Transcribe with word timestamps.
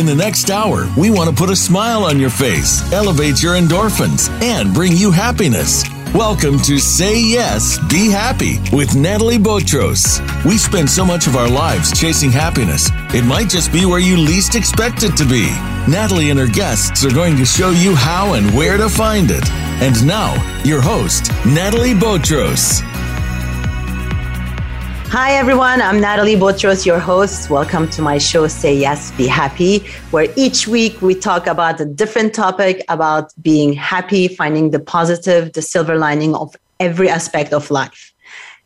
In 0.00 0.06
the 0.06 0.14
next 0.14 0.48
hour, 0.50 0.88
we 0.96 1.10
want 1.10 1.28
to 1.28 1.36
put 1.36 1.50
a 1.50 1.54
smile 1.54 2.04
on 2.04 2.18
your 2.18 2.30
face, 2.30 2.90
elevate 2.90 3.42
your 3.42 3.56
endorphins, 3.56 4.30
and 4.42 4.72
bring 4.72 4.96
you 4.96 5.10
happiness. 5.10 5.84
Welcome 6.14 6.58
to 6.60 6.78
Say 6.78 7.20
Yes, 7.20 7.78
Be 7.90 8.10
Happy 8.10 8.56
with 8.74 8.96
Natalie 8.96 9.36
Botros. 9.36 10.18
We 10.46 10.56
spend 10.56 10.88
so 10.88 11.04
much 11.04 11.26
of 11.26 11.36
our 11.36 11.50
lives 11.50 11.92
chasing 11.92 12.30
happiness, 12.30 12.88
it 13.12 13.26
might 13.26 13.50
just 13.50 13.74
be 13.74 13.84
where 13.84 13.98
you 13.98 14.16
least 14.16 14.54
expect 14.54 15.02
it 15.02 15.18
to 15.18 15.26
be. 15.26 15.50
Natalie 15.86 16.30
and 16.30 16.40
her 16.40 16.46
guests 16.46 17.04
are 17.04 17.12
going 17.12 17.36
to 17.36 17.44
show 17.44 17.68
you 17.68 17.94
how 17.94 18.32
and 18.32 18.50
where 18.54 18.78
to 18.78 18.88
find 18.88 19.30
it. 19.30 19.46
And 19.82 20.06
now, 20.06 20.32
your 20.64 20.80
host, 20.80 21.30
Natalie 21.44 21.92
Botros. 21.92 22.80
Hi, 25.12 25.32
everyone. 25.32 25.82
I'm 25.82 26.00
Natalie 26.00 26.36
Botros, 26.36 26.86
your 26.86 27.00
host. 27.00 27.50
Welcome 27.50 27.90
to 27.90 28.00
my 28.00 28.16
show, 28.16 28.46
Say 28.46 28.76
Yes, 28.76 29.10
Be 29.10 29.26
Happy, 29.26 29.80
where 30.12 30.32
each 30.36 30.68
week 30.68 31.02
we 31.02 31.16
talk 31.16 31.48
about 31.48 31.80
a 31.80 31.84
different 31.84 32.32
topic 32.32 32.84
about 32.88 33.32
being 33.42 33.72
happy, 33.72 34.28
finding 34.28 34.70
the 34.70 34.78
positive, 34.78 35.52
the 35.52 35.62
silver 35.62 35.96
lining 35.96 36.36
of 36.36 36.54
every 36.78 37.08
aspect 37.08 37.52
of 37.52 37.72
life. 37.72 38.14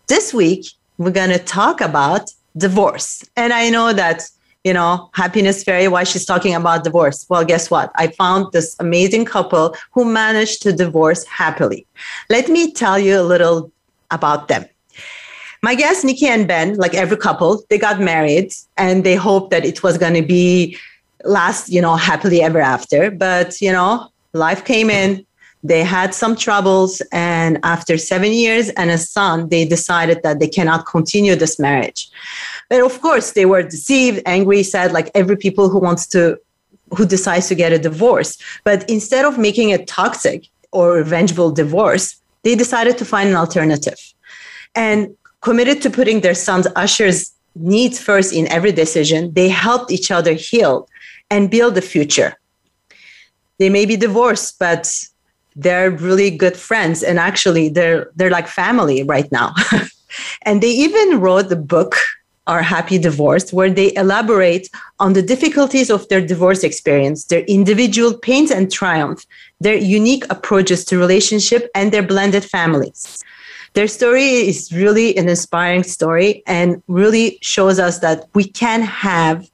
This 0.09 0.35
week, 0.35 0.67
we're 0.99 1.13
going 1.13 1.31
to 1.31 1.39
talk 1.39 1.81
about 1.81 2.31
divorce. 2.59 3.25
And 3.37 3.55
I 3.55 3.71
know 3.71 3.95
that, 3.95 4.29
you 4.65 4.75
know, 4.75 5.09
happiness 5.15 5.65
fairy, 5.65 5.89
why 5.89 6.05
she's 6.05 6.27
talking 6.27 6.55
about 6.55 6.85
divorce. 6.85 7.25
Well, 7.31 7.47
guess 7.47 7.71
what? 7.71 7.91
I 7.95 8.09
found 8.09 8.53
this 8.53 8.77
amazing 8.79 9.25
couple 9.25 9.75
who 9.93 10.05
managed 10.05 10.61
to 10.65 10.75
divorce 10.75 11.25
happily. 11.25 11.87
Let 12.29 12.51
me 12.51 12.71
tell 12.71 12.99
you 12.99 13.19
a 13.19 13.25
little 13.25 13.73
about 14.11 14.49
them 14.49 14.67
my 15.65 15.75
guests, 15.75 16.05
Nikki 16.05 16.27
and 16.27 16.47
Ben, 16.47 16.77
like 16.77 16.95
every 16.95 17.17
couple, 17.17 17.65
they 17.71 17.79
got 17.79 17.99
married 17.99 18.53
and 18.77 19.03
they 19.03 19.17
hoped 19.17 19.51
that 19.51 19.65
it 19.65 19.83
was 19.83 19.97
going 19.97 20.15
to 20.15 20.23
be 20.23 20.77
last, 21.25 21.71
you 21.71 21.81
know, 21.81 21.97
happily 21.97 22.43
ever 22.43 22.61
after. 22.61 23.11
But, 23.11 23.61
you 23.63 23.73
know, 23.73 24.09
life 24.35 24.65
came 24.67 24.91
in, 24.91 25.25
they 25.63 25.83
had 25.83 26.15
some 26.15 26.37
troubles. 26.37 27.01
And 27.13 27.59
after 27.63 27.97
seven 27.97 28.33
years 28.33 28.69
and 28.81 28.91
a 28.91 28.99
son, 28.99 29.49
they 29.49 29.65
decided 29.65 30.23
that 30.23 30.39
they 30.39 30.49
cannot 30.49 30.87
continue 30.87 31.35
this 31.35 31.59
marriage. 31.59 32.11
But 32.69 32.83
of 32.83 33.01
course, 33.01 33.33
they 33.33 33.47
were 33.47 33.63
deceived, 33.63 34.21
angry, 34.27 34.63
sad, 34.63 34.93
like 34.93 35.11
every 35.15 35.37
people 35.37 35.71
who 35.71 35.79
wants 35.79 36.07
to, 36.09 36.39
who 36.97 37.07
decides 37.07 37.49
to 37.49 37.55
get 37.55 37.73
a 37.73 37.79
divorce. 37.79 38.37
But 38.65 38.89
instead 38.91 39.25
of 39.25 39.39
making 39.39 39.73
a 39.73 39.83
toxic 39.85 40.47
or 40.73 40.93
revengeful 40.93 41.53
divorce, 41.53 42.21
they 42.43 42.55
decided 42.55 42.99
to 42.99 43.07
find 43.07 43.31
an 43.31 43.37
alternative. 43.37 44.01
And 44.75 45.17
committed 45.45 45.83
to 45.83 45.91
putting 45.91 46.23
their 46.23 46.35
son's 46.35 46.67
Asher's 46.75 47.33
needs 47.55 48.01
first 48.01 48.33
in 48.33 48.49
every 48.49 48.73
decision. 48.73 49.33
They 49.35 49.49
helped 49.49 49.93
each 49.93 50.11
other 50.11 50.33
heal 50.33 50.89
and 51.31 51.51
build 51.51 51.77
a 51.77 51.83
future. 51.83 52.35
They 53.59 53.71
may 53.71 53.87
be 53.87 53.97
divorced, 53.97 54.59
but 54.59 54.93
they're 55.55 55.91
really 55.91 56.31
good 56.31 56.57
friends, 56.57 57.05
and 57.05 57.19
actually, 57.19 57.69
they're 57.69 58.11
they're 58.17 58.37
like 58.39 58.49
family 58.49 59.05
right 59.05 59.31
now. 59.31 59.55
and 60.43 60.61
they 60.61 60.75
even 60.87 61.21
wrote 61.21 61.49
the 61.49 61.63
book 61.75 61.95
our 62.47 62.63
happy 62.63 62.99
divorce 62.99 63.53
where 63.53 63.71
they 63.71 63.95
elaborate 63.97 64.69
on 64.99 65.15
the 65.15 65.23
difficulties 65.23 65.89
of 65.91 66.07
their 66.09 66.21
divorce 66.21 66.63
experience 66.63 67.25
their 67.33 67.45
individual 67.45 68.13
pains 68.19 68.51
and 68.51 68.71
triumph 68.71 69.25
their 69.61 69.77
unique 69.77 70.25
approaches 70.29 70.85
to 70.85 70.99
relationship 70.99 71.71
and 71.75 71.91
their 71.91 72.03
blended 72.03 72.45
families 72.45 73.25
their 73.75 73.89
story 73.89 74.25
is 74.25 74.73
really 74.73 75.17
an 75.17 75.29
inspiring 75.29 75.83
story 75.83 76.43
and 76.47 76.83
really 76.87 77.39
shows 77.43 77.79
us 77.79 77.99
that 77.99 78.29
we 78.35 78.45
can 78.45 78.83
have 78.83 79.49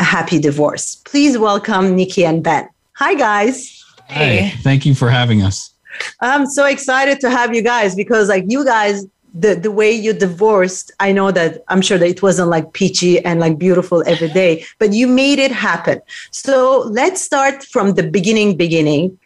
a 0.00 0.04
happy 0.04 0.38
divorce. 0.38 0.96
Please 1.04 1.38
welcome 1.38 1.94
Nikki 1.94 2.24
and 2.24 2.42
Ben. 2.42 2.68
Hi, 2.94 3.14
guys. 3.14 3.84
Hi. 4.08 4.52
Thank 4.62 4.84
you 4.84 4.94
for 4.94 5.08
having 5.08 5.42
us. 5.42 5.72
I'm 6.20 6.46
so 6.46 6.66
excited 6.66 7.20
to 7.20 7.30
have 7.30 7.54
you 7.54 7.62
guys 7.62 7.94
because, 7.94 8.28
like, 8.28 8.44
you 8.48 8.64
guys, 8.64 9.06
the, 9.32 9.54
the 9.54 9.70
way 9.70 9.92
you 9.92 10.12
divorced, 10.12 10.90
I 10.98 11.12
know 11.12 11.30
that 11.30 11.62
I'm 11.68 11.82
sure 11.82 11.98
that 11.98 12.08
it 12.08 12.22
wasn't 12.22 12.48
like 12.48 12.72
peachy 12.72 13.24
and 13.24 13.38
like 13.38 13.58
beautiful 13.58 14.02
every 14.06 14.28
day, 14.28 14.64
but 14.78 14.92
you 14.92 15.06
made 15.06 15.38
it 15.38 15.52
happen. 15.52 16.00
So 16.32 16.80
let's 16.90 17.22
start 17.22 17.62
from 17.64 17.94
the 17.94 18.02
beginning, 18.02 18.56
beginning, 18.56 19.18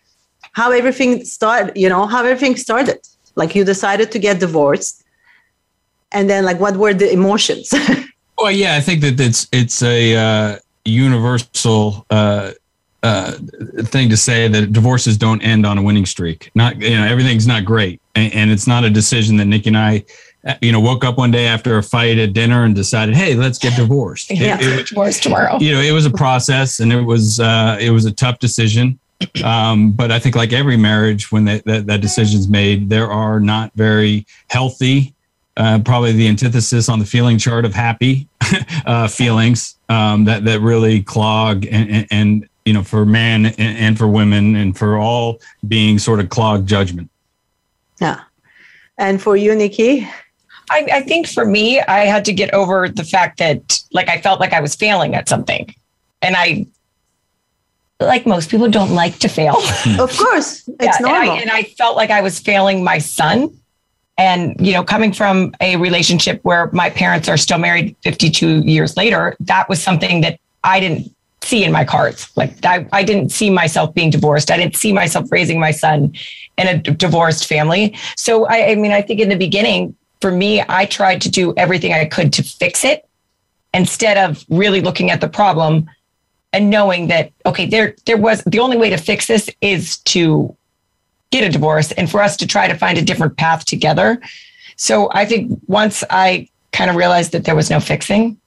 how 0.53 0.73
everything 0.73 1.25
started, 1.25 1.77
you 1.77 1.89
know, 1.89 2.07
how 2.07 2.25
everything 2.25 2.57
started. 2.57 3.01
Like 3.37 3.55
you 3.55 3.65
decided 3.65 4.11
to 4.13 4.19
get 4.19 4.41
divorced, 4.41 5.05
and 6.13 6.29
then 6.29 6.45
like 6.45 6.59
what 6.59 6.77
were 6.77 6.95
the 6.95 7.13
emotions? 7.13 7.73
well, 8.39 8.51
yeah, 8.51 8.77
I 8.77 8.81
think 8.81 9.01
that 9.03 9.21
it's 9.21 9.47
it's 9.53 9.83
a 9.83 10.17
uh, 10.17 10.59
universal 10.85 12.07
uh, 12.11 12.53
uh, 13.03 13.33
thing 13.85 14.09
to 14.11 14.17
say 14.17 14.49
that 14.49 14.73
divorces 14.73 15.17
don't 15.17 15.43
end 15.43 15.65
on 15.65 15.79
a 15.79 15.83
winning 15.83 16.07
streak. 16.07 16.51
Not 16.55 16.81
you 16.81 16.97
know 16.97 17.05
everything's 17.05 17.47
not 17.47 17.65
great, 17.65 18.01
and, 18.15 18.33
and 18.33 18.51
it's 18.51 18.67
not 18.67 18.85
a 18.85 18.91
decision 18.91 19.37
that 19.37 19.47
Nikki 19.47 19.69
and 19.69 19.79
I 19.79 20.05
uh, 20.47 20.55
you 20.63 20.71
know, 20.71 20.79
woke 20.79 21.05
up 21.05 21.19
one 21.19 21.33
day 21.33 21.47
after 21.47 21.77
a 21.77 21.83
fight 21.83 22.19
at 22.19 22.33
dinner 22.33 22.65
and 22.65 22.75
decided, 22.75 23.17
hey, 23.17 23.35
let's 23.35 23.59
get 23.59 23.75
divorced. 23.77 24.31
yeah, 24.31 24.57
it, 24.61 24.81
it, 24.81 24.87
divorce 24.87 25.19
tomorrow. 25.19 25.59
You 25.59 25.73
know, 25.73 25.81
it 25.81 25.91
was 25.91 26.07
a 26.07 26.11
process 26.11 26.79
and 26.79 26.93
it 26.93 27.03
was 27.03 27.41
uh, 27.41 27.77
it 27.81 27.91
was 27.91 28.05
a 28.05 28.13
tough 28.13 28.39
decision. 28.39 28.99
Um, 29.43 29.93
but 29.93 30.11
I 30.11 30.19
think, 30.19 30.37
like 30.37 30.53
every 30.53 30.77
marriage, 30.77 31.33
when 31.33 31.45
that, 31.47 31.65
that, 31.65 31.87
that 31.87 32.01
decision 32.01 32.39
is 32.39 32.49
made, 32.49 32.91
there 32.91 33.11
are 33.11 33.41
not 33.41 33.73
very 33.75 34.27
healthy, 34.49 35.15
uh, 35.57 35.79
probably 35.85 36.13
the 36.13 36.29
antithesis 36.29 36.89
on 36.89 36.99
the 36.99 37.07
feeling 37.07 37.39
chart 37.39 37.65
of 37.65 37.75
happy 37.75 38.29
uh, 38.87 39.09
feelings 39.09 39.77
um, 39.89 40.25
that 40.25 40.45
that 40.45 40.61
really 40.61 41.03
clog 41.03 41.65
and, 41.67 41.91
and, 41.91 42.07
and 42.11 42.49
you 42.65 42.73
know 42.73 42.83
for 42.83 43.07
men 43.07 43.47
and, 43.47 43.79
and, 43.79 43.99
for 43.99 44.07
women 44.07 44.55
and 44.57 44.77
for 44.77 44.99
all 44.99 45.41
being 45.67 45.99
sort 45.99 46.21
of 46.21 46.29
clog 46.29 46.67
judgment. 46.67 47.11
Yeah, 48.01 48.21
and 48.99 49.21
for 49.21 49.37
you, 49.37 49.55
Nikki. 49.55 50.09
I, 50.69 50.89
I 50.95 51.01
think 51.03 51.29
for 51.29 51.45
me, 51.45 51.81
I 51.81 52.01
had 52.01 52.25
to 52.25 52.33
get 52.33 52.53
over 52.53 52.89
the 52.89 53.05
fact 53.05 53.39
that 53.39 53.81
like 53.93 54.09
I 54.09 54.21
felt 54.21 54.41
like 54.41 54.53
I 54.53 54.61
was 54.61 54.75
failing 54.75 55.15
at 55.15 55.29
something, 55.29 55.75
and 56.21 56.37
I 56.37 56.67
like 58.01 58.27
most 58.27 58.51
people 58.51 58.69
don't 58.69 58.93
like 58.93 59.19
to 59.21 59.29
fail. 59.29 59.57
of 59.99 60.17
course, 60.17 60.69
it's 60.69 60.83
yeah, 60.83 60.97
normal. 61.01 61.21
And 61.21 61.31
I, 61.31 61.41
and 61.41 61.51
I 61.51 61.63
felt 61.63 61.97
like 61.97 62.11
I 62.11 62.21
was 62.21 62.39
failing 62.39 62.85
my 62.85 62.99
son. 62.99 63.59
And, 64.19 64.57
you 64.59 64.73
know, 64.73 64.83
coming 64.83 65.13
from 65.13 65.55
a 65.61 65.77
relationship 65.77 66.41
where 66.43 66.71
my 66.73 66.89
parents 66.89 67.29
are 67.29 67.37
still 67.37 67.59
married 67.59 67.95
52 68.03 68.61
years 68.61 68.97
later, 68.97 69.37
that 69.41 69.69
was 69.69 69.83
something 69.83 70.23
that 70.23 70.41
I 70.65 70.81
didn't 70.81 71.15
see 71.43 71.65
in 71.65 71.71
my 71.71 71.85
cards. 71.85 72.31
Like 72.35 72.65
I, 72.65 72.87
I 72.93 73.03
didn't 73.03 73.31
see 73.31 73.51
myself 73.51 73.95
being 73.95 74.11
divorced. 74.11 74.51
I 74.51 74.57
didn't 74.57 74.77
see 74.77 74.93
myself 74.93 75.31
raising 75.31 75.61
my 75.61 75.71
son 75.71 76.15
in 76.57 76.67
a 76.67 76.79
d- 76.79 76.93
divorced 76.93 77.47
family. 77.47 77.97
So 78.17 78.47
I, 78.47 78.71
I 78.71 78.75
mean, 78.75 78.93
I 78.93 79.03
think 79.03 79.21
in 79.21 79.29
the 79.29 79.37
beginning, 79.37 79.95
for 80.21 80.33
me, 80.33 80.63
I 80.69 80.87
tried 80.87 81.21
to 81.23 81.31
do 81.31 81.55
everything 81.57 81.93
I 81.93 82.07
could 82.07 82.33
to 82.35 82.43
fix 82.43 82.85
it 82.85 83.07
instead 83.75 84.17
of 84.17 84.45
really 84.49 84.81
looking 84.81 85.11
at 85.11 85.21
the 85.21 85.29
problem 85.29 85.89
and 86.57 86.71
knowing 86.71 87.09
that 87.09 87.31
okay 87.45 87.67
there 87.67 87.95
there 88.07 88.17
was 88.17 88.43
the 88.45 88.59
only 88.59 88.79
way 88.79 88.89
to 88.89 88.97
fix 88.97 89.27
this 89.27 89.51
is 89.61 89.99
to 89.99 90.57
get 91.31 91.45
a 91.45 91.51
divorce 91.51 91.93
and 91.93 92.11
for 92.11 92.23
us 92.23 92.35
to 92.39 92.47
try 92.47 92.67
to 92.67 92.75
find 92.75 92.97
a 92.97 93.03
different 93.03 93.37
path 93.37 93.65
together. 93.67 94.21
So 94.77 95.11
i 95.13 95.27
think 95.27 95.61
once 95.67 96.03
i 96.11 96.49
kind 96.73 96.89
of 96.91 96.97
realized 96.97 97.33
that 97.33 97.45
there 97.45 97.55
was 97.55 97.69
no 97.71 97.79
fixing 97.79 98.41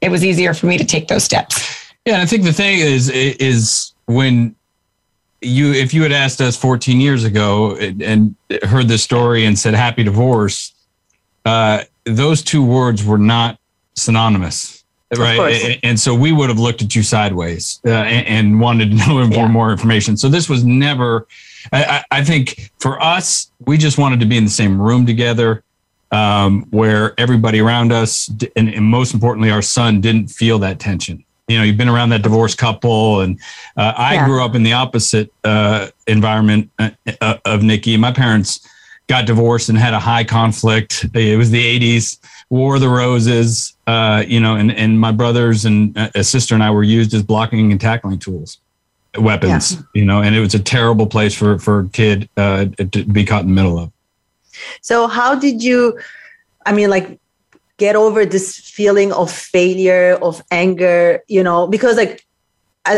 it 0.00 0.10
was 0.10 0.24
easier 0.24 0.54
for 0.54 0.66
me 0.66 0.78
to 0.78 0.84
take 0.84 1.08
those 1.08 1.24
steps. 1.24 1.92
Yeah 2.04 2.14
and 2.14 2.22
i 2.22 2.26
think 2.26 2.44
the 2.44 2.52
thing 2.52 2.78
is 2.78 3.10
is 3.10 3.92
when 4.06 4.54
you 5.40 5.72
if 5.72 5.92
you 5.92 6.02
had 6.02 6.12
asked 6.12 6.40
us 6.40 6.56
14 6.56 7.00
years 7.00 7.24
ago 7.24 7.76
and 7.76 8.36
heard 8.62 8.86
this 8.86 9.02
story 9.02 9.44
and 9.46 9.58
said 9.58 9.74
happy 9.74 10.04
divorce 10.04 10.72
uh, 11.44 11.84
those 12.04 12.42
two 12.42 12.64
words 12.64 13.04
were 13.04 13.18
not 13.18 13.58
synonymous 13.94 14.75
right 15.16 15.78
and 15.82 15.98
so 15.98 16.14
we 16.14 16.32
would 16.32 16.48
have 16.48 16.58
looked 16.58 16.82
at 16.82 16.94
you 16.96 17.02
sideways 17.02 17.80
uh, 17.84 17.90
and, 17.90 18.26
and, 18.26 18.60
wanted 18.60 18.90
to 18.90 18.96
know 18.96 19.22
yeah. 19.30 19.46
more 19.46 19.70
information. 19.70 20.16
So 20.16 20.28
this 20.28 20.48
was 20.48 20.64
never 20.64 21.26
I, 21.72 22.04
I, 22.10 22.24
think 22.24 22.72
for 22.80 23.00
us 23.02 23.50
we 23.64 23.78
just 23.78 23.98
wanted 23.98 24.20
to 24.20 24.26
be 24.26 24.36
in 24.36 24.44
the 24.44 24.50
same 24.50 24.80
room 24.80 25.06
together 25.06 25.62
um, 26.10 26.66
where 26.70 27.14
everybody 27.18 27.60
around 27.60 27.92
us 27.92 28.28
and, 28.56 28.68
and, 28.68 28.84
most 28.84 29.14
importantly 29.14 29.50
our 29.50 29.62
son 29.62 30.00
didn't 30.00 30.28
feel 30.28 30.58
that 30.60 30.80
tension. 30.80 31.24
You 31.46 31.58
know 31.58 31.64
you've 31.64 31.76
been 31.76 31.88
around 31.88 32.08
that 32.08 32.22
divorced 32.22 32.58
couple 32.58 33.20
and 33.20 33.38
uh, 33.76 33.92
i 33.96 34.14
yeah. 34.14 34.26
grew 34.26 34.44
up 34.44 34.56
in 34.56 34.64
the 34.64 34.72
opposite 34.72 35.32
uh, 35.44 35.88
environment 36.08 36.70
uh, 36.80 36.90
uh, 37.20 37.38
of 37.44 37.62
nikki. 37.62 37.96
My 37.96 38.10
parents 38.10 38.66
got 39.06 39.24
divorced 39.24 39.68
and 39.68 39.78
had 39.78 39.94
a 39.94 40.00
high 40.00 40.24
conflict. 40.24 41.06
It 41.14 41.36
was 41.36 41.50
the 41.50 41.78
80s 41.78 42.18
War 42.48 42.76
of 42.76 42.80
the 42.80 42.88
Roses, 42.88 43.74
uh, 43.86 44.24
you 44.26 44.38
know, 44.38 44.56
and, 44.56 44.70
and 44.72 45.00
my 45.00 45.12
brothers 45.12 45.64
and 45.64 45.96
a 46.14 46.22
sister 46.22 46.54
and 46.54 46.62
I 46.62 46.70
were 46.70 46.84
used 46.84 47.12
as 47.14 47.22
blocking 47.22 47.72
and 47.72 47.80
tackling 47.80 48.18
tools, 48.18 48.58
weapons, 49.18 49.74
yeah. 49.74 49.80
you 49.94 50.04
know, 50.04 50.22
and 50.22 50.34
it 50.34 50.40
was 50.40 50.54
a 50.54 50.60
terrible 50.60 51.06
place 51.06 51.34
for, 51.34 51.58
for 51.58 51.80
a 51.80 51.88
kid 51.88 52.28
uh, 52.36 52.66
to 52.92 53.04
be 53.04 53.24
caught 53.24 53.42
in 53.42 53.48
the 53.48 53.54
middle 53.54 53.78
of. 53.78 53.92
So, 54.80 55.06
how 55.06 55.34
did 55.34 55.62
you, 55.62 55.98
I 56.64 56.72
mean, 56.72 56.88
like, 56.88 57.18
get 57.78 57.96
over 57.96 58.24
this 58.24 58.58
feeling 58.58 59.12
of 59.12 59.30
failure, 59.30 60.18
of 60.22 60.42
anger, 60.50 61.22
you 61.28 61.42
know, 61.42 61.66
because 61.66 61.96
like 61.96 62.24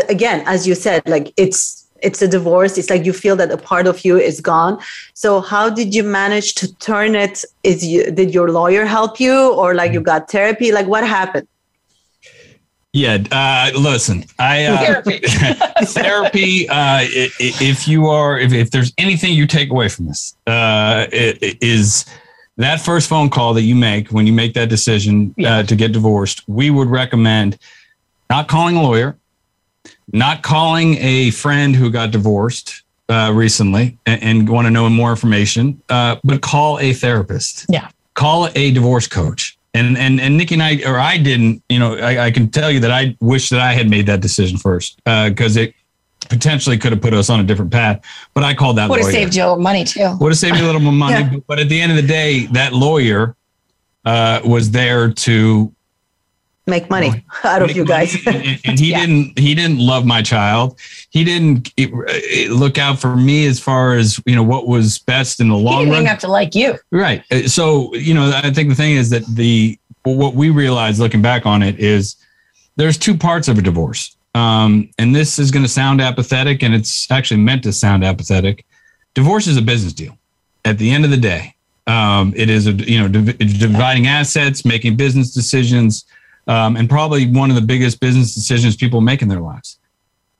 again, 0.09 0.43
as 0.45 0.67
you 0.67 0.75
said, 0.75 1.03
like 1.07 1.33
it's 1.37 1.78
it's 2.01 2.21
a 2.21 2.27
divorce. 2.27 2.77
It's 2.77 2.89
like 2.89 3.05
you 3.05 3.13
feel 3.13 3.35
that 3.37 3.51
a 3.51 3.57
part 3.57 3.87
of 3.87 4.03
you 4.05 4.17
is 4.17 4.41
gone. 4.41 4.79
So 5.13 5.41
how 5.41 5.69
did 5.69 5.93
you 5.93 6.03
manage 6.03 6.55
to 6.55 6.73
turn 6.75 7.15
it? 7.15 7.43
Is 7.63 7.85
you 7.85 8.11
did 8.11 8.33
your 8.33 8.51
lawyer 8.51 8.85
help 8.85 9.19
you 9.19 9.53
or 9.53 9.75
like 9.75 9.93
you 9.93 10.01
got 10.01 10.29
therapy? 10.29 10.71
Like 10.71 10.87
what 10.87 11.05
happened? 11.05 11.47
Yeah 12.91 13.19
uh, 13.31 13.69
listen 13.77 14.25
i 14.39 14.65
uh, 14.65 14.77
therapy, 14.77 15.19
therapy 15.83 16.67
uh, 16.69 17.01
if 17.03 17.87
you 17.87 18.07
are 18.07 18.39
if, 18.39 18.51
if 18.51 18.71
there's 18.71 18.91
anything 18.97 19.33
you 19.33 19.45
take 19.45 19.69
away 19.69 19.89
from 19.89 20.07
this 20.07 20.35
uh, 20.47 21.05
is 21.11 22.05
that 22.57 22.81
first 22.81 23.07
phone 23.07 23.29
call 23.29 23.53
that 23.53 23.61
you 23.61 23.75
make 23.75 24.09
when 24.09 24.25
you 24.25 24.33
make 24.33 24.55
that 24.55 24.69
decision 24.69 25.29
uh, 25.29 25.33
yeah. 25.37 25.61
to 25.61 25.75
get 25.75 25.91
divorced 25.91 26.41
we 26.47 26.71
would 26.71 26.87
recommend 26.87 27.59
not 28.31 28.47
calling 28.47 28.75
a 28.75 28.81
lawyer 28.81 29.15
not 30.13 30.43
calling 30.43 30.97
a 30.97 31.31
friend 31.31 31.75
who 31.75 31.89
got 31.89 32.11
divorced 32.11 32.83
uh, 33.09 33.31
recently 33.33 33.97
and, 34.05 34.23
and 34.23 34.49
want 34.49 34.65
to 34.67 34.71
know 34.71 34.89
more 34.89 35.09
information, 35.09 35.81
uh, 35.89 36.17
but 36.23 36.41
call 36.41 36.79
a 36.79 36.93
therapist. 36.93 37.65
Yeah. 37.69 37.89
Call 38.13 38.49
a 38.55 38.71
divorce 38.71 39.07
coach. 39.07 39.57
And 39.73 39.97
and 39.97 40.19
and 40.19 40.35
Nikki 40.35 40.55
and 40.55 40.63
I, 40.63 40.81
or 40.85 40.99
I 40.99 41.17
didn't, 41.17 41.61
you 41.69 41.77
know, 41.77 41.95
I, 41.95 42.25
I 42.25 42.31
can 42.31 42.49
tell 42.49 42.71
you 42.71 42.79
that 42.79 42.91
I 42.91 43.15
wish 43.21 43.49
that 43.49 43.59
I 43.59 43.73
had 43.73 43.87
made 43.87 44.07
that 44.07 44.19
decision 44.19 44.57
first 44.57 44.97
because 45.05 45.57
uh, 45.57 45.61
it 45.61 45.75
potentially 46.27 46.77
could 46.77 46.91
have 46.91 47.01
put 47.01 47.13
us 47.13 47.29
on 47.29 47.39
a 47.39 47.43
different 47.43 47.71
path. 47.71 48.01
But 48.33 48.43
I 48.43 48.55
called 48.55 48.77
that. 48.77 48.89
Would 48.89 48.99
have 48.99 49.11
saved 49.11 49.35
you 49.35 49.55
money 49.57 49.83
too. 49.83 50.17
Would 50.19 50.29
have 50.29 50.37
saved 50.37 50.55
me 50.55 50.61
a 50.61 50.65
little 50.65 50.81
more 50.81 50.91
money. 51.07 51.19
yeah. 51.19 51.29
but, 51.29 51.47
but, 51.47 51.59
at 51.59 51.69
the 51.69 51.79
end 51.79 51.91
of 51.91 51.97
the 51.97 52.07
day, 52.07 52.47
that 52.47 52.73
lawyer 52.73 53.35
uh, 54.05 54.41
was 54.43 54.71
there 54.71 55.11
to 55.11 55.73
make 56.69 56.89
money 56.89 57.23
out 57.43 57.61
of 57.61 57.75
you 57.75 57.85
guys. 57.85 58.15
and, 58.25 58.59
and, 58.65 58.79
he 58.79 58.89
yeah. 58.91 58.99
didn't 59.05 59.37
he 59.37 59.55
didn't 59.55 59.79
love 59.79 60.05
my 60.05 60.21
child. 60.21 60.79
He 61.09 61.23
didn't 61.23 61.71
look 62.49 62.77
out 62.77 62.99
for 62.99 63.15
me 63.15 63.47
as 63.47 63.59
far 63.59 63.95
as 63.95 64.21
you 64.25 64.35
know 64.35 64.43
what 64.43 64.67
was 64.67 64.99
best 64.99 65.39
in 65.39 65.49
the 65.49 65.55
long 65.55 65.79
he 65.79 65.85
didn't 65.85 65.97
run. 65.97 66.05
have 66.05 66.19
to 66.19 66.27
like 66.27 66.55
you, 66.55 66.77
right? 66.91 67.23
Uh, 67.31 67.47
so 67.47 67.93
you 67.95 68.13
know, 68.13 68.31
I 68.33 68.51
think 68.51 68.69
the 68.69 68.75
thing 68.75 68.95
is 68.95 69.09
that 69.09 69.25
the 69.25 69.77
what 70.03 70.33
we 70.33 70.49
realized 70.49 70.99
looking 70.99 71.21
back 71.21 71.45
on 71.45 71.61
it 71.61 71.79
is 71.79 72.15
there's 72.75 72.97
two 72.97 73.17
parts 73.17 73.47
of 73.47 73.57
a 73.57 73.61
divorce. 73.61 74.15
Um, 74.35 74.89
and 74.97 75.15
this 75.15 75.39
is 75.39 75.51
going 75.51 75.63
to 75.63 75.69
sound 75.69 76.01
apathetic, 76.01 76.63
and 76.63 76.73
it's 76.73 77.09
actually 77.11 77.41
meant 77.41 77.63
to 77.63 77.73
sound 77.73 78.05
apathetic. 78.05 78.65
Divorce 79.15 79.47
is 79.47 79.57
a 79.57 79.61
business 79.61 79.91
deal. 79.91 80.17
At 80.65 80.77
the 80.77 80.91
end 80.91 81.03
of 81.03 81.11
the 81.11 81.17
day, 81.17 81.55
um, 81.87 82.33
it 82.35 82.49
is 82.49 82.67
a 82.67 82.71
you 82.71 82.99
know 82.99 83.07
div- 83.07 83.37
dividing 83.37 84.07
assets, 84.07 84.63
making 84.63 84.95
business 84.95 85.33
decisions, 85.33 86.05
um, 86.49 86.75
and 86.75 86.89
probably 86.89 87.31
one 87.31 87.49
of 87.49 87.55
the 87.55 87.61
biggest 87.61 88.01
business 88.01 88.33
decisions 88.33 88.75
people 88.75 88.99
make 88.99 89.21
in 89.21 89.29
their 89.29 89.39
lives. 89.39 89.79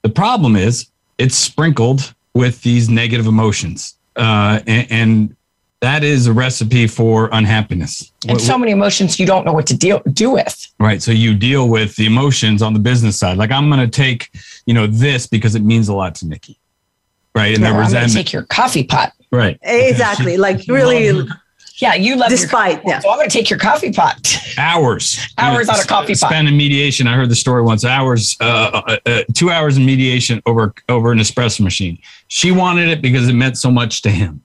The 0.02 0.10
problem 0.10 0.56
is 0.56 0.88
it's 1.18 1.36
sprinkled 1.36 2.14
with 2.34 2.62
these 2.64 2.90
negative 2.90 3.28
emotions, 3.28 3.96
uh, 4.18 4.60
and, 4.68 4.92
and, 4.92 5.36
that 5.82 6.04
is 6.04 6.28
a 6.28 6.34
recipe 6.34 6.88
for 6.88 7.30
unhappiness. 7.32 8.12
And 8.28 8.42
so 8.42 8.58
many 8.58 8.74
emotions 8.74 9.18
you 9.18 9.26
don't 9.26 9.46
know 9.46 9.54
what 9.54 9.66
to 9.68 9.78
deal 9.78 10.02
do 10.12 10.30
with. 10.30 10.68
Right. 10.78 11.02
So 11.02 11.14
you 11.14 11.34
deal 11.34 11.70
with 11.70 11.96
the 11.96 12.06
emotions 12.06 12.62
on 12.62 12.74
the 12.74 12.82
business 12.82 13.18
side. 13.18 13.38
Like 13.38 13.50
I'm 13.50 13.70
going 13.70 13.80
to 13.80 13.88
take, 13.88 14.30
you 14.66 14.74
know, 14.74 14.88
this 14.88 15.26
because 15.26 15.56
it 15.56 15.64
means 15.64 15.88
a 15.88 15.94
lot 15.94 16.16
to 16.16 16.28
Nikki. 16.28 16.60
Right. 17.34 17.54
And 17.54 17.64
no, 17.64 17.72
the 17.72 17.80
resentment. 17.80 18.12
take 18.14 18.34
your 18.34 18.44
coffee 18.44 18.84
pot. 18.84 19.14
Right. 19.32 19.58
Exactly. 19.62 20.36
like 20.36 20.68
really 20.68 21.26
yeah, 21.80 21.94
you 21.96 22.16
love 22.16 22.30
despite. 22.30 22.82
yeah. 22.86 23.00
So 23.00 23.10
I'm 23.10 23.18
going 23.18 23.30
to 23.30 23.34
take 23.34 23.50
your 23.50 23.60
coffee 23.60 23.92
pot. 23.92 24.20
Hours. 24.58 25.18
hours 25.38 25.70
on 25.70 25.80
a 25.80 25.86
coffee 25.86 26.14
pot. 26.14 26.30
Spend 26.30 26.48
in 26.48 26.58
mediation. 26.58 27.08
I 27.08 27.16
heard 27.16 27.30
the 27.30 27.36
story 27.36 27.62
once. 27.62 27.86
Hours, 27.86 28.36
uh, 28.42 28.82
uh, 28.86 28.98
uh, 29.06 29.24
two 29.34 29.50
hours 29.50 29.78
in 29.78 29.86
mediation 29.86 30.42
over 30.46 30.74
over 30.90 31.12
an 31.12 31.20
espresso 31.20 31.62
machine. 31.62 31.98
She 32.28 32.52
wanted 32.52 32.90
it 32.90 33.02
because 33.02 33.30
it 33.30 33.34
meant 33.34 33.58
so 33.58 33.72
much 33.72 34.02
to 34.02 34.10
him. 34.10 34.42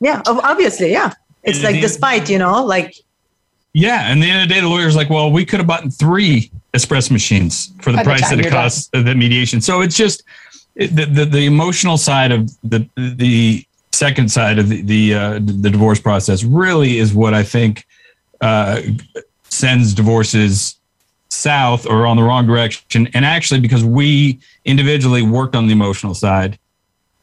Yeah, 0.00 0.22
obviously, 0.26 0.92
yeah. 0.92 1.12
It's 1.42 1.58
and 1.58 1.72
like 1.72 1.80
despite, 1.80 2.30
you 2.30 2.38
know, 2.38 2.64
like. 2.64 2.96
Yeah, 3.74 4.12
and 4.12 4.22
the 4.22 4.30
end 4.30 4.42
of 4.42 4.48
the 4.48 4.54
day, 4.54 4.60
the 4.60 4.68
lawyer's 4.68 4.94
like, 4.94 5.08
"Well, 5.08 5.32
we 5.32 5.46
could 5.46 5.58
have 5.58 5.66
bought 5.66 5.90
three 5.94 6.52
espresso 6.74 7.10
machines 7.10 7.72
for 7.80 7.90
the 7.90 7.96
By 7.98 8.04
price 8.04 8.28
the 8.28 8.36
that 8.36 8.46
it 8.46 8.50
costs 8.50 8.88
the 8.92 9.14
mediation." 9.14 9.62
So 9.62 9.80
it's 9.80 9.96
just 9.96 10.24
the, 10.76 11.06
the 11.06 11.24
the 11.24 11.46
emotional 11.46 11.96
side 11.96 12.32
of 12.32 12.50
the 12.62 12.86
the 12.96 13.64
second 13.92 14.30
side 14.30 14.58
of 14.58 14.68
the 14.68 14.82
the, 14.82 15.14
uh, 15.14 15.32
the 15.34 15.70
divorce 15.70 16.00
process 16.00 16.44
really 16.44 16.98
is 16.98 17.14
what 17.14 17.34
I 17.34 17.42
think 17.42 17.86
uh, 18.40 18.80
sends 19.44 19.94
divorces 19.94 20.76
south 21.28 21.86
or 21.86 22.06
on 22.06 22.16
the 22.16 22.22
wrong 22.22 22.46
direction. 22.46 23.08
And 23.14 23.24
actually, 23.24 23.60
because 23.60 23.84
we 23.84 24.40
individually 24.64 25.22
worked 25.22 25.54
on 25.56 25.66
the 25.66 25.72
emotional 25.72 26.14
side, 26.14 26.58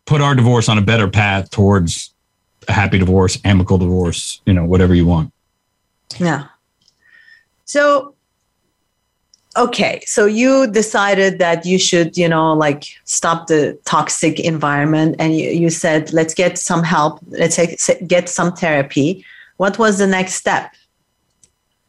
put 0.06 0.22
our 0.22 0.36
divorce 0.36 0.70
on 0.70 0.78
a 0.78 0.82
better 0.82 1.08
path 1.08 1.50
towards 1.52 2.14
a 2.68 2.74
happy 2.74 2.98
divorce, 2.98 3.38
amicable 3.44 3.78
divorce, 3.78 4.42
you 4.46 4.54
know, 4.54 4.66
whatever 4.66 4.96
you 4.96 5.06
want. 5.06 5.32
Yeah. 6.18 6.48
So 7.66 8.16
okay 9.58 10.02
so 10.06 10.26
you 10.26 10.68
decided 10.68 11.40
that 11.40 11.66
you 11.66 11.80
should 11.80 12.16
you 12.18 12.30
know 12.30 12.54
like 12.54 12.84
stop 13.06 13.48
the 13.48 13.78
toxic 13.86 14.40
environment 14.40 15.16
and 15.20 15.36
you, 15.36 15.50
you 15.50 15.70
said 15.70 16.12
let's 16.14 16.34
get 16.34 16.58
some 16.58 16.84
help. 16.84 17.20
Let's 17.30 17.58
get 18.08 18.30
some 18.30 18.54
therapy. 18.54 19.26
What 19.58 19.78
was 19.78 19.98
the 19.98 20.08
next 20.08 20.34
step? 20.34 20.74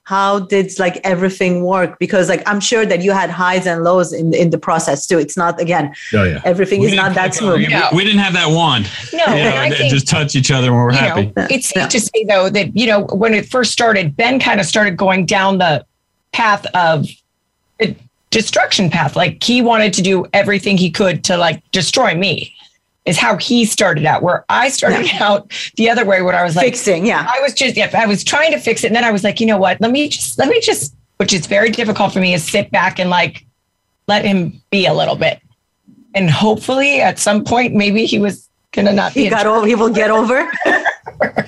How 0.05 0.41
did 0.41 0.77
like 0.79 1.01
everything 1.05 1.65
work? 1.65 1.99
Because 2.01 2.29
like 2.29 2.43
i'm 2.47 2.59
sure 2.59 2.85
that 2.85 3.01
you 3.01 3.13
had 3.13 3.31
highs 3.31 3.65
and 3.67 3.85
lows 3.85 4.13
in 4.13 4.35
in 4.35 4.51
the 4.51 4.59
process 4.59 5.07
too. 5.07 5.19
It's 5.19 5.37
not 5.37 5.61
again 5.61 5.95
oh, 6.15 6.25
yeah. 6.25 6.43
everything 6.45 6.81
we 6.81 6.89
is 6.89 6.95
not 6.95 7.15
that 7.15 7.35
smooth. 7.35 7.69
No. 7.69 7.89
we, 7.95 8.05
didn't 8.05 8.21
have 8.21 8.33
that 8.33 8.51
wand. 8.51 8.91
No 9.13 9.25
you 9.37 9.45
know, 9.45 9.57
I 9.57 9.71
think, 9.71 9.93
just 9.93 10.09
touch 10.09 10.35
each 10.35 10.51
other 10.51 10.73
when 10.73 10.81
we're 10.81 10.93
happy. 10.93 11.27
Know, 11.37 11.47
it's 11.51 11.69
safe 11.69 11.83
yeah. 11.83 11.89
to 11.89 12.01
say 12.01 12.25
though 12.25 12.51
that 12.51 12.77
you 12.77 12.87
know 12.87 13.01
when 13.23 13.35
it 13.35 13.47
first 13.47 13.71
started 13.71 14.17
ben 14.17 14.41
kind 14.41 14.59
of 14.59 14.67
started 14.67 14.97
going 14.97 15.27
down 15.27 15.59
the 15.59 15.85
path 16.33 16.67
of 16.75 17.07
destruction 18.31 18.91
path. 18.91 19.17
Like 19.17 19.43
he 19.43 19.63
wanted 19.63 19.93
to 19.95 20.03
do 20.03 20.27
everything 20.33 20.77
he 20.77 20.91
could 20.91 21.25
to 21.25 21.37
like 21.37 21.63
destroy 21.73 22.15
me. 22.15 22.55
Is 23.07 23.17
how 23.17 23.39
he 23.39 23.65
started 23.65 24.05
out. 24.05 24.23
Where 24.23 24.45
I 24.51 24.69
started 24.69 25.07
yeah. 25.07 25.25
out 25.25 25.53
the 25.77 25.89
other 25.89 26.05
way, 26.05 26.21
where 26.21 26.35
I 26.35 26.45
was 26.45 26.55
like 26.55 26.67
fixing. 26.67 27.07
Yeah, 27.07 27.27
I 27.27 27.41
was 27.41 27.55
just 27.55 27.75
yeah, 27.75 27.91
I 27.95 28.07
was 28.07 28.23
trying 28.23 28.53
to 28.53 28.59
fix 28.59 28.85
it, 28.85 28.89
and 28.89 28.97
then 28.97 29.05
I 29.05 29.11
was 29.11 29.25
like, 29.25 29.41
you 29.41 29.47
know 29.47 29.57
what? 29.57 29.81
Let 29.81 29.91
me 29.91 30.09
just 30.11 30.39
let 30.39 30.49
me 30.49 30.61
just, 30.61 30.95
which 31.17 31.33
is 31.33 31.47
very 31.47 31.71
difficult 31.71 32.13
for 32.13 32.21
me, 32.21 32.35
is 32.35 32.45
sit 32.45 32.71
back 32.71 33.01
and 33.01 33.09
like 33.09 33.47
let 34.07 34.25
him 34.25 34.61
be 34.71 34.85
a 34.85 34.93
little 34.93 35.17
bit, 35.17 35.41
and 36.15 36.31
hopefully 36.31 37.01
at 37.01 37.19
some 37.19 37.43
point 37.43 37.75
maybe 37.75 38.05
he 38.05 38.19
was 38.19 38.51
gonna 38.73 38.93
not. 38.93 39.13
He 39.13 39.31
got 39.31 39.47
over. 39.47 39.67
He 39.67 39.75
will 39.75 39.89
get 39.89 40.11
over. 40.11 40.53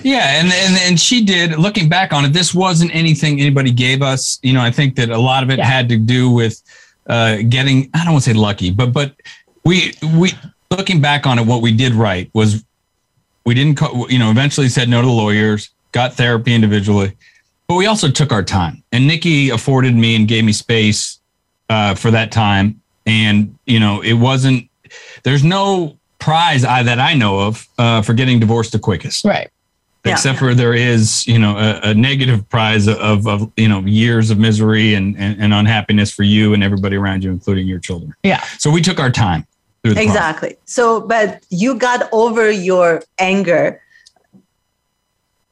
yeah, 0.03 0.41
and, 0.41 0.53
and 0.53 0.77
and 0.83 1.01
she 1.01 1.25
did. 1.25 1.59
Looking 1.59 1.89
back 1.89 2.13
on 2.13 2.25
it, 2.25 2.31
this 2.31 2.55
wasn't 2.55 2.95
anything 2.95 3.41
anybody 3.41 3.71
gave 3.71 4.03
us. 4.03 4.39
You 4.43 4.53
know, 4.53 4.61
I 4.61 4.71
think 4.71 4.97
that 4.97 5.11
a 5.11 5.19
lot 5.19 5.43
of 5.43 5.51
it 5.51 5.59
yeah. 5.59 5.65
had 5.65 5.89
to 5.91 5.97
do 5.97 6.31
with 6.31 6.63
uh, 7.07 7.39
getting. 7.49 7.91
I 7.95 8.05
don't 8.05 8.15
want 8.15 8.25
to 8.25 8.31
say 8.31 8.37
lucky, 8.37 8.71
but 8.71 8.93
but 8.93 9.15
we 9.65 9.95
we 10.17 10.33
looking 10.71 11.01
back 11.01 11.27
on 11.27 11.39
it, 11.39 11.47
what 11.47 11.63
we 11.63 11.73
did 11.73 11.93
right 11.93 12.31
was 12.33 12.65
we 13.45 13.55
didn't. 13.55 13.81
You 14.11 14.19
know, 14.19 14.31
eventually 14.31 14.69
said 14.69 14.89
no 14.89 15.03
to 15.03 15.11
lawyers, 15.11 15.71
got 15.93 16.15
therapy 16.15 16.55
individually, 16.55 17.17
but 17.67 17.75
we 17.75 17.87
also 17.87 18.11
took 18.11 18.33
our 18.33 18.43
time. 18.43 18.83
And 18.93 19.07
Nikki 19.07 19.51
afforded 19.51 19.95
me 19.95 20.17
and 20.17 20.27
gave 20.27 20.45
me 20.45 20.53
space 20.53 21.21
uh, 21.69 21.95
for 21.95 22.11
that 22.11 22.33
time. 22.33 22.81
And 23.07 23.59
you 23.67 23.81
know, 23.81 24.01
it 24.01 24.15
wasn't. 24.15 24.69
There's 25.23 25.45
no 25.45 25.97
prize 26.23 26.64
I, 26.64 26.83
that 26.85 26.99
I 26.99 27.14
know 27.14 27.41
of 27.41 27.69
uh, 27.79 28.02
for 28.02 28.14
getting 28.14 28.38
divorced 28.38 28.73
the 28.73 28.79
quickest. 28.79 29.25
Right. 29.25 29.50
Except 30.05 30.35
yeah. 30.35 30.49
for 30.49 30.55
there 30.55 30.75
is 30.75 31.26
you 31.29 31.38
know 31.38 31.57
a, 31.57 31.91
a, 31.91 31.95
negative 31.95 32.49
prize 32.49 32.88
of, 32.88 33.26
of 33.29 33.52
you 33.57 33.69
know 33.69 33.81
years 33.81 34.31
of 34.31 34.38
misery 34.38 34.95
and, 34.95 35.17
and, 35.17 35.41
and 35.41 35.55
unhappiness 35.55 36.11
for 36.11 36.25
you 36.25 36.55
and 36.55 36.64
everybody 36.64 36.97
around 36.97 37.23
you 37.23 37.31
including 37.31 37.69
your 37.69 37.79
children. 37.79 38.12
Yeah. 38.25 38.43
So 38.59 38.71
we 38.71 38.81
took 38.81 38.99
our 38.99 39.11
time 39.11 39.47
exactly 39.85 40.50
process. 40.50 40.62
so 40.64 41.00
but 41.00 41.45
you 41.50 41.75
got 41.75 42.09
over 42.12 42.50
your 42.50 43.02
anger 43.19 43.83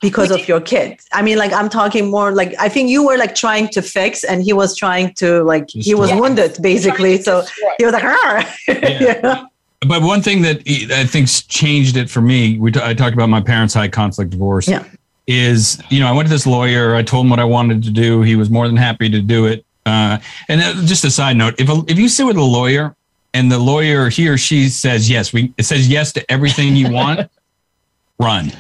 because 0.01 0.31
of 0.31 0.47
your 0.47 0.61
kids 0.61 1.05
i 1.13 1.21
mean 1.21 1.37
like 1.37 1.53
i'm 1.53 1.69
talking 1.69 2.09
more 2.09 2.31
like 2.31 2.55
i 2.61 2.69
think 2.69 2.89
you 2.89 3.05
were 3.05 3.17
like 3.17 3.35
trying 3.35 3.67
to 3.67 3.83
fix 3.83 4.23
and 4.23 4.45
he 4.45 4.53
was 4.53 4.77
trying 4.77 5.13
to 5.15 5.43
like 5.43 5.69
he 5.71 5.97
was 5.97 6.13
wounded 6.13 6.57
basically. 6.63 7.21
So 7.21 7.45
he 7.79 7.85
was 7.85 7.93
like 7.93 8.05
yeah 8.69 9.47
but 9.87 10.03
one 10.03 10.23
thing 10.23 10.43
that 10.43 10.63
I 10.93 11.05
think's 11.05 11.43
changed 11.43 11.97
it 11.97 12.11
for 12.11 12.21
me, 12.21 12.59
we 12.59 12.71
t- 12.71 12.81
I 12.83 12.95
talked 12.95 13.15
about 13.15 13.29
my 13.29 13.41
parents' 13.41 13.75
high 13.75 13.89
conflict 13.89 14.31
divorce. 14.31 14.69
Yeah. 14.69 14.85
Is 15.27 15.81
you 15.91 16.01
know 16.01 16.09
I 16.09 16.13
went 16.13 16.29
to 16.29 16.35
this 16.35 16.47
lawyer. 16.47 16.95
I 16.95 17.03
told 17.03 17.27
him 17.27 17.31
what 17.31 17.39
I 17.39 17.45
wanted 17.45 17.83
to 17.85 17.91
do. 17.91 18.23
He 18.23 18.35
was 18.37 18.51
more 18.51 18.67
than 18.67 18.77
happy 18.77 19.09
to 19.09 19.21
do 19.21 19.47
it. 19.47 19.65
Uh, 19.87 20.19
and 20.49 20.61
uh, 20.61 20.75
just 20.85 21.05
a 21.05 21.11
side 21.11 21.37
note: 21.37 21.55
if 21.59 21.69
a, 21.69 21.83
if 21.87 21.99
you 21.99 22.09
sit 22.09 22.27
with 22.27 22.37
a 22.37 22.43
lawyer 22.43 22.97
and 23.33 23.51
the 23.51 23.59
lawyer 23.59 24.09
he 24.09 24.29
or 24.29 24.37
she 24.37 24.69
says 24.69 25.09
yes, 25.09 25.33
we 25.33 25.53
it 25.57 25.65
says 25.65 25.89
yes 25.89 26.13
to 26.15 26.31
everything 26.33 26.75
you 26.75 26.91
want, 26.91 27.31
run. 28.19 28.53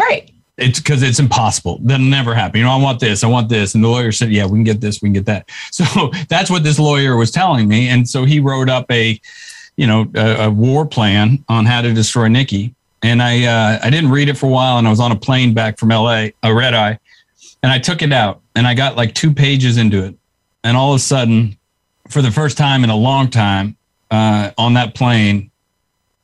Right. 0.00 0.30
it's 0.56 0.80
because 0.80 1.02
it's 1.02 1.18
impossible. 1.18 1.78
That'll 1.82 2.06
never 2.06 2.34
happen. 2.34 2.58
You 2.58 2.64
know, 2.64 2.72
I 2.72 2.76
want 2.76 3.00
this, 3.00 3.22
I 3.22 3.26
want 3.26 3.48
this. 3.48 3.74
And 3.74 3.84
the 3.84 3.88
lawyer 3.88 4.12
said, 4.12 4.30
Yeah, 4.30 4.46
we 4.46 4.58
can 4.58 4.64
get 4.64 4.80
this, 4.80 5.02
we 5.02 5.08
can 5.08 5.14
get 5.14 5.26
that. 5.26 5.50
So 5.72 6.10
that's 6.28 6.50
what 6.50 6.62
this 6.62 6.78
lawyer 6.78 7.16
was 7.16 7.30
telling 7.30 7.68
me. 7.68 7.88
And 7.88 8.08
so 8.08 8.24
he 8.24 8.40
wrote 8.40 8.68
up 8.68 8.90
a, 8.90 9.20
you 9.76 9.86
know, 9.86 10.10
a, 10.14 10.44
a 10.44 10.50
war 10.50 10.86
plan 10.86 11.44
on 11.48 11.66
how 11.66 11.80
to 11.82 11.92
destroy 11.92 12.28
Nikki. 12.28 12.74
And 13.02 13.22
I 13.22 13.44
uh, 13.44 13.80
I 13.82 13.90
didn't 13.90 14.10
read 14.10 14.28
it 14.28 14.38
for 14.38 14.46
a 14.46 14.50
while, 14.50 14.78
and 14.78 14.86
I 14.86 14.90
was 14.90 15.00
on 15.00 15.12
a 15.12 15.16
plane 15.16 15.52
back 15.52 15.78
from 15.78 15.90
LA, 15.90 16.28
a 16.42 16.54
red 16.54 16.72
eye, 16.72 16.98
and 17.62 17.70
I 17.70 17.78
took 17.78 18.00
it 18.00 18.12
out, 18.12 18.40
and 18.54 18.66
I 18.66 18.72
got 18.72 18.96
like 18.96 19.14
two 19.14 19.32
pages 19.32 19.76
into 19.76 20.02
it, 20.04 20.14
and 20.62 20.74
all 20.74 20.92
of 20.92 20.96
a 20.96 21.02
sudden, 21.02 21.58
for 22.08 22.22
the 22.22 22.30
first 22.30 22.56
time 22.56 22.82
in 22.82 22.88
a 22.88 22.96
long 22.96 23.28
time, 23.28 23.76
uh, 24.10 24.52
on 24.56 24.72
that 24.74 24.94
plane, 24.94 25.50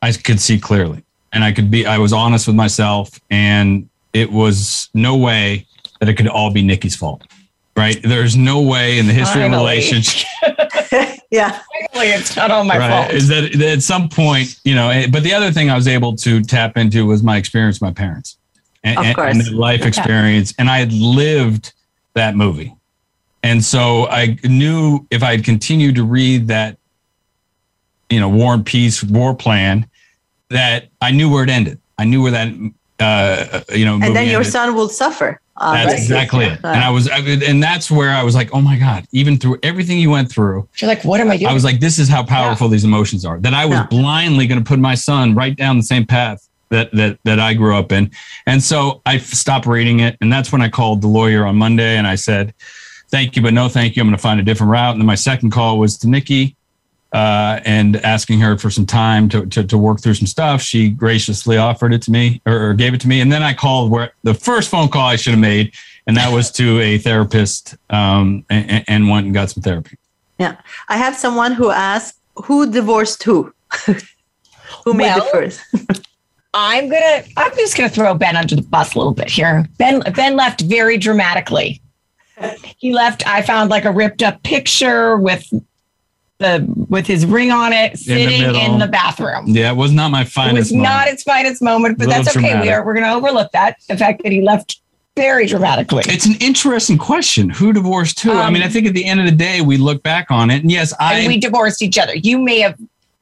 I 0.01 0.13
could 0.13 0.41
see 0.41 0.59
clearly, 0.59 1.05
and 1.35 1.45
I 1.45 1.53
could 1.53 1.71
be 1.71 1.85
I 1.85 1.99
was 1.99 2.15
honest 2.15 2.47
with 2.47 2.57
myself, 2.57 3.21
and 3.31 3.87
it 4.15 4.33
was 4.33 4.89
no 4.95 5.19
way 5.19 5.67
that 6.01 6.09
it 6.09 6.15
could 6.15 6.29
all 6.29 6.51
be 6.51 6.63
Nikki's 6.63 6.97
fault. 6.97 7.25
Right? 7.77 7.99
There's 8.03 8.37
no 8.37 8.61
way 8.61 8.99
in 8.99 9.07
the 9.07 9.13
history 9.13 9.43
Finally. 9.43 9.55
of 9.57 9.61
relationship 9.63 10.27
Yeah. 11.31 11.61
Finally, 11.93 12.11
it's 12.13 12.35
not 12.37 12.51
all 12.51 12.65
my 12.65 12.77
right 12.77 12.91
fault. 13.07 13.13
is 13.15 13.29
that, 13.29 13.53
that 13.55 13.69
at 13.69 13.83
some 13.83 14.09
point 14.09 14.59
you 14.65 14.75
know 14.75 14.91
eh, 14.91 15.07
but 15.11 15.23
the 15.23 15.33
other 15.33 15.51
thing 15.53 15.71
i 15.71 15.77
was 15.77 15.87
able 15.89 16.15
to 16.17 16.43
tap 16.43 16.77
into 16.77 17.07
was 17.07 17.23
my 17.23 17.37
experience 17.37 17.77
with 17.77 17.83
my 17.83 17.93
parents 17.93 18.37
and, 18.83 18.99
Of 18.99 19.05
and- 19.07 19.15
course. 19.17 19.31
and 19.37 19.41
the 19.47 19.53
life 19.53 19.87
experience 19.87 20.53
and 20.59 20.69
i 20.69 20.79
had 20.79 20.93
lived 20.93 21.73
that 22.15 22.35
movie 22.35 22.75
and 23.45 23.65
so 23.65 24.09
i 24.09 24.37
knew 24.45 25.07
if 25.11 25.23
i 25.23 25.31
had 25.31 25.45
continued 25.45 25.95
to 25.95 26.05
read 26.05 26.49
that 26.49 26.77
you 28.11 28.19
know 28.19 28.29
war 28.29 28.55
and 28.55 28.67
peace 28.67 29.03
war 29.05 29.35
plan 29.35 29.89
that 30.49 30.89
i 31.01 31.11
knew 31.13 31.31
where 31.31 31.45
it 31.45 31.51
ended 31.51 31.79
i 31.99 32.05
knew 32.05 32.23
where 32.23 32.33
that 32.33 32.49
uh 32.99 33.61
you 33.75 33.85
know 33.85 33.95
And 34.03 34.15
then 34.17 34.27
your 34.29 34.41
ended. 34.41 34.53
son 34.53 34.75
will 34.75 34.89
suffer. 34.89 35.41
Uh, 35.61 35.73
that's 35.75 35.93
obviously. 35.93 36.15
exactly 36.17 36.45
it. 36.47 36.59
And 36.65 36.83
I 36.83 36.91
was, 36.91 37.09
I, 37.09 37.19
and 37.19 37.63
that's 37.63 37.91
where 37.91 38.11
I 38.11 38.23
was 38.23 38.35
like, 38.35 38.49
oh 38.55 38.61
my 38.63 38.79
God, 38.79 39.05
even 39.13 39.37
through 39.37 39.59
everything 39.63 39.99
you 39.99 40.11
went 40.11 40.33
through, 40.33 40.67
You're 40.81 40.89
like, 40.89 41.05
what 41.05 41.21
am 41.21 41.31
I 41.31 41.37
doing? 41.37 41.51
I 41.51 41.55
was 41.55 41.65
like, 41.65 41.81
this 41.81 41.99
is 41.99 42.09
how 42.09 42.25
powerful 42.25 42.69
these 42.69 42.85
emotions 42.85 43.25
are. 43.27 43.39
That 43.41 43.53
I 43.53 43.67
was 43.67 43.79
Yeah. 43.79 43.87
blindly 43.87 44.47
going 44.47 44.59
to 44.59 44.65
put 44.67 44.79
my 44.79 44.95
son 44.95 45.35
right 45.35 45.55
down 45.55 45.77
the 45.77 45.83
same 45.83 46.07
path 46.07 46.49
that 46.71 46.91
that 46.93 47.19
that 47.25 47.39
I 47.41 47.53
grew 47.55 47.77
up 47.77 47.93
in. 47.93 48.11
And 48.47 48.63
so 48.63 49.03
I 49.05 49.19
stopped 49.19 49.67
reading 49.67 50.01
it, 50.01 50.17
and 50.21 50.33
that's 50.33 50.51
when 50.53 50.63
I 50.63 50.69
called 50.69 51.03
the 51.03 51.09
lawyer 51.09 51.45
on 51.45 51.57
Monday 51.57 51.97
and 51.97 52.07
I 52.07 52.15
said, 52.15 52.55
"Thank 53.11 53.37
you, 53.37 53.43
but 53.43 53.53
no 53.53 53.69
thank 53.69 53.97
you. 53.97 54.03
I'm 54.03 54.09
going 54.09 54.17
to 54.17 54.23
find 54.23 54.39
a 54.41 54.43
different 54.45 54.71
route." 54.71 54.93
And 54.93 55.01
then 55.01 55.07
my 55.07 55.17
second 55.17 55.51
call 55.51 55.79
was 55.79 55.99
to 55.99 56.09
Nikki. 56.09 56.57
Uh, 57.13 57.59
and 57.65 57.97
asking 58.05 58.39
her 58.39 58.57
for 58.57 58.71
some 58.71 58.87
time 58.87 59.29
to, 59.29 59.45
to, 59.47 59.65
to 59.65 59.77
work 59.77 60.01
through 60.01 60.15
some 60.15 60.29
stuff. 60.29 60.63
She 60.63 60.91
graciously 60.91 61.57
offered 61.57 61.93
it 61.93 62.03
to 62.03 62.13
me 62.13 62.41
or, 62.47 62.69
or 62.69 62.75
gave 62.75 62.95
it 62.95 63.01
to 63.01 63.09
me. 63.09 63.21
And 63.21 63.33
then 63.33 63.43
I 63.43 63.53
called 63.53 63.91
where 63.91 64.13
the 64.23 64.33
first 64.33 64.71
phone 64.71 64.89
call 64.89 65.09
I 65.09 65.17
should 65.17 65.33
have 65.33 65.41
made, 65.41 65.75
and 66.07 66.17
that 66.17 66.33
was 66.33 66.53
to 66.53 66.79
a 66.81 66.99
therapist 66.99 67.77
um, 67.91 68.45
and, 68.49 68.85
and 68.87 69.09
went 69.09 69.27
and 69.27 69.35
got 69.35 69.51
some 69.51 69.61
therapy. 69.61 69.99
Yeah. 70.39 70.57
I 70.89 70.99
have 70.99 71.17
someone 71.17 71.53
who 71.53 71.71
asked 71.71 72.21
who 72.45 72.71
divorced 72.71 73.23
who? 73.23 73.53
who 74.85 74.95
made 74.95 75.07
Well, 75.07 75.27
it 75.27 75.33
first? 75.33 75.61
I'm 76.55 76.89
gonna. 76.89 77.23
I'm 77.37 77.55
just 77.57 77.77
gonna 77.77 77.89
throw 77.89 78.15
Ben 78.15 78.37
under 78.37 78.57
the 78.57 78.63
bus 78.63 78.95
a 78.95 78.99
little 78.99 79.15
bit 79.15 79.31
here. 79.31 79.67
Ben 79.79 80.01
Ben 80.15 80.37
left 80.37 80.63
very 80.63 80.99
dramatically. 80.99 81.81
He 82.79 82.93
left. 82.93 83.27
I 83.27 83.43
found 83.43 83.71
like 83.71 83.85
a 83.85 83.93
ripped 83.93 84.23
up 84.23 84.43
picture 84.43 85.17
with 85.17 85.49
the 86.41 86.67
with 86.89 87.07
his 87.07 87.25
ring 87.27 87.53
on 87.53 87.73
it, 87.73 87.99
sitting 87.99 88.43
in 88.43 88.53
the, 88.53 88.59
middle. 88.71 88.89
bathroom. 88.89 89.45
Yeah, 89.47 89.71
it 89.71 89.77
was 89.77 89.93
not 89.93 90.11
my 90.11 90.25
finest. 90.25 90.33
It 90.33 90.35
finest. 90.35 90.73
was 90.73 90.83
not 90.83 91.09
its 91.09 91.23
finest 91.23 91.63
moment, 91.63 91.99
but 91.99 92.09
that's 92.09 92.35
okay. 92.37 92.61
We 92.61 92.71
are 92.71 92.85
we're 92.85 92.95
gonna 92.95 93.15
overlook 93.15 93.53
that. 93.53 93.77
The 93.89 93.97
fact 93.97 94.23
that 94.25 94.33
he 94.33 94.41
left 94.41 94.81
very 95.17 95.47
dramatically. 95.47 96.03
It's 96.07 96.27
an 96.27 96.37
interesting 96.41 96.97
question. 96.97 97.51
Who 97.51 97.73
divorced 97.73 98.21
who? 98.21 98.33
I 98.33 98.47
Um, 98.47 98.55
mean, 98.55 98.63
I 98.63 98.69
think 98.69 98.87
at 98.87 98.95
the 98.95 99.05
end 99.05 99.21
of 99.21 99.27
the 99.27 99.33
day, 99.33 99.61
we 99.61 99.77
look 99.77 100.03
back 100.03 100.31
on 100.31 100.51
it, 100.51 100.63
and 100.63 100.71
yes, 100.73 100.95
I 100.99 101.19
and 101.19 101.29
we 101.29 101.39
divorced 101.39 101.83
each 101.83 101.99
other. 101.99 102.17
You 102.17 102.39
may 102.39 102.61
have 102.61 102.77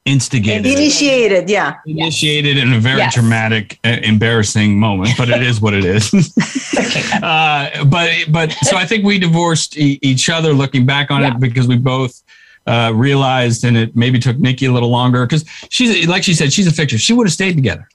instigated, 0.05 0.65
it, 0.65 0.79
Initiated, 0.79 1.49
yeah. 1.49 1.75
initiated 1.85 2.57
in 2.57 2.73
a 2.73 2.79
very 2.79 2.97
Yes. 2.99 3.13
dramatic, 3.13 3.77
uh, 3.83 3.97
embarrassing 4.01 4.79
moment, 4.79 5.11
but 5.17 5.29
it 5.29 5.43
is 5.43 5.59
what 5.61 5.73
it 5.73 5.83
is. 5.83 6.09
uh, 7.21 7.83
but 7.85 8.09
but 8.29 8.51
so 8.63 8.77
I 8.77 8.85
think 8.85 9.03
we 9.03 9.19
divorced 9.19 9.77
e- 9.77 9.99
each 10.01 10.29
other. 10.29 10.53
Looking 10.53 10.85
back 10.85 11.11
on 11.11 11.21
Yeah. 11.21 11.33
it, 11.35 11.39
because 11.41 11.67
we 11.67 11.75
both. 11.77 12.21
Uh, 12.69 12.91
realized 12.93 13.63
and 13.65 13.75
it 13.75 13.95
maybe 13.95 14.19
took 14.19 14.37
Nikki 14.37 14.67
a 14.67 14.71
little 14.71 14.91
longer 14.91 15.25
because 15.25 15.43
she's 15.71 16.07
like 16.07 16.23
she 16.23 16.35
said 16.35 16.53
she's 16.53 16.67
a 16.67 16.71
fixture. 16.71 16.99
She 16.99 17.13
would 17.13 17.25
have 17.25 17.33
stayed 17.33 17.55
together. 17.55 17.89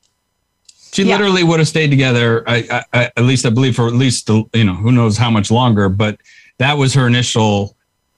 She 0.92 1.04
Yeah. 1.04 1.12
literally 1.16 1.44
would 1.44 1.60
have 1.60 1.68
stayed 1.68 1.90
together. 1.90 2.42
I, 2.48 2.56
I, 2.70 2.84
I, 2.92 3.04
at 3.16 3.22
least 3.24 3.46
I 3.46 3.50
believe 3.50 3.76
for 3.76 3.86
at 3.86 3.94
least 3.94 4.28
you 4.28 4.64
know 4.64 4.74
who 4.74 4.90
knows 4.90 5.16
how 5.16 5.30
much 5.30 5.52
longer. 5.52 5.88
But 5.88 6.18
that 6.58 6.76
was 6.76 6.92
her 6.94 7.06
initial, 7.06 7.76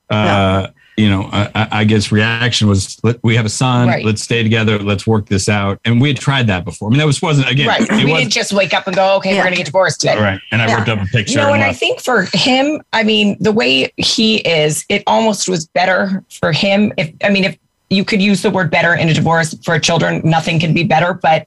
uh, 0.09 0.69
you 0.97 1.09
know, 1.11 1.29
I, 1.33 1.51
I- 1.55 1.69
I 1.81 1.85
guess 1.85 2.11
reaction 2.11 2.69
was 2.69 2.99
let, 3.03 3.23
we 3.23 3.37
have 3.37 3.45
a 3.45 3.51
son. 3.51 3.89
Right. 3.89 4.05
Let's 4.05 4.23
stay 4.23 4.43
together. 4.43 4.79
Let's 4.79 5.07
work 5.07 5.27
this 5.29 5.49
out. 5.49 5.79
And 5.85 6.01
we 6.01 6.09
had 6.09 6.17
tried 6.19 6.47
that 6.47 6.65
before. 6.65 6.89
I 6.89 6.91
mean, 6.91 6.99
that 6.99 7.07
was 7.07 7.21
wasn't 7.21 7.51
again. 7.51 7.67
right. 7.69 7.83
It 7.83 7.91
We 8.05 8.13
was 8.13 8.21
didn't 8.23 8.33
just 8.33 8.53
wake 8.53 8.73
up 8.73 8.87
and 8.87 8.97
go, 8.97 9.17
okay, 9.17 9.33
Yeah. 9.33 9.39
we're 9.41 9.45
gonna 9.45 9.57
get 9.57 9.67
divorced 9.67 10.01
today. 10.01 10.17
right. 10.19 10.41
And 10.53 10.63
I 10.63 10.69
Yeah. 10.69 10.77
ripped 10.77 10.89
up 10.89 11.01
a 11.03 11.07
picture. 11.07 11.39
No, 11.39 11.47
and 11.53 11.57
and 11.57 11.65
I 11.65 11.73
think 11.73 12.01
for 12.01 12.27
him, 12.33 12.81
I 12.93 13.03
mean, 13.03 13.37
the 13.41 13.53
way 13.53 13.93
he 13.97 14.37
is, 14.39 14.85
it 14.89 15.03
almost 15.07 15.49
was 15.49 15.67
better 15.67 16.25
for 16.41 16.53
him. 16.53 16.93
If 16.97 17.13
I 17.23 17.29
mean, 17.31 17.45
if 17.45 17.59
you 17.91 18.05
could 18.05 18.23
use 18.23 18.43
the 18.43 18.51
word 18.51 18.71
better 18.71 18.95
in 18.95 19.09
a 19.09 19.15
divorce 19.15 19.55
for 19.65 19.79
children, 19.79 20.21
nothing 20.25 20.59
can 20.59 20.73
be 20.73 20.83
better. 20.85 21.13
But 21.15 21.47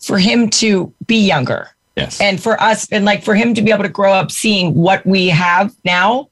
for 0.00 0.18
him 0.18 0.48
to 0.50 0.92
be 1.06 1.26
younger 1.26 1.68
yes. 1.96 2.20
and 2.20 2.40
for 2.40 2.62
us, 2.62 2.86
and 2.92 3.04
like 3.04 3.24
for 3.24 3.34
him 3.34 3.52
to 3.54 3.60
be 3.62 3.72
able 3.72 3.82
to 3.82 3.88
grow 3.88 4.12
up 4.12 4.30
seeing 4.30 4.74
what 4.74 5.04
we 5.04 5.28
have 5.28 5.74
now. 5.84 6.28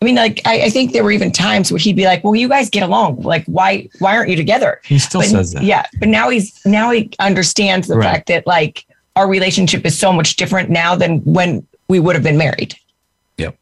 I 0.00 0.04
mean, 0.04 0.14
like 0.14 0.40
I, 0.44 0.62
I 0.62 0.70
think 0.70 0.92
there 0.92 1.02
were 1.02 1.10
even 1.10 1.32
times 1.32 1.72
where 1.72 1.78
he'd 1.78 1.96
be 1.96 2.04
like, 2.04 2.22
"Well, 2.22 2.36
you 2.36 2.48
guys 2.48 2.70
get 2.70 2.82
along. 2.84 3.22
Like, 3.22 3.44
why 3.46 3.88
why 3.98 4.16
aren't 4.16 4.30
you 4.30 4.36
together?" 4.36 4.80
he 4.84 4.98
still 4.98 5.20
But- 5.22 5.30
says 5.30 5.52
that. 5.54 5.64
Yeah, 5.64 5.86
but 5.98 6.08
now 6.08 6.28
he's 6.30 6.64
now 6.64 6.90
he 6.90 7.10
understands 7.18 7.88
the 7.88 7.96
Right. 7.96 8.04
fact 8.12 8.28
that 8.28 8.46
like 8.46 8.84
our 9.16 9.28
relationship 9.28 9.84
is 9.84 9.98
so 9.98 10.12
much 10.12 10.36
different 10.36 10.70
now 10.70 10.94
than 10.94 11.18
when 11.24 11.66
we 11.88 11.98
would 11.98 12.14
have 12.14 12.22
been 12.22 12.36
married. 12.38 12.76
Yep. 13.38 13.56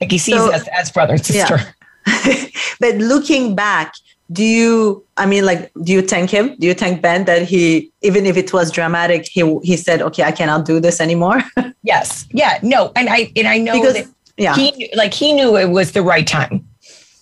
Like 0.00 0.12
he 0.12 0.18
sees 0.18 0.36
So- 0.36 0.52
us 0.52 0.66
as 0.68 0.92
brother 0.92 1.14
and 1.14 1.30
Yeah. 1.30 1.46
sister. 1.46 1.74
but 2.80 2.94
looking 2.96 3.54
back, 3.56 3.94
do 4.30 4.44
you 4.44 5.02
I 5.16 5.26
mean 5.26 5.44
like 5.44 5.72
do 5.82 5.92
you 5.92 6.02
thank 6.02 6.30
him? 6.30 6.54
Do 6.60 6.66
you 6.68 6.74
thank 6.74 7.02
Ben 7.02 7.24
that 7.24 7.42
he 7.42 7.90
even 8.02 8.26
if 8.26 8.36
it 8.36 8.52
was 8.52 8.70
dramatic, 8.70 9.26
he 9.26 9.42
he 9.64 9.76
said, 9.76 10.02
Okay, 10.02 10.22
I 10.22 10.30
cannot 10.30 10.66
do 10.66 10.78
this 10.78 11.00
anymore? 11.00 11.42
Yes. 11.84 12.26
Yeah. 12.32 12.58
No. 12.62 12.92
And 12.96 13.08
I 13.08 13.32
and 13.34 13.48
I 13.48 13.56
know 13.58 13.72
because 13.72 13.94
that 13.94 14.06
yeah. 14.38 14.54
he 14.54 14.90
like 14.94 15.12
he 15.12 15.32
knew 15.32 15.56
it 15.56 15.70
was 15.70 15.92
the 15.92 16.02
right 16.02 16.26
time, 16.26 16.66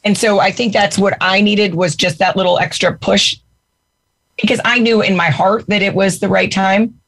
and 0.05 0.17
so 0.17 0.39
I 0.39 0.53
think 0.53 0.73
that's 0.73 0.99
what 0.99 1.17
I 1.21 1.41
needed 1.41 1.75
was 1.75 1.97
just 1.97 2.19
that 2.19 2.37
little 2.37 2.59
extra 2.59 2.97
push, 2.97 3.37
because 4.41 4.61
I 4.65 4.79
knew 4.79 5.03
in 5.03 5.17
my 5.17 5.31
heart 5.31 5.67
that 5.69 5.83
it 5.83 5.95
was 5.95 6.21
the 6.21 6.29
right 6.29 6.53
time, 6.53 7.01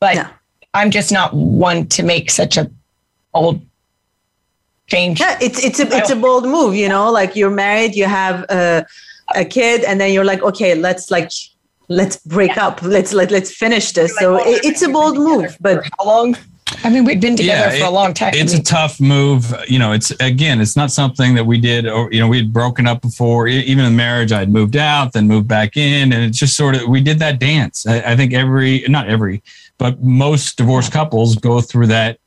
but 0.00 0.14
Yeah. 0.16 0.28
I'm 0.74 0.90
just 0.90 1.12
not 1.12 1.32
one 1.32 1.86
to 1.86 2.02
make 2.02 2.30
such 2.30 2.56
a 2.56 2.68
old 3.32 3.60
change. 4.88 5.20
Yeah, 5.20 5.38
it's 5.40 5.62
it's 5.64 5.78
a 5.78 5.86
it's 5.96 6.10
a 6.10 6.16
bold 6.16 6.44
move, 6.44 6.74
you 6.74 6.88
know. 6.88 7.12
Like 7.12 7.36
you're 7.36 7.54
married, 7.54 7.94
you 7.94 8.06
have 8.06 8.44
a 8.50 8.84
a 9.36 9.44
kid, 9.44 9.84
and 9.84 10.00
then 10.00 10.12
you're 10.12 10.24
like, 10.24 10.42
okay, 10.42 10.74
let's 10.74 11.10
like 11.12 11.30
let's 11.88 12.16
break 12.26 12.56
up, 12.56 12.82
let's 12.82 13.12
let 13.12 13.30
let's 13.30 13.52
finish 13.54 13.92
this. 13.92 14.10
So 14.18 14.32
Like, 14.32 14.44
well, 14.44 14.54
it, 14.54 14.64
it's 14.64 14.82
a 14.82 14.88
bold 14.88 15.16
move, 15.16 15.56
but 15.60 15.84
how 15.96 16.06
long? 16.06 16.36
I 16.82 16.90
mean, 16.90 17.04
we'd 17.04 17.20
been 17.20 17.36
together 17.36 17.74
Yeah, 17.76 17.80
for 17.84 17.86
a 17.86 17.94
long 17.94 18.14
time. 18.14 18.32
it's 18.34 18.54
I 18.54 18.58
a 18.58 18.62
tough 18.62 19.00
move. 19.00 19.54
You 19.68 19.78
know, 19.78 19.92
it's 19.92 20.10
again, 20.20 20.60
it's 20.60 20.76
not 20.76 20.90
something 20.90 21.34
that 21.34 21.44
we 21.44 21.58
did, 21.58 21.86
or 21.86 22.10
you 22.12 22.20
know, 22.20 22.28
we 22.28 22.38
had 22.38 22.52
broken 22.52 22.86
up 22.86 23.02
before. 23.02 23.46
Even 23.48 23.84
in 23.84 23.94
marriage, 23.96 24.32
I'd 24.32 24.50
moved 24.50 24.76
out, 24.76 25.12
then 25.12 25.26
moved 25.28 25.46
back 25.48 25.76
in, 25.76 26.12
and 26.12 26.22
it's 26.24 26.38
just 26.38 26.56
sort 26.56 26.74
of 26.76 26.88
we 26.88 27.00
did 27.00 27.18
that 27.20 27.38
dance. 27.38 27.86
I, 27.86 28.12
I 28.12 28.16
think 28.16 28.32
every, 28.32 28.84
not 28.88 29.08
every, 29.08 29.42
but 29.78 30.02
most 30.02 30.56
divorced 30.56 30.92
couples 30.92 31.36
go 31.36 31.60
through 31.60 31.88
that 31.88 32.18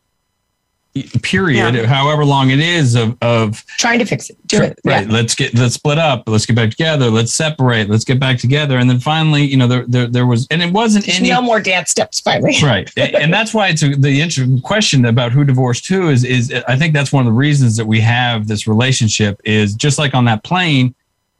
period, 1.04 1.76
Yeah. 1.76 1.86
however 1.86 2.26
long 2.26 2.50
it 2.50 2.60
is, 2.60 2.96
of 2.96 3.18
of 3.22 3.66
trying 3.78 4.00
to 4.00 4.06
fix 4.06 4.30
it. 4.30 4.38
Do 4.48 4.62
it. 4.62 4.80
right. 4.86 5.06
Yeah. 5.08 5.14
Let's 5.14 5.36
get 5.36 5.54
let's 5.56 5.76
split 5.76 5.98
up. 5.98 6.24
Let's 6.28 6.46
get 6.46 6.56
back 6.56 6.72
together. 6.72 7.10
Let's 7.10 7.34
separate. 7.34 7.90
Let's 7.90 8.04
get 8.04 8.20
back 8.20 8.38
together, 8.38 8.78
and 8.78 8.90
then 8.90 9.00
finally, 9.00 9.44
you 9.44 9.58
know, 9.58 9.68
there 9.68 9.86
there, 9.88 10.08
there 10.08 10.26
was, 10.26 10.48
and 10.52 10.62
it 10.62 10.72
wasn't 10.72 11.08
any 11.08 11.30
no 11.30 11.42
more 11.42 11.60
dance 11.60 11.92
steps 11.92 12.20
finally. 12.20 12.56
right 12.64 12.92
and 12.98 13.34
that's 13.34 13.54
why 13.54 13.68
it's 13.70 13.84
a, 13.84 13.90
the 13.90 14.22
interesting 14.22 14.62
question 14.62 15.06
about 15.06 15.32
who 15.32 15.44
divorced 15.44 15.88
who 15.88 16.10
is 16.10 16.24
is 16.24 16.54
i 16.68 16.76
think 16.76 16.94
that's 16.94 17.12
one 17.12 17.26
of 17.26 17.32
the 17.32 17.38
reasons 17.38 17.78
that 17.78 17.86
we 17.86 18.00
have 18.00 18.48
this 18.48 18.68
relationship 18.68 19.40
is 19.44 19.74
just 19.74 19.98
like 19.98 20.14
on 20.14 20.26
that 20.26 20.44
plane 20.44 20.94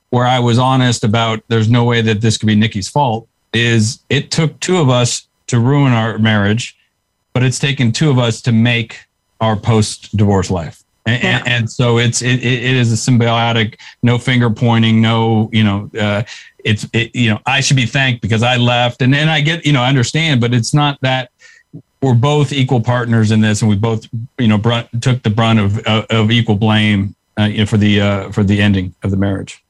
where 0.10 0.26
i 0.26 0.40
was 0.40 0.58
honest 0.60 1.04
about 1.04 1.42
there's 1.48 1.70
no 1.70 1.84
way 1.84 2.02
that 2.02 2.22
this 2.22 2.38
could 2.38 2.48
be 2.48 2.56
nikki's 2.56 2.88
fault 2.90 3.28
is 3.54 4.00
it 4.10 4.32
took 4.32 4.60
two 4.60 4.78
of 4.78 4.90
us 4.90 5.28
to 5.48 5.60
ruin 5.60 5.92
our 5.94 6.18
marriage 6.18 6.78
but 7.34 7.44
it's 7.44 7.60
taken 7.60 7.92
two 7.92 8.10
of 8.10 8.18
us 8.20 8.42
to 8.42 8.52
make 8.52 9.00
our 9.42 9.56
post 9.56 10.16
divorce 10.16 10.50
life 10.50 10.84
and, 11.06 11.24
Yeah. 11.24 11.38
and, 11.38 11.48
and 11.48 11.72
so 11.72 11.98
it's 11.98 12.22
it, 12.22 12.44
it 12.44 12.76
is 12.76 12.92
a 12.92 13.12
symbiotic 13.12 13.80
no 14.04 14.18
finger 14.18 14.50
pointing 14.50 15.02
no 15.02 15.50
you 15.52 15.64
know 15.64 15.90
uh, 16.00 16.24
it's 16.64 16.86
it, 16.94 17.16
you 17.16 17.30
know 17.30 17.40
I 17.46 17.62
should 17.62 17.78
be 17.78 17.86
thanked 17.86 18.22
because 18.22 18.44
I 18.44 18.58
left 18.58 19.02
and 19.02 19.14
then 19.14 19.30
I 19.30 19.42
get 19.42 19.66
you 19.66 19.74
know 19.74 19.82
I 19.82 19.90
understand 19.90 20.42
but 20.42 20.54
it's 20.54 20.74
not 20.74 21.00
that 21.02 21.30
we're 22.02 22.14
both 22.14 22.54
equal 22.54 22.82
partners 22.82 23.32
in 23.32 23.42
this, 23.42 23.62
and 23.62 23.70
we 23.70 23.76
both, 23.76 24.08
you 24.38 24.48
know, 24.48 24.58
brunt, 24.58 24.88
took 25.02 25.24
the 25.24 25.30
brunt 25.30 25.60
of 25.60 25.80
of, 25.80 26.06
of 26.10 26.32
equal 26.32 26.56
blame 26.56 27.16
uh, 27.40 27.44
you 27.46 27.60
know, 27.60 27.66
for 27.66 27.78
the 27.78 28.02
uh, 28.02 28.32
for 28.32 28.44
the 28.44 28.62
ending 28.62 28.94
of 29.04 29.12
the 29.12 29.18
marriage. 29.18 29.64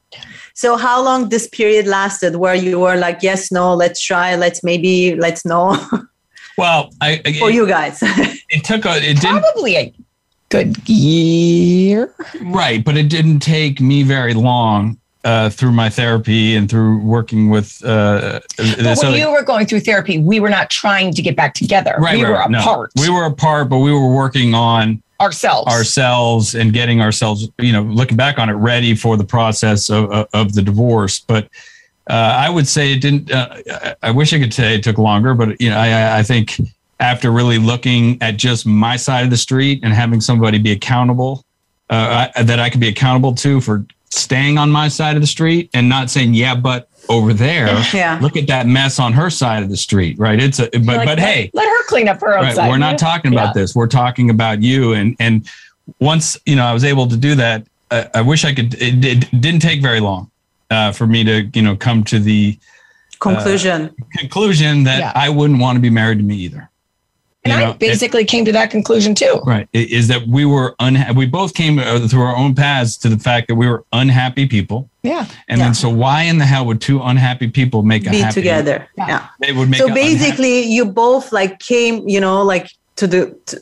So 0.54 0.76
how 0.76 1.04
long 1.04 1.30
this 1.30 1.48
period 1.48 1.86
lasted 1.86 2.36
where 2.36 2.56
you 2.56 2.80
were 2.80 2.96
like, 2.96 3.20
yes, 3.22 3.52
no, 3.52 3.76
let's 3.76 4.02
try, 4.02 4.36
let's 4.36 4.64
maybe, 4.64 5.16
let's 5.16 5.46
no. 5.46 5.78
Well, 6.58 6.92
I, 7.02 7.22
I 7.26 7.34
for 7.34 7.52
you 7.52 7.68
guys. 7.68 8.00
it 8.02 8.64
took 8.64 8.86
a 8.86 8.98
it 8.98 9.20
didn't 9.22 9.42
Probably 9.42 9.76
a 9.76 9.94
good 10.50 10.78
year. 10.90 12.14
right, 12.42 12.84
but 12.84 12.98
it 12.98 13.10
didn't 13.10 13.40
take 13.40 13.80
me 13.80 14.04
very 14.04 14.34
long 14.34 14.98
uh, 15.24 15.50
through 15.50 15.72
my 15.74 15.90
therapy 15.90 16.56
and 16.56 16.70
through 16.70 17.00
working 17.00 17.50
with 17.50 17.84
uh, 17.84 18.40
But 18.58 18.78
when 18.78 18.88
other- 18.88 19.18
you 19.18 19.30
were 19.32 19.44
going 19.44 19.66
through 19.68 19.82
therapy, 19.82 20.20
we 20.20 20.40
were 20.40 20.50
not 20.50 20.70
trying 20.70 21.14
to 21.14 21.22
get 21.22 21.36
back 21.36 21.54
together. 21.54 21.96
right, 22.00 22.18
we 22.18 22.24
right, 22.24 22.30
were 22.32 22.38
right. 22.38 22.50
No. 22.50 22.60
apart 22.60 22.92
We 23.00 23.10
were 23.10 23.26
apart, 23.26 23.70
but 23.70 23.80
we 23.80 23.92
were 23.92 24.14
working 24.14 24.54
on 24.54 25.04
ourselves. 25.20 25.68
ourselves 25.72 26.56
and 26.56 26.72
getting 26.74 27.02
ourselves, 27.02 27.50
you 27.60 27.72
know, 27.74 27.82
looking 27.84 28.16
back 28.18 28.40
on 28.40 28.50
it, 28.50 28.54
ready 28.54 28.96
for 28.96 29.18
the 29.18 29.24
process 29.26 29.90
of 29.90 30.10
of, 30.12 30.28
of 30.34 30.54
the 30.54 30.62
divorce. 30.62 31.20
But 31.20 31.50
uh, 32.10 32.14
I 32.14 32.50
would 32.50 32.68
say 32.68 32.94
it 32.94 33.02
didn't. 33.02 33.32
Uh, 33.32 33.96
I- 34.04 34.12
wish 34.12 34.34
I 34.34 34.40
could 34.40 34.54
say 34.54 34.76
it 34.76 34.84
took 34.84 34.98
longer, 34.98 35.34
but 35.34 35.60
you 35.62 35.70
know, 35.70 35.78
I- 35.78 35.90
I, 35.90 36.20
I 36.20 36.24
think 36.24 36.60
after 37.00 37.32
really 37.32 37.58
looking 37.58 38.18
at 38.22 38.38
just 38.38 38.66
my 38.66 38.96
side 38.96 39.24
of 39.24 39.30
the 39.30 39.38
street 39.38 39.82
and 39.84 39.94
having 39.94 40.20
somebody 40.22 40.58
be 40.58 40.72
accountable, 40.72 41.44
uh, 41.90 42.28
I, 42.36 42.44
that 42.44 42.60
I 42.60 42.70
could 42.70 42.80
be 42.80 42.88
accountable 42.88 43.34
to 43.36 43.62
for 43.62 43.86
staying 44.10 44.58
on 44.58 44.72
my 44.72 44.88
side 44.88 45.16
of 45.16 45.22
the 45.22 45.28
street 45.28 45.70
and 45.74 45.88
not 45.88 46.10
saying, 46.10 46.34
yeah, 46.34 46.56
but 46.56 46.88
over 47.10 47.34
there, 47.34 47.68
Yeah. 47.94 48.18
look 48.22 48.36
at 48.36 48.48
that 48.48 48.66
mess 48.68 49.00
on 49.00 49.14
her 49.14 49.30
side 49.30 49.64
of 49.64 49.70
the 49.70 49.78
street, 49.78 50.18
right? 50.18 50.42
It's 50.42 50.60
a, 50.60 50.70
but 50.72 50.82
Like, 50.86 50.98
but 51.00 51.08
let- 51.08 51.20
hey, 51.20 51.52
let 51.54 51.68
her 51.68 51.84
clean 51.88 52.08
up 52.08 52.20
her 52.22 52.38
own 52.38 52.46
Right. 52.46 52.56
side. 52.56 52.70
We're 52.70 52.78
not 52.78 52.98
talking 52.98 53.32
about 53.34 53.56
Yeah. 53.56 53.62
this. 53.62 53.76
We're 53.76 53.88
talking 53.88 54.30
about 54.30 54.62
you. 54.64 54.94
And 54.94 55.16
and 55.20 55.48
once 56.00 56.38
you 56.46 56.56
know, 56.56 56.66
I 56.66 56.74
was 56.74 56.84
able 56.84 57.08
to 57.08 57.18
do 57.18 57.36
that. 57.36 57.66
I, 57.92 58.10
I 58.16 58.22
wish 58.22 58.44
I 58.44 58.54
could. 58.54 58.74
It, 58.82 59.06
it 59.06 59.42
didn't 59.42 59.62
take 59.62 59.82
very 59.82 60.00
long 60.02 60.30
uh, 60.70 60.92
for 60.92 61.08
me 61.08 61.24
to 61.24 61.44
you 61.54 61.62
know 61.62 61.76
come 61.76 62.04
to 62.06 62.20
the 62.20 62.58
Conclusion. 63.20 63.96
conclusion 64.20 64.84
that 64.84 65.00
Yeah. 65.00 65.12
I 65.16 65.30
wouldn't 65.30 65.60
want 65.60 65.76
to 65.76 65.80
be 65.82 65.90
married 65.90 66.20
to 66.20 66.24
me 66.24 66.36
either. 66.36 66.70
And 67.44 67.52
You 67.54 67.58
I 67.60 67.64
know, 67.64 67.72
it- 67.72 67.80
basically 67.80 68.26
came 68.26 68.46
to 68.46 68.52
that 68.52 68.70
conclusion 68.70 69.16
too. 69.16 69.42
right 69.46 69.68
i- 69.74 69.78
is 69.90 70.08
that 70.10 70.28
we 70.28 70.46
were 70.46 70.76
unha- 70.80 71.16
we 71.16 71.26
both 71.26 71.54
came 71.56 71.80
uh, 71.80 72.08
through 72.08 72.22
our 72.22 72.36
own 72.36 72.54
paths 72.54 72.96
to 72.98 73.10
the 73.10 73.18
fact 73.18 73.48
that 73.48 73.56
we 73.56 73.68
were 73.68 73.84
unhappy 73.92 74.46
people 74.46 74.88
Yeah. 75.02 75.26
and 75.48 75.58
Yeah. 75.58 75.66
then 75.66 75.74
so 75.74 75.90
why 75.90 76.24
in 76.24 76.38
the 76.38 76.46
hell 76.46 76.66
would 76.66 76.80
two 76.82 77.02
unhappy 77.02 77.48
people 77.48 77.82
make 77.82 78.06
a 78.06 78.12
Be 78.12 78.20
happy 78.20 78.34
together. 78.36 78.88
Yeah. 78.98 79.08
Yeah. 79.08 79.22
they 79.40 79.54
would 79.54 79.70
make 79.70 79.80
So 79.80 79.86
a 79.88 79.92
unhappy- 79.92 80.14
basically 80.18 80.62
you 80.64 80.86
both 80.86 81.32
like 81.32 81.58
came, 81.60 82.08
you 82.08 82.20
know, 82.20 82.44
like 82.44 82.70
to 82.98 83.08
the 83.08 83.36
to, 83.48 83.56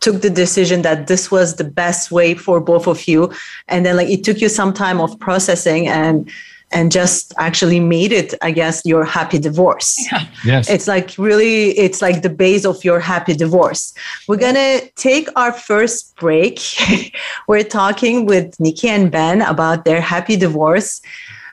took 0.00 0.22
the 0.22 0.30
decision 0.30 0.82
that 0.82 1.06
this 1.06 1.30
was 1.30 1.56
the 1.56 1.64
best 1.64 2.10
way 2.10 2.34
for 2.34 2.60
both 2.60 2.86
of 2.86 3.08
you. 3.08 3.32
And 3.68 3.84
then 3.84 3.96
like 3.96 4.08
it 4.08 4.24
took 4.24 4.40
you 4.40 4.48
some 4.48 4.72
time 4.72 5.00
of 5.00 5.18
processing 5.18 5.88
and 5.88 6.30
and 6.72 6.90
just 6.90 7.32
actually 7.38 7.78
made 7.78 8.12
it 8.12 8.34
i 8.42 8.50
guess 8.50 8.82
your 8.84 9.04
happy 9.04 9.38
divorce. 9.38 9.90
Yes. 10.44 10.70
It's 10.70 10.86
like 10.86 11.08
really 11.18 11.76
it's 11.76 12.00
like 12.00 12.22
the 12.22 12.28
base 12.28 12.64
of 12.64 12.84
your 12.84 13.00
happy 13.00 13.34
divorce. 13.34 13.94
We're 14.28 14.36
gonna 14.46 14.80
take 14.94 15.28
our 15.34 15.52
first 15.52 16.14
break. 16.16 16.60
We're 17.48 17.64
talking 17.64 18.26
with 18.26 18.58
nikki 18.60 18.88
and 18.88 19.10
ben 19.10 19.42
about 19.42 19.84
their 19.84 20.00
happy 20.00 20.36
divorce. 20.36 21.00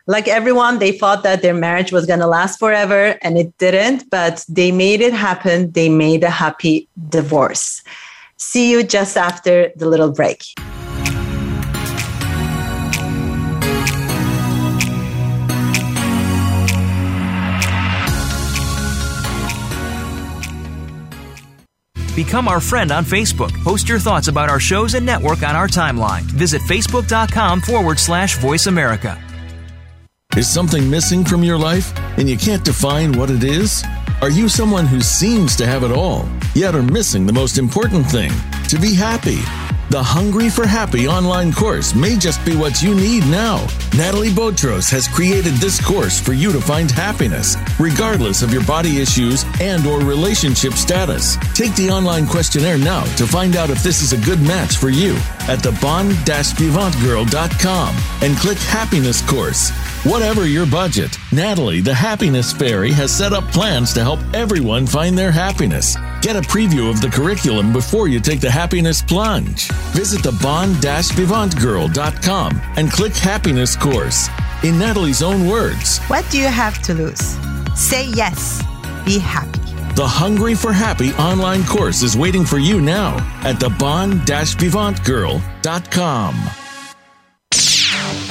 Like 0.06 0.28
everyone 0.28 0.78
they 0.78 0.92
thought 0.92 1.24
that 1.24 1.42
their 1.42 1.56
marriage 1.56 1.92
was 1.92 2.06
gonna 2.06 2.28
last 2.28 2.60
forever 2.60 3.18
and 3.24 3.38
it 3.38 3.58
didn't 3.58 4.10
but 4.12 4.46
they 4.48 4.72
made 4.72 5.02
it 5.02 5.14
happen. 5.14 5.72
They 5.72 5.90
made 5.90 6.24
a 6.24 6.30
happy 6.44 6.88
divorce 7.10 7.82
see 8.44 8.70
you 8.72 8.84
just 8.84 9.18
after 9.18 9.72
the 9.76 9.88
little 9.88 10.12
break 10.12 10.44
Become 22.16 22.48
our 22.48 22.62
friend 22.62 22.92
on 22.92 23.06
Facebook. 23.06 23.52
Post 23.64 23.90
your 23.90 23.98
thoughts 23.98 24.28
about 24.28 24.50
our 24.50 24.60
shows 24.60 24.94
and 24.94 25.06
network 25.06 25.42
on 25.42 25.56
our 25.56 25.68
timeline. 25.68 26.22
Visit 26.22 26.62
facebook.com 26.62 27.62
forward 27.62 27.98
slash 27.98 28.38
VoiceAmerica. 28.38 29.33
Is 30.36 30.52
something 30.52 30.90
missing 30.90 31.24
from 31.24 31.44
your 31.44 31.60
life 31.60 31.96
and 32.18 32.28
you 32.28 32.36
can't 32.38 32.66
define 32.66 33.12
what 33.12 33.30
it 33.30 33.44
is? 33.44 33.84
Are 34.20 34.32
you 34.32 34.50
someone 34.50 34.88
who 34.88 35.00
seems 35.00 35.56
to 35.58 35.68
have 35.68 35.84
it 35.84 35.92
all, 35.92 36.28
yet 36.56 36.74
are 36.74 36.82
missing 36.82 37.28
the 37.28 37.34
most 37.34 37.60
important 37.60 38.08
thing 38.08 38.32
to 38.70 38.80
be 38.80 38.96
happy? 38.96 39.38
The 39.92 40.02
Hungry 40.02 40.50
for 40.50 40.66
Happy 40.66 41.08
online 41.08 41.54
course 41.54 41.94
may 41.94 42.18
just 42.18 42.44
be 42.44 42.56
what 42.56 42.82
you 42.82 42.96
need 42.96 43.28
now. 43.28 43.64
Natalie 43.96 44.34
Botros 44.34 44.90
has 44.90 45.08
created 45.08 45.54
this 45.56 45.80
course 45.80 46.20
for 46.20 46.34
you 46.34 46.52
to 46.52 46.60
find 46.60 46.90
happiness, 46.90 47.56
regardless 47.80 48.42
of 48.42 48.52
your 48.52 48.66
body 48.66 49.00
issues 49.00 49.46
and 49.62 49.86
or 49.86 50.00
relationship 50.00 50.74
status. 50.74 51.38
Take 51.54 51.76
the 51.76 51.92
online 51.92 52.26
questionnaire 52.26 52.80
now 52.80 53.04
to 53.18 53.28
find 53.28 53.56
out 53.56 53.70
if 53.70 53.84
this 53.84 54.02
is 54.02 54.14
a 54.14 54.18
good 54.26 54.42
match 54.42 54.78
for 54.78 54.90
you 54.90 55.16
at 55.42 55.62
the 55.62 55.74
bonvivantgirl.com 55.74 57.96
and 58.24 58.36
click 58.38 58.58
Happiness 58.58 59.22
Course. 59.22 59.72
Whatever 60.04 60.46
your 60.46 60.66
budget, 60.66 61.18
Natalie, 61.32 61.80
the 61.80 61.94
Happiness 61.94 62.52
Fairy, 62.52 62.92
has 62.92 63.16
set 63.16 63.32
up 63.32 63.46
plans 63.54 63.94
to 63.94 64.02
help 64.02 64.20
everyone 64.34 64.86
find 64.86 65.18
their 65.18 65.32
happiness. 65.32 65.96
Get 66.22 66.36
a 66.36 66.42
preview 66.42 66.90
of 66.90 67.00
the 67.00 67.08
curriculum 67.08 67.72
before 67.72 68.10
you 68.10 68.20
take 68.20 68.42
the 68.42 68.52
happiness 68.52 69.02
plunge. 69.02 69.70
Visit 69.94 70.22
the 70.22 70.32
bonvivantgirl.com 70.32 72.62
and 72.76 72.92
click 72.92 73.16
Happiness 73.16 73.78
Course. 73.78 74.28
In 74.64 74.78
Natalie's 74.78 75.24
own 75.24 75.48
words, 75.48 76.00
What 76.08 76.30
do 76.30 76.38
you 76.38 76.48
have 76.48 76.82
to 76.84 76.94
lose? 76.94 77.38
Say 77.74 78.08
yes. 78.10 78.62
Be 79.06 79.20
happy. 79.20 79.60
the 79.96 80.06
Hungry 80.08 80.56
for 80.56 80.74
Happy 80.74 81.14
online 81.14 81.64
course 81.64 82.02
is 82.04 82.18
waiting 82.18 82.44
for 82.44 82.58
you 82.58 82.82
now 82.82 83.16
at 83.44 83.58
the 83.60 83.70
bonvivantgirl.com. 83.70 86.63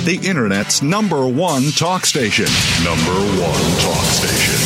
The 0.05 0.19
Internet's 0.29 0.83
number 0.83 1.29
one 1.29 1.71
talk 1.71 2.05
station. 2.05 2.47
Number 2.83 3.13
one 3.41 3.63
talk 3.79 4.05
station. 4.07 4.59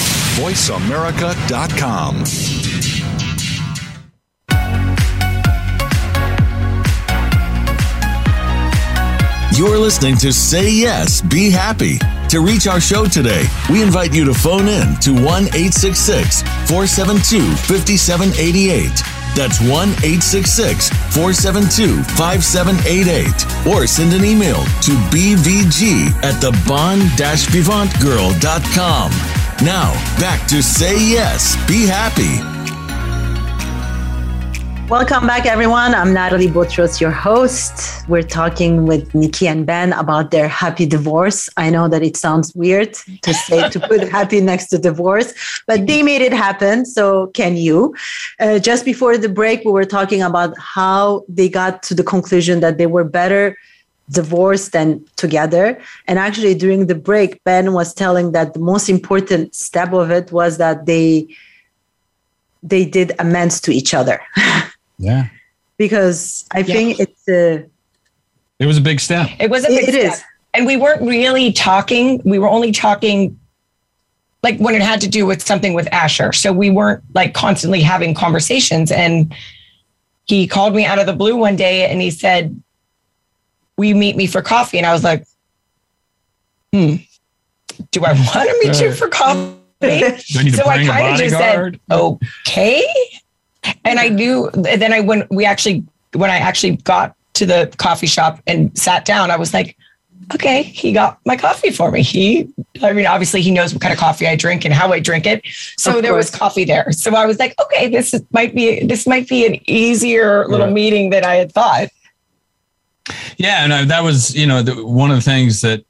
VoiceAmerica.com. 0.43 2.25
You're 9.55 9.77
listening 9.79 10.17
to 10.17 10.33
Say 10.33 10.71
Yes, 10.71 11.21
Be 11.21 11.51
Happy. 11.51 11.99
To 12.31 12.41
reach 12.41 12.67
our 12.67 12.81
show 12.81 13.05
today, 13.05 13.45
we 13.69 13.83
invite 13.83 14.15
you 14.15 14.25
to 14.25 14.33
phone 14.33 14.69
in 14.69 14.97
to 15.01 15.13
1 15.13 15.23
866 15.23 16.41
472 16.67 17.43
5788. 17.57 19.16
That's 19.37 19.61
1 19.61 19.69
866 19.71 20.89
472 21.15 22.03
5788. 22.17 23.73
Or 23.73 23.87
send 23.87 24.15
an 24.15 24.25
email 24.25 24.65
to 24.83 24.93
bvg 25.13 26.11
at 26.25 26.41
the 26.41 26.51
bond 26.67 27.03
vivantgirl.com. 27.21 29.11
Now, 29.65 29.93
back 30.19 30.47
to 30.49 30.63
Say 30.63 30.97
Yes, 30.97 31.57
Be 31.69 31.87
Happy. 31.87 32.56
Welcome 34.89 35.27
back, 35.27 35.47
everyone. 35.47 35.97
I'm 35.97 36.13
Natalie 36.13 36.49
Botros, 36.49 37.01
your 37.01 37.11
host. 37.11 38.09
We're 38.09 38.23
talking 38.23 38.87
with 38.87 39.13
Nikki 39.17 39.49
and 39.49 39.67
Ben 39.67 39.93
about 39.93 40.31
their 40.31 40.47
happy 40.47 40.87
divorce. 40.87 41.49
I 41.57 41.71
know 41.71 41.89
that 41.89 42.05
it 42.05 42.17
sounds 42.17 42.55
weird 42.55 42.95
to 42.95 43.35
say 43.35 43.69
to 43.69 43.81
put 43.81 44.09
happy 44.09 44.41
next 44.41 44.69
to 44.69 44.79
divorce, 44.79 45.35
but 45.67 45.89
they 45.89 46.05
made 46.05 46.23
it 46.23 46.33
happen. 46.33 46.87
So 46.87 47.27
can 47.35 47.57
you? 47.57 47.97
Uh, 48.39 48.61
just 48.61 48.85
before 48.85 49.19
the 49.19 49.29
break, 49.29 49.65
we 49.65 49.73
were 49.73 49.85
talking 49.85 50.23
about 50.23 50.57
how 50.57 51.25
they 51.29 51.49
got 51.49 51.83
to 51.83 51.95
the 51.95 52.05
conclusion 52.05 52.61
that 52.61 52.79
they 52.79 52.87
were 52.87 53.03
better 53.03 53.59
divorced 54.11 54.71
than 54.71 55.05
together. 55.17 55.83
And 56.07 56.21
actually, 56.21 56.55
during 56.55 56.87
the 56.87 56.95
break, 56.95 57.43
Ben 57.43 57.73
was 57.73 57.93
telling 57.93 58.31
that 58.33 58.55
the 58.55 58.61
most 58.61 58.89
important 58.89 59.53
step 59.53 59.93
of 59.93 60.13
it 60.13 60.31
was 60.31 60.59
that 60.59 60.87
they 60.87 61.27
they 62.63 62.85
did 62.85 63.13
amends 63.19 63.61
to 63.63 63.73
each 63.73 63.95
other. 63.95 64.21
yeah 64.99 65.29
because 65.79 66.47
I 66.53 66.63
think 66.63 66.99
it's 67.01 67.29
a 67.29 67.65
it 68.59 68.67
was 68.67 68.79
a 68.79 68.81
big 68.81 69.01
step 69.01 69.29
It 69.39 69.51
was 69.51 69.65
a 69.65 69.69
big 69.69 69.89
It 69.89 69.93
step. 69.93 70.13
is. 70.13 70.23
And 70.55 70.65
we 70.67 70.79
weren't 70.79 71.03
really 71.03 71.53
talking. 71.53 72.23
We 72.25 72.39
were 72.39 72.49
only 72.49 72.73
talking 72.73 73.39
like 74.43 74.59
when 74.59 74.75
it 74.75 74.81
had 74.81 75.03
to 75.03 75.09
do 75.09 75.27
with 75.27 75.43
something 75.43 75.75
with 75.75 75.87
Asher. 75.93 76.33
So 76.33 76.51
we 76.53 76.71
weren't 76.71 77.03
like 77.15 77.35
constantly 77.35 77.83
having 77.83 78.15
conversations. 78.15 78.91
And 78.91 79.35
he 80.25 80.47
called 80.47 80.75
me 80.75 80.87
out 80.87 80.99
of 80.99 81.05
the 81.05 81.13
blue 81.13 81.37
one 81.37 81.57
day 81.57 81.87
and 81.91 82.01
he 82.01 82.11
said, 82.11 82.59
Will 83.77 83.85
you 83.85 83.95
meet 83.95 84.17
me 84.17 84.27
for 84.27 84.41
coffee? 84.41 84.79
And 84.79 84.87
I 84.87 84.95
was 84.95 85.05
like, 85.05 85.27
Hmm, 86.73 86.95
do 87.91 88.03
I 88.05 88.13
want 88.13 88.49
to 88.49 88.61
meet 88.65 88.81
you 88.81 88.93
for 88.93 89.09
coffee? 89.09 89.53
Do 89.83 89.89
I 89.89 90.43
need 90.43 90.51
to 90.53 90.57
so 90.57 90.65
I 90.67 90.87
kind 90.87 91.13
of 91.13 91.19
just 91.21 91.37
said, 91.37 91.79
okay. 91.91 92.83
And 93.85 93.99
I 93.99 94.09
knew 94.09 94.51
then 94.53 94.93
I 94.93 95.01
when 95.01 95.27
we 95.31 95.45
actually 95.45 95.85
when 96.13 96.31
I 96.31 96.39
actually 96.39 96.77
got 96.77 97.15
to 97.35 97.47
the 97.47 97.73
coffee 97.77 98.07
shop 98.07 98.41
and 98.47 98.77
sat 98.77 99.05
down, 99.05 99.31
I 99.31 99.37
was 99.37 99.53
like, 99.53 99.77
okay, 100.35 100.63
he 100.63 100.93
got 100.93 101.19
my 101.27 101.37
coffee 101.37 101.71
for 101.71 101.91
me. 101.91 102.03
He, 102.03 102.49
I 102.83 102.93
mean, 102.93 103.07
obviously 103.07 103.43
he 103.43 103.51
knows 103.51 103.73
what 103.75 103.83
kind 103.83 103.93
of 103.93 103.99
coffee 103.99 104.27
I 104.27 104.35
drink 104.37 104.65
and 104.65 104.73
how 104.73 104.93
I 104.93 105.01
drink 105.01 105.27
it. 105.27 105.43
So 105.77 105.97
Of 105.99 106.03
there 106.03 106.15
was 106.15 106.31
coffee 106.31 106.65
there. 106.65 106.91
So 106.93 107.15
I 107.15 107.27
was 107.27 107.39
like, 107.39 107.55
okay, 107.61 107.89
this 107.89 108.15
is, 108.15 108.23
might 108.33 108.55
be, 108.55 108.85
this 108.85 109.07
might 109.07 109.29
be 109.29 109.47
an 109.47 109.61
easier 109.71 110.49
little 110.49 110.67
Right. 110.67 110.73
meeting 110.75 111.11
than 111.11 111.25
I 111.25 111.35
had 111.35 111.53
thought. 111.53 111.89
Yeah, 113.37 113.63
and 113.63 113.73
I, 113.73 113.85
that 113.85 114.03
was 114.03 114.35
you 114.35 114.47
know 114.47 114.63
the, 114.63 114.85
one 114.85 115.11
of 115.11 115.17
the 115.17 115.23
things 115.23 115.61
that 115.61 115.85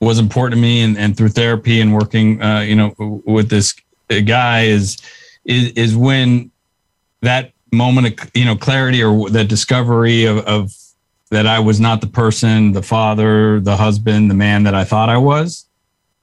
was 0.00 0.18
important 0.18 0.54
to 0.56 0.62
me, 0.62 0.82
and, 0.82 0.96
and 0.96 1.16
through 1.16 1.30
therapy 1.30 1.80
and 1.80 1.92
working, 1.92 2.40
uh, 2.40 2.60
you 2.60 2.76
know, 2.76 2.94
with 3.26 3.48
this 3.50 3.74
guy 4.06 4.62
is 4.62 4.98
is 5.44 5.72
is 5.72 5.96
when 5.96 6.50
that 7.22 7.52
moment 7.72 8.20
of 8.20 8.30
you 8.34 8.44
know 8.44 8.56
clarity 8.56 9.02
or 9.02 9.30
the 9.30 9.44
discovery 9.44 10.24
of, 10.24 10.38
of 10.38 10.72
that 11.30 11.46
I 11.46 11.60
was 11.60 11.78
not 11.78 12.00
the 12.00 12.08
person, 12.08 12.72
the 12.72 12.82
father, 12.82 13.60
the 13.60 13.76
husband, 13.76 14.30
the 14.30 14.34
man 14.34 14.64
that 14.64 14.74
I 14.74 14.84
thought 14.84 15.08
I 15.08 15.16
was, 15.16 15.66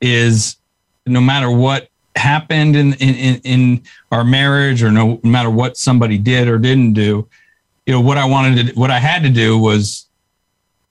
is 0.02 0.58
no 1.06 1.22
matter 1.22 1.50
what 1.50 1.90
happened 2.16 2.76
in 2.76 2.94
in 2.96 3.42
in, 3.44 3.84
our 4.12 4.24
marriage, 4.24 4.84
or 4.84 4.92
no 4.92 5.20
matter 5.24 5.50
what 5.50 5.78
somebody 5.78 6.18
did 6.18 6.48
or 6.48 6.58
didn't 6.58 6.94
do, 6.94 7.28
you 7.86 7.94
know 7.94 8.02
what 8.02 8.18
I 8.18 8.26
wanted 8.26 8.68
to, 8.68 8.74
what 8.80 8.92
I 8.92 9.00
had 9.00 9.24
to 9.24 9.30
do 9.30 9.58
was 9.58 10.06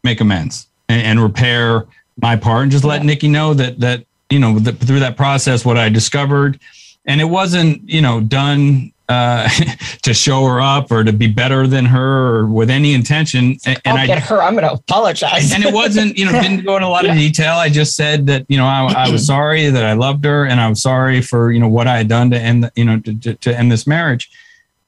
make 0.03 0.21
amends 0.21 0.66
and, 0.88 1.03
and 1.03 1.23
repair 1.23 1.87
my 2.21 2.37
part 2.37 2.62
and 2.62 2.73
just 2.73 2.85
let 2.85 3.05
Nikki 3.05 3.29
know 3.29 3.55
that 3.55 3.81
that 3.81 4.05
you 4.31 4.38
know 4.38 4.59
that 4.59 4.79
through 4.79 5.01
that 5.01 5.16
process 5.16 5.64
what 5.64 5.77
I 5.77 5.88
discovered. 5.88 6.59
And 7.05 7.21
it 7.21 7.25
wasn't 7.25 7.88
you 7.88 8.01
know 8.01 8.21
done 8.21 8.92
uh, 9.09 9.49
to 10.03 10.12
show 10.12 10.45
her 10.45 10.61
up 10.61 10.90
or 10.90 11.05
to 11.05 11.12
be 11.12 11.27
better 11.27 11.66
than 11.66 11.85
her 11.85 12.37
or 12.38 12.47
with 12.47 12.71
any 12.71 12.95
intention 12.95 13.57
and, 13.64 13.81
and 13.85 13.99
I 13.99 14.07
get 14.07 14.23
her. 14.25 14.42
I'm 14.42 14.55
going 14.55 14.66
to 14.66 14.73
apologize. 14.75 15.53
and 15.53 15.64
it 15.64 15.73
wasn't, 15.73 16.19
you 16.19 16.25
know, 16.25 16.33
didn't 16.42 16.64
go 16.64 16.77
into 16.77 16.88
a 16.88 16.90
lot 16.90 17.07
of 17.07 17.14
detail. 17.14 17.55
I 17.55 17.69
just 17.69 17.97
said 17.97 18.27
that, 18.27 18.47
you 18.49 18.57
know, 18.57 18.66
I, 18.66 19.07
I 19.07 19.11
was 19.11 19.27
sorry 19.35 19.71
that 19.71 19.85
I 19.85 19.92
loved 19.92 20.25
her 20.25 20.45
and 20.47 20.61
I 20.61 20.69
was 20.69 20.83
sorry 20.83 21.21
for, 21.23 21.53
you 21.53 21.61
know, 21.61 21.69
what 21.69 21.87
I 21.87 21.99
had 21.99 22.09
done 22.09 22.31
to 22.31 22.38
end, 22.38 22.71
you 22.77 22.85
know, 22.85 23.01
to, 23.01 23.14
to, 23.21 23.35
to 23.35 23.57
end 23.59 23.71
this 23.71 23.87
marriage. 23.87 24.31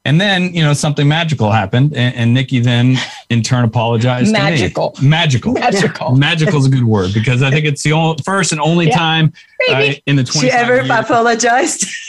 And 0.04 0.18
then, 0.18 0.54
you 0.54 0.62
know, 0.62 0.72
something 0.72 1.06
magical 1.06 1.50
happened 1.52 1.94
and, 1.94 2.14
and 2.14 2.32
Nikki 2.32 2.60
then 2.60 2.96
in 3.28 3.42
turn 3.42 3.64
apologized. 3.64 4.32
Magical. 4.32 4.92
To 4.92 5.02
me. 5.02 5.08
Magical. 5.08 5.52
Magical. 5.52 6.16
Magical 6.16 6.58
is 6.60 6.66
a 6.66 6.70
good 6.70 6.84
word 6.84 7.12
because 7.12 7.42
I 7.42 7.50
think 7.50 7.66
it's 7.66 7.82
the 7.82 7.92
only, 7.92 8.16
first 8.24 8.52
and 8.52 8.60
only 8.60 8.86
Yeah. 8.86 8.96
time 8.96 9.32
uh, 9.68 9.92
in 10.06 10.16
the 10.16 10.24
She 10.24 10.48
20 10.48 10.50
ever 10.50 10.78
apologized? 10.80 11.86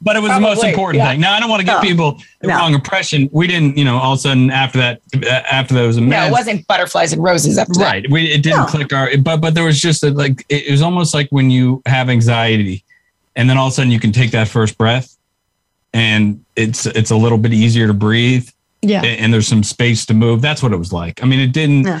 but 0.00 0.16
it 0.16 0.20
was 0.20 0.32
the 0.32 0.40
most 0.40 0.64
important 0.64 1.02
yeah. 1.02 1.10
thing. 1.10 1.20
Now 1.20 1.32
I 1.34 1.40
don't 1.40 1.48
want 1.48 1.60
to 1.60 1.66
give 1.66 1.74
No. 1.76 1.80
people 1.80 2.18
the 2.40 2.48
No. 2.48 2.56
wrong 2.56 2.74
impression. 2.74 3.28
We 3.32 3.46
didn't, 3.46 3.78
you 3.78 3.84
know, 3.84 3.98
all 3.98 4.12
of 4.14 4.18
a 4.18 4.22
sudden 4.22 4.50
after 4.50 4.78
that, 4.78 5.00
uh, 5.14 5.26
after 5.28 5.74
those 5.74 5.96
no, 5.96 6.26
it 6.26 6.30
wasn't 6.32 6.66
butterflies 6.66 7.12
and 7.12 7.22
roses 7.22 7.56
after 7.58 7.74
that. 7.74 7.84
right 7.84 8.10
we 8.10 8.30
it 8.32 8.42
didn't 8.42 8.58
No. 8.60 8.66
click 8.66 8.92
our 8.92 9.16
but 9.18 9.40
but 9.40 9.54
there 9.54 9.64
was 9.64 9.80
just 9.80 10.02
a, 10.02 10.10
like 10.10 10.44
it 10.48 10.70
was 10.70 10.82
almost 10.82 11.14
like 11.14 11.28
when 11.30 11.50
you 11.50 11.82
have 11.86 12.08
anxiety 12.08 12.84
and 13.36 13.48
then 13.48 13.56
all 13.56 13.66
of 13.68 13.72
a 13.72 13.74
sudden 13.76 13.90
you 13.92 14.00
can 14.00 14.12
take 14.12 14.30
that 14.32 14.48
first 14.48 14.76
breath 14.78 15.16
and 15.94 16.44
it's 16.56 16.86
it's 16.86 17.10
a 17.10 17.16
little 17.16 17.38
bit 17.38 17.52
easier 17.52 17.86
to 17.86 17.94
breathe 17.94 18.48
Yeah. 18.82 19.02
and, 19.04 19.20
and 19.20 19.34
there's 19.34 19.46
some 19.48 19.62
space 19.62 20.04
to 20.06 20.14
move 20.14 20.40
that's 20.42 20.62
what 20.62 20.72
it 20.72 20.78
was 20.78 20.92
like 20.92 21.22
i 21.22 21.26
mean 21.26 21.40
it 21.40 21.52
didn't 21.52 21.84
Yeah. 21.84 22.00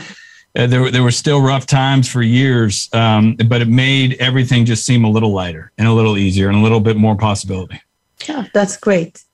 Uh, 0.56 0.66
there, 0.66 0.80
were- 0.82 0.90
there 0.90 1.02
were 1.02 1.10
still 1.10 1.40
rough 1.40 1.66
times 1.66 2.08
for 2.08 2.22
years 2.22 2.88
um, 2.92 3.34
but 3.48 3.62
it 3.62 3.68
made 3.68 4.14
everything 4.20 4.64
just 4.64 4.84
seem 4.84 5.04
a 5.04 5.10
little 5.10 5.32
lighter 5.32 5.72
and 5.78 5.88
a 5.88 5.92
little 5.92 6.16
easier 6.18 6.48
and 6.48 6.58
a 6.58 6.60
little 6.62 6.80
bit 6.80 6.96
more 6.96 7.16
possibility 7.16 7.80
yeah, 8.28 8.46
that's 8.54 8.76
great. 8.76 9.24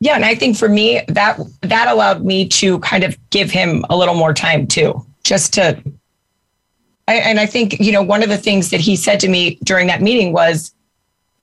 Yeah, 0.00 0.14
and 0.14 0.24
I 0.24 0.36
think 0.36 0.56
for 0.56 0.68
me 0.68 1.00
that 1.08 1.40
that 1.62 1.88
allowed 1.88 2.24
me 2.24 2.46
to 2.50 2.78
kind 2.78 3.02
of 3.02 3.18
give 3.30 3.50
him 3.50 3.84
a 3.90 3.96
little 3.96 4.14
more 4.14 4.32
time 4.32 4.68
too, 4.68 5.04
just 5.24 5.52
to. 5.54 5.82
I, 7.08 7.14
and 7.16 7.40
I 7.40 7.46
think 7.46 7.80
you 7.80 7.90
know 7.90 8.02
one 8.02 8.22
of 8.22 8.28
the 8.28 8.38
things 8.38 8.70
that 8.70 8.80
he 8.80 8.94
said 8.94 9.18
to 9.20 9.28
me 9.28 9.58
during 9.64 9.88
that 9.88 10.02
meeting 10.02 10.32
was, 10.32 10.72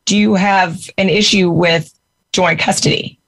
"Do 0.05 0.15
you 0.15 0.35
have 0.35 0.89
an 0.97 1.09
issue 1.09 1.49
with 1.49 1.93
joint 2.31 2.59
custody?" 2.59 3.19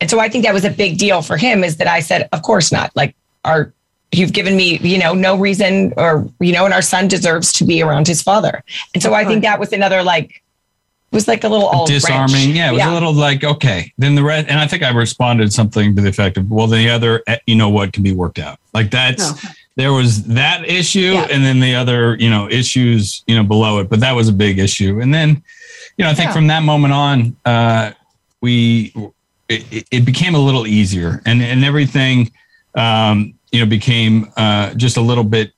And 0.00 0.08
so 0.08 0.18
I 0.18 0.30
think 0.30 0.44
that 0.44 0.54
was 0.54 0.64
a 0.64 0.70
big 0.70 0.96
deal 0.96 1.20
for 1.20 1.36
him. 1.36 1.62
Is 1.62 1.76
that 1.76 1.86
I 1.86 2.00
said, 2.00 2.26
"Of 2.32 2.40
course 2.40 2.72
not. 2.72 2.90
Like, 2.96 3.14
our 3.44 3.74
you've 4.12 4.32
given 4.32 4.56
me 4.56 4.78
you 4.78 4.98
know 4.98 5.14
no 5.14 5.36
reason, 5.36 5.92
or 5.96 6.28
you 6.40 6.52
know, 6.52 6.64
and 6.64 6.74
our 6.74 6.82
son 6.82 7.08
deserves 7.08 7.52
to 7.54 7.64
be 7.64 7.82
around 7.82 8.06
his 8.06 8.22
father." 8.22 8.62
And 8.94 9.02
so 9.02 9.14
I 9.14 9.24
think 9.24 9.42
that 9.42 9.58
was 9.60 9.72
another 9.72 10.02
like 10.02 10.42
was 11.12 11.26
like 11.26 11.42
a 11.42 11.48
little 11.48 11.86
disarming. 11.86 12.54
Yeah, 12.54 12.70
it 12.70 12.74
was 12.74 12.84
a 12.84 12.90
little 12.92 13.12
like 13.12 13.42
okay. 13.44 13.92
Then 13.98 14.14
the 14.14 14.22
rest, 14.22 14.48
and 14.48 14.58
I 14.60 14.66
think 14.66 14.82
I 14.82 14.90
responded 14.92 15.52
something 15.52 15.96
to 15.96 16.02
the 16.02 16.08
effect 16.08 16.36
of, 16.36 16.48
well, 16.50 16.68
the 16.68 16.88
other, 16.88 17.22
eh, 17.26 17.38
you 17.46 17.56
know, 17.56 17.68
what 17.68 17.92
can 17.92 18.02
be 18.04 18.12
worked 18.12 18.38
out. 18.38 18.58
Like 18.74 18.90
that's 18.92 19.42
No. 19.44 19.50
there 19.76 19.92
was 19.92 20.22
that 20.24 20.68
issue, 20.68 21.14
Yeah. 21.14 21.26
and 21.30 21.44
then 21.44 21.58
the 21.58 21.74
other, 21.74 22.16
you 22.20 22.30
know, 22.30 22.48
issues, 22.48 23.22
you 23.26 23.34
know, 23.34 23.42
below 23.42 23.78
it. 23.80 23.88
But 23.88 23.98
that 24.00 24.14
was 24.14 24.28
a 24.28 24.32
big 24.32 24.60
issue. 24.60 25.00
And 25.00 25.12
then, 25.12 25.42
you 25.96 26.04
know, 26.04 26.10
I 26.10 26.14
think 26.14 26.28
Yeah. 26.28 26.34
from 26.34 26.46
that 26.46 26.62
moment 26.62 26.94
on, 26.94 27.36
uh, 27.44 27.90
we 28.40 28.94
it, 29.48 29.64
it- 29.72 29.86
it 29.90 30.04
became 30.04 30.36
a 30.36 30.38
little 30.38 30.64
easier, 30.64 31.20
and 31.26 31.42
and 31.42 31.64
everything, 31.64 32.30
um, 32.76 33.34
you 33.52 33.60
know, 33.60 33.66
became 33.66 34.32
uh, 34.36 34.74
just 34.74 34.96
a 34.96 35.00
little 35.00 35.24
bit. 35.24 35.52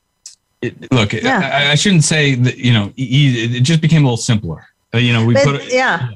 It, 0.61 0.91
look, 0.93 1.13
Yeah. 1.13 1.51
I, 1.53 1.73
I 1.73 1.75
shouldn't 1.75 2.05
say 2.05 2.35
that. 2.37 2.57
You 2.57 2.73
know, 2.73 2.93
e- 2.97 3.57
it 3.57 3.63
just 3.63 3.81
became 3.81 4.03
a 4.03 4.05
little 4.05 4.17
simpler. 4.17 4.67
Uh, 4.95 4.99
you 4.99 5.13
know, 5.13 5.25
we 5.25 5.35
But, 5.35 5.45
put 5.45 5.73
yeah. 5.73 6.11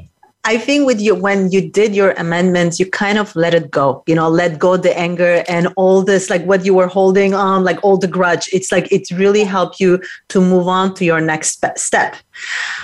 I 0.44 0.58
think 0.58 0.86
with 0.86 1.00
you 1.00 1.16
when 1.16 1.50
you 1.50 1.68
did 1.68 1.92
your 1.92 2.12
amendments, 2.12 2.78
you 2.78 2.88
kind 2.88 3.18
of 3.18 3.34
let 3.34 3.52
it 3.52 3.68
go, 3.72 4.04
you 4.06 4.14
know, 4.14 4.28
let 4.28 4.60
go 4.60 4.76
the 4.76 4.96
anger 4.96 5.42
and 5.48 5.66
all 5.76 6.02
this, 6.02 6.30
like 6.30 6.44
what 6.44 6.64
you 6.64 6.72
were 6.72 6.86
holding 6.86 7.34
on, 7.34 7.64
like 7.64 7.82
all 7.82 7.98
the 7.98 8.06
grudge. 8.06 8.48
It's 8.52 8.70
like 8.70 8.86
it's 8.92 9.10
really 9.10 9.42
helped 9.42 9.80
you 9.80 10.00
to 10.28 10.40
move 10.40 10.68
on 10.68 10.94
to 10.94 11.04
your 11.04 11.20
next 11.20 11.64
step. 11.76 12.14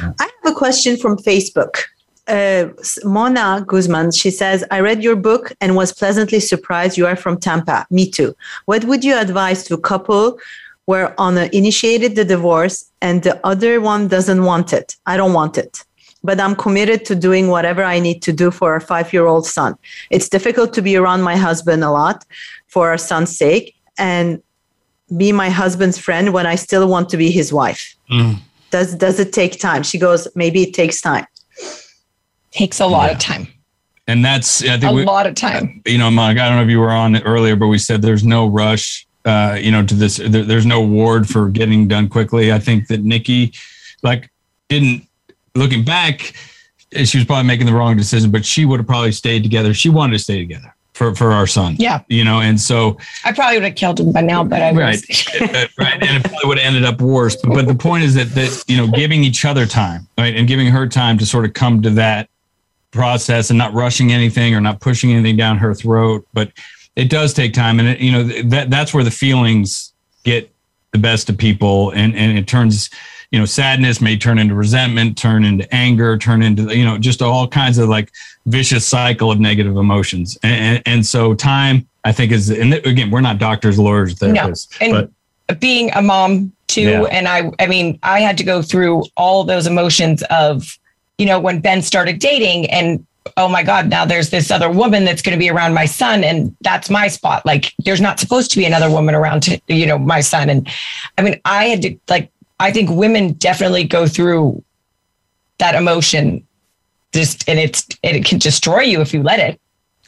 I 0.00 0.12
have 0.18 0.52
a 0.52 0.54
question 0.56 0.96
from 0.96 1.16
Facebook. 1.18 1.84
Uh, 2.32 2.72
Mona 3.04 3.62
Guzman, 3.66 4.10
she 4.10 4.30
says, 4.30 4.64
I 4.70 4.80
read 4.80 5.02
your 5.02 5.16
book 5.16 5.52
and 5.60 5.76
was 5.76 5.92
pleasantly 5.92 6.40
surprised 6.40 6.96
you 6.96 7.06
are 7.06 7.14
from 7.14 7.38
Tampa. 7.38 7.86
Me 7.90 8.10
too. 8.10 8.34
What 8.64 8.84
would 8.84 9.04
you 9.04 9.14
advise 9.16 9.64
to 9.64 9.74
a 9.74 9.80
couple 9.80 10.38
where 10.86 11.08
on 11.20 11.36
initiated 11.36 12.16
the 12.16 12.24
divorce 12.24 12.90
and 13.02 13.22
the 13.22 13.38
other 13.46 13.82
one 13.82 14.08
doesn't 14.08 14.44
want 14.44 14.72
it? 14.72 14.96
I 15.04 15.18
don't 15.18 15.34
want 15.34 15.58
it 15.58 15.84
but 16.24 16.40
I'm 16.40 16.54
committed 16.54 17.04
to 17.06 17.14
doing 17.14 17.48
whatever 17.48 17.82
I 17.82 17.98
need 17.98 18.22
to 18.22 18.32
do 18.32 18.50
for 18.50 18.72
our 18.72 18.80
five 18.80 19.12
year 19.12 19.26
old 19.26 19.46
son. 19.46 19.76
It's 20.10 20.28
difficult 20.28 20.72
to 20.74 20.82
be 20.82 20.96
around 20.96 21.22
my 21.22 21.36
husband 21.36 21.82
a 21.82 21.90
lot 21.90 22.24
for 22.68 22.90
our 22.90 22.98
son's 22.98 23.36
sake 23.36 23.74
and 23.98 24.42
be 25.16 25.32
my 25.32 25.50
husband's 25.50 25.98
friend 25.98 26.32
when 26.32 26.46
I 26.46 26.54
still 26.54 26.88
want 26.88 27.08
to 27.10 27.16
be 27.16 27.30
his 27.30 27.52
wife. 27.52 27.96
Mm. 28.10 28.38
Does, 28.70 28.94
does 28.94 29.20
it 29.20 29.32
take 29.32 29.60
time? 29.60 29.82
She 29.82 29.98
goes, 29.98 30.28
maybe 30.34 30.62
it 30.62 30.72
takes 30.74 31.00
time. 31.00 31.26
Takes 32.52 32.80
a 32.80 32.86
lot 32.86 33.06
Yeah. 33.10 33.12
of 33.12 33.18
time, 33.18 33.48
and 34.06 34.24
that's 34.24 34.62
I 34.62 34.74
a 34.74 34.78
think 34.78 34.94
we, 34.94 35.04
lot 35.04 35.26
of 35.26 35.34
time. 35.34 35.82
you 35.86 35.98
know, 35.98 36.10
Monica, 36.10 36.42
I 36.42 36.48
don't 36.48 36.56
know 36.58 36.62
if 36.64 36.70
you 36.70 36.78
were 36.80 36.90
on 36.92 37.16
it 37.16 37.22
earlier, 37.26 37.56
but 37.56 37.66
we 37.66 37.78
said 37.78 38.02
there's 38.02 38.24
no 38.24 38.46
rush, 38.46 39.06
uh, 39.24 39.56
you 39.60 39.70
know, 39.70 39.84
to 39.84 39.94
this. 39.94 40.16
There, 40.18 40.44
there's 40.44 40.66
no 40.66 40.82
award 40.82 41.28
for 41.28 41.48
getting 41.48 41.88
done 41.88 42.08
quickly. 42.08 42.52
I 42.52 42.58
think 42.58 42.88
that 42.88 43.02
Nikki, 43.02 43.52
like, 44.02 44.30
didn't 44.68 45.06
looking 45.54 45.84
back, 45.84 46.34
she 47.04 47.18
was 47.18 47.24
probably 47.26 47.44
making 47.46 47.66
the 47.66 47.72
wrong 47.74 47.96
decision, 47.96 48.30
but 48.30 48.44
she 48.44 48.64
would 48.64 48.78
have 48.80 48.86
probably 48.86 49.12
stayed 49.12 49.42
together. 49.42 49.74
She 49.74 49.88
wanted 49.88 50.12
to 50.14 50.18
stay 50.18 50.38
together 50.38 50.74
for 50.94 51.14
for 51.14 51.32
our 51.32 51.46
son. 51.46 51.76
Yeah. 51.78 52.00
you 52.08 52.22
know, 52.24 52.40
and 52.40 52.60
so 52.60 52.98
I 53.24 53.32
probably 53.32 53.56
would 53.56 53.64
have 53.64 53.74
killed 53.76 53.98
him 54.00 54.12
by 54.12 54.20
now, 54.20 54.44
but 54.44 54.60
I 54.60 54.72
right. 54.72 54.98
Uh, 55.40 55.66
right, 55.78 56.02
and 56.02 56.16
it 56.18 56.22
probably 56.24 56.48
would 56.48 56.58
have 56.58 56.66
ended 56.66 56.84
up 56.84 57.00
worse. 57.00 57.36
But, 57.36 57.54
but 57.54 57.66
the 57.66 57.74
point 57.74 58.04
is 58.04 58.14
that 58.14 58.28
that 58.34 58.64
you 58.68 58.76
know, 58.76 58.86
giving 58.88 59.24
each 59.24 59.44
other 59.46 59.64
time, 59.64 60.06
right, 60.18 60.34
and 60.36 60.46
giving 60.46 60.66
her 60.66 60.86
time 60.86 61.16
to 61.18 61.24
sort 61.26 61.44
of 61.46 61.54
come 61.54 61.80
to 61.82 61.90
that 61.90 62.28
process 62.92 63.50
and 63.50 63.58
not 63.58 63.72
rushing 63.74 64.12
anything 64.12 64.54
or 64.54 64.60
not 64.60 64.80
pushing 64.80 65.12
anything 65.12 65.36
down 65.36 65.58
her 65.58 65.74
throat. 65.74 66.26
But 66.32 66.52
it 66.94 67.10
does 67.10 67.34
take 67.34 67.52
time, 67.54 67.80
and 67.80 67.88
it, 67.88 68.00
you 68.00 68.12
know 68.12 68.22
that 68.44 68.70
that's 68.70 68.94
where 68.94 69.02
the 69.02 69.10
feelings 69.10 69.92
get 70.24 70.50
the 70.92 70.98
best 70.98 71.28
of 71.28 71.36
people, 71.36 71.90
and 71.90 72.14
and 72.14 72.38
it 72.38 72.46
turns. 72.46 72.90
You 73.30 73.38
know, 73.38 73.46
sadness 73.46 74.02
may 74.02 74.18
turn 74.18 74.38
into 74.38 74.54
resentment, 74.54 75.16
turn 75.16 75.42
into 75.42 75.66
anger, 75.74 76.18
turn 76.18 76.42
into 76.42 76.76
you 76.76 76.84
know 76.84 76.98
just 76.98 77.22
all 77.22 77.48
kinds 77.48 77.78
of 77.78 77.88
like 77.88 78.12
vicious 78.44 78.86
cycle 78.86 79.32
of 79.32 79.40
negative 79.40 79.78
emotions, 79.78 80.36
and 80.42 80.54
and, 80.54 80.82
and 80.84 81.06
so 81.06 81.32
time 81.32 81.88
I 82.04 82.12
think 82.12 82.30
is 82.30 82.50
and 82.50 82.74
again 82.74 83.10
we're 83.10 83.22
not 83.22 83.38
doctors, 83.38 83.78
lawyers, 83.78 84.16
therapists, 84.16 84.76
and 84.82 84.92
but 84.92 85.60
being 85.60 85.90
a 85.94 86.02
mom 86.02 86.52
too 86.66 86.82
Yeah. 86.82 87.02
and 87.04 87.28
i 87.28 87.50
i 87.58 87.66
mean 87.66 87.98
i 88.02 88.20
had 88.20 88.38
to 88.38 88.44
go 88.44 88.62
through 88.62 89.04
all 89.16 89.44
those 89.44 89.66
emotions 89.66 90.22
of 90.30 90.78
you 91.22 91.26
know 91.26 91.40
when 91.40 91.60
ben 91.60 91.80
started 91.82 92.18
dating 92.18 92.68
and 92.70 93.06
oh 93.36 93.48
my 93.48 93.62
god 93.62 93.88
now 93.88 94.04
there's 94.04 94.30
this 94.30 94.50
other 94.50 94.70
woman 94.70 95.04
that's 95.04 95.22
going 95.22 95.36
to 95.36 95.38
be 95.38 95.50
around 95.50 95.72
my 95.72 95.86
son 95.86 96.24
and 96.24 96.54
that's 96.60 96.90
my 96.90 97.06
spot 97.08 97.44
like 97.46 97.72
there's 97.84 98.00
not 98.00 98.18
supposed 98.18 98.50
to 98.50 98.56
be 98.58 98.64
another 98.64 98.90
woman 98.90 99.14
around 99.14 99.42
to, 99.42 99.60
you 99.68 99.86
know 99.86 99.98
my 99.98 100.20
son 100.20 100.50
and 100.50 100.68
i 101.18 101.22
mean 101.22 101.40
i 101.44 101.66
had 101.66 101.82
to 101.82 101.96
like 102.08 102.30
i 102.60 102.72
think 102.72 102.90
women 102.90 103.32
definitely 103.34 103.84
go 103.84 104.06
through 104.06 104.62
that 105.58 105.74
emotion 105.74 106.44
just 107.12 107.48
and 107.48 107.58
it's 107.58 107.86
it 108.02 108.24
can 108.24 108.38
destroy 108.38 108.80
you 108.80 109.00
if 109.00 109.14
you 109.14 109.22
let 109.22 109.38
it 109.38 109.60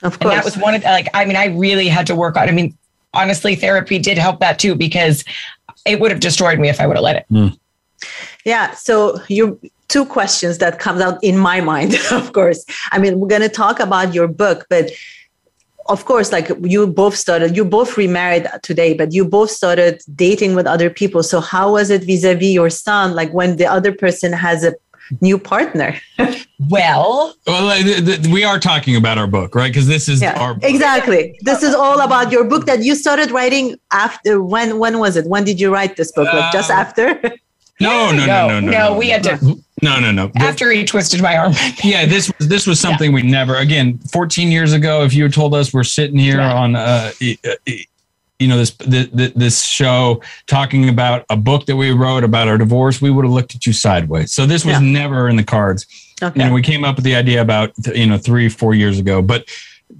Of 0.03 0.18
course. 0.18 0.33
And 0.35 0.38
that 0.38 0.44
was 0.44 0.57
one 0.57 0.74
of 0.74 0.83
the, 0.83 0.88
like, 0.88 1.09
I 1.14 1.24
mean, 1.24 1.37
I 1.37 1.46
really 1.46 1.88
had 1.88 2.07
to 2.09 2.14
work 2.14 2.37
on, 2.37 2.48
I 2.48 2.53
mean, 2.53 2.77
honestly, 3.14 3.55
therapy 3.55 3.98
did 3.98 4.18
help 4.18 4.40
that 4.40 4.59
too, 4.59 4.74
because 4.74 5.24
it 5.87 5.98
would 5.98 6.11
have 6.11 6.20
destroyed 6.20 6.59
me 6.59 6.68
if 6.68 6.81
I 6.81 6.87
would 6.87 6.96
have 6.96 7.05
let 7.05 7.16
it. 7.16 7.27
Hmm. 7.31 7.48
Yeah. 8.44 8.74
So 8.74 9.18
you 9.29 9.59
two 9.88 10.05
questions 10.05 10.59
that 10.59 10.79
comes 10.79 11.01
out 11.01 11.18
in 11.23 11.37
my 11.38 11.61
mind, 11.61 11.94
of 12.12 12.33
course. 12.33 12.64
I 12.92 12.99
mean, 12.99 13.18
we're 13.18 13.29
gonna 13.29 13.49
talk 13.49 13.81
about 13.81 14.14
your 14.14 14.29
book, 14.29 14.66
but 14.68 14.90
of 15.87 16.07
course, 16.07 16.33
like 16.33 16.51
you 16.62 16.87
both 16.87 17.14
started, 17.14 17.55
you 17.57 17.64
both 17.64 17.99
remarried 17.99 18.49
today, 18.62 18.94
but 18.94 19.12
you 19.12 19.23
both 19.25 19.51
started 19.51 20.01
dating 20.14 20.55
with 20.55 20.66
other 20.66 20.88
people. 20.88 21.23
So 21.23 21.40
how 21.40 21.73
was 21.73 21.90
it 21.90 22.05
vis-a-vis 22.05 22.49
your 22.53 22.70
son, 22.70 23.14
like 23.14 23.31
when 23.33 23.57
the 23.57 23.66
other 23.66 23.92
person 23.92 24.33
has 24.33 24.64
a 24.64 24.75
new 25.20 25.38
partner? 25.38 25.97
Well, 26.70 27.35
Well, 27.49 27.77
th- 27.83 28.05
th- 28.07 28.27
we 28.29 28.44
are 28.44 28.61
talking 28.61 28.94
about 28.97 29.18
our 29.18 29.27
book, 29.27 29.55
right? 29.57 29.70
Because 29.70 29.88
this 29.88 30.09
is 30.09 30.23
Yeah, 30.23 30.40
our 30.40 30.55
book. 30.55 30.62
exactly. 30.70 31.37
This 31.42 31.64
is 31.64 31.75
all 31.75 32.01
about 32.01 32.31
your 32.31 32.44
book 32.44 32.64
that 32.66 32.83
you 32.85 32.94
started 32.94 33.33
writing 33.33 33.77
after 33.92 34.40
when 34.40 34.79
when 34.79 34.99
was 35.01 35.16
it? 35.16 35.27
When 35.27 35.42
did 35.44 35.61
you 35.61 35.70
write 35.75 35.97
this 35.97 36.12
book? 36.12 36.33
Like 36.33 36.53
just 36.53 36.70
Um, 36.70 36.79
after? 36.79 37.20
No, 37.81 38.12
no, 38.12 38.25
no, 38.25 38.49
no, 38.49 38.61
no, 38.61 38.70
no, 38.70 38.97
we 38.97 39.11
had 39.11 39.25
to, 39.25 39.59
No, 39.82 39.98
no, 39.98 40.12
no. 40.12 40.30
after 40.37 40.70
he 40.70 40.84
twisted 40.84 41.20
my 41.20 41.37
arm. 41.37 41.52
yeah, 41.84 42.06
this 42.06 42.30
was 42.38 42.48
this 42.48 42.66
was 42.66 42.78
something 42.80 43.12
we 43.12 43.22
never 43.22 43.56
again 43.56 43.98
14 43.98 44.50
years 44.50 44.72
ago. 44.72 45.02
If 45.02 45.12
you 45.14 45.24
had 45.24 45.32
told 45.34 45.54
us 45.54 45.74
we're 45.74 45.82
sitting 45.84 46.18
here 46.18 46.38
Yeah. 46.38 46.54
on 46.54 46.76
uh, 46.76 47.10
uh, 47.20 47.54
you 48.38 48.48
know 48.48 48.56
this 48.56 48.70
th- 48.70 49.10
th- 49.16 49.34
this 49.34 49.64
show 49.64 50.22
talking 50.46 50.88
about 50.88 51.24
a 51.28 51.37
book 51.37 51.66
that 51.66 51.76
we 51.76 51.90
wrote 51.90 52.22
about 52.24 52.46
our 52.48 52.56
divorce, 52.58 53.00
we 53.02 53.10
would 53.10 53.24
have 53.24 53.32
looked 53.32 53.54
at 53.56 53.66
you 53.66 53.72
sideways. 53.72 54.32
So 54.32 54.46
this 54.46 54.64
was 54.64 54.74
Yeah. 54.74 54.78
never 54.80 55.28
in 55.28 55.37
the 55.37 55.44
cards. 55.44 55.87
Okay. 56.22 56.38
Know, 56.38 56.52
we 56.52 56.62
came 56.62 56.84
up 56.84 56.94
with 56.96 57.04
the 57.04 57.16
idea 57.16 57.40
about 57.42 57.72
you 57.94 58.06
know 58.06 58.16
three 58.16 58.48
four 58.48 58.74
years 58.74 58.98
ago, 59.00 59.20
but 59.22 59.44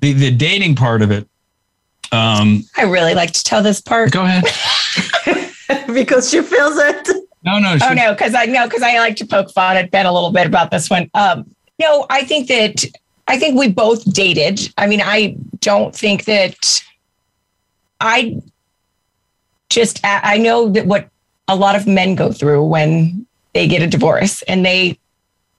the 0.01 0.13
the 0.13 0.31
dating 0.31 0.77
part 0.77 1.03
of 1.03 1.11
it. 1.11 1.27
Um, 2.13 2.65
I 2.77 2.83
really 2.83 3.15
like 3.15 3.33
to 3.33 3.43
tell 3.43 3.61
this 3.63 3.81
part. 3.81 4.13
go 4.13 4.23
ahead. 4.25 4.45
because 5.93 6.31
she 6.31 6.41
feels 6.43 6.75
it. 6.79 7.09
No, 7.45 7.59
no. 7.59 7.77
Oh 7.83 7.93
no, 7.93 8.13
because 8.13 8.35
I 8.35 8.47
know 8.47 8.65
because 8.65 8.83
I 8.83 8.99
like 8.99 9.17
to 9.17 9.27
poke 9.27 9.51
fun 9.51 9.77
at 9.77 9.91
Ben 9.91 10.07
a 10.07 10.13
little 10.13 10.33
bit 10.33 10.47
about 10.47 10.71
this 10.71 10.89
one. 10.89 11.11
Um, 11.15 11.55
no, 11.79 12.07
I 12.09 12.25
think 12.25 12.49
that 12.49 12.85
I 13.29 13.39
think 13.39 13.59
we 13.59 13.69
both 13.69 14.11
dated. 14.13 14.73
I 14.79 14.87
mean, 14.87 15.03
I 15.03 15.37
don't 15.61 15.95
think 15.95 16.25
that 16.25 16.83
I 18.01 18.41
just 19.69 20.01
I 20.05 20.21
I 20.23 20.39
know 20.39 20.71
that 20.71 20.87
what 20.87 21.09
a 21.49 21.57
lot 21.57 21.77
of 21.77 21.87
men 21.87 22.15
go 22.15 22.33
through 22.33 22.65
when 22.65 23.27
they 23.53 23.69
get 23.69 23.83
a 23.83 23.87
divorce 23.87 24.43
and 24.43 24.65
they 24.65 24.99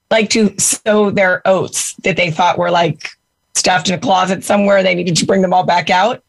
like 0.09 0.29
to 0.31 0.57
sow 0.57 1.11
their 1.11 1.41
oats 1.45 1.93
that 2.03 2.17
they 2.17 2.31
thought 2.31 2.57
were 2.57 2.71
like 2.71 3.09
stuffed 3.53 3.89
in 3.89 3.95
a 3.95 3.99
closet 3.99 4.43
somewhere. 4.43 4.81
They 4.81 4.95
needed 4.95 5.15
to 5.17 5.25
bring 5.25 5.41
them 5.41 5.53
all 5.53 5.63
back 5.63 5.89
out. 5.89 6.23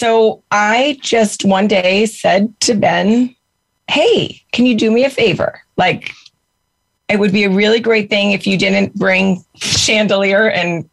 So 0.00 0.42
I 0.50 0.98
just 1.02 1.44
one 1.44 1.68
day 1.68 2.06
said 2.06 2.52
to 2.60 2.74
Ben, 2.74 3.33
hey, 3.88 4.42
can 4.52 4.66
you 4.66 4.76
do 4.76 4.90
me 4.90 5.04
a 5.04 5.10
favor? 5.10 5.60
Like, 5.76 6.12
it 7.08 7.18
would 7.18 7.32
be 7.32 7.44
a 7.44 7.50
really 7.50 7.80
great 7.80 8.08
thing 8.08 8.32
if 8.32 8.46
you 8.46 8.56
didn't 8.56 8.94
bring 8.94 9.44
chandelier 9.56 10.48
and 10.50 10.88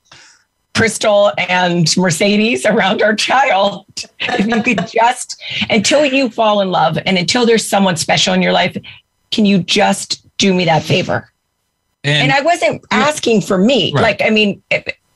crystal 0.75 1.31
and 1.37 1.95
Mercedes 1.97 2.65
around 2.65 3.01
our 3.01 3.15
child. 3.15 3.85
If 4.19 4.47
you 4.47 4.61
could 4.61 4.87
just, 4.91 5.41
until 5.69 6.05
you 6.05 6.29
fall 6.29 6.61
in 6.61 6.71
love 6.71 6.97
and 7.05 7.17
until 7.17 7.45
there's 7.45 7.65
someone 7.65 7.95
special 7.95 8.33
in 8.33 8.41
your 8.41 8.51
life, 8.51 8.75
can 9.31 9.45
you 9.45 9.59
just 9.59 10.25
do 10.37 10.53
me 10.53 10.65
that 10.65 10.83
favor? 10.83 11.31
And, 12.03 12.31
I 12.31 12.41
wasn't 12.41 12.83
asking 12.89 13.41
for 13.41 13.57
me. 13.57 13.93
Right. 13.93 14.01
Like, 14.01 14.21
I 14.23 14.31
mean, 14.31 14.61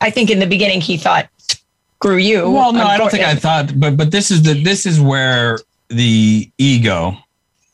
I 0.02 0.12
think 0.12 0.30
in 0.30 0.40
the 0.40 0.46
beginning 0.46 0.82
he 0.82 0.98
thought, 0.98 1.28
screw 2.06 2.18
you. 2.18 2.50
Well, 2.52 2.74
no, 2.74 2.86
I 2.86 2.98
don't 2.98 3.10
think 3.10 3.24
I 3.24 3.36
thought, 3.36 3.80
but 3.80 3.98
but 3.98 4.12
this 4.12 4.30
is 4.30 4.44
the 4.44 4.62
this 4.62 4.86
is 4.86 5.02
where 5.02 5.60
the 5.90 6.50
ego, 6.58 7.18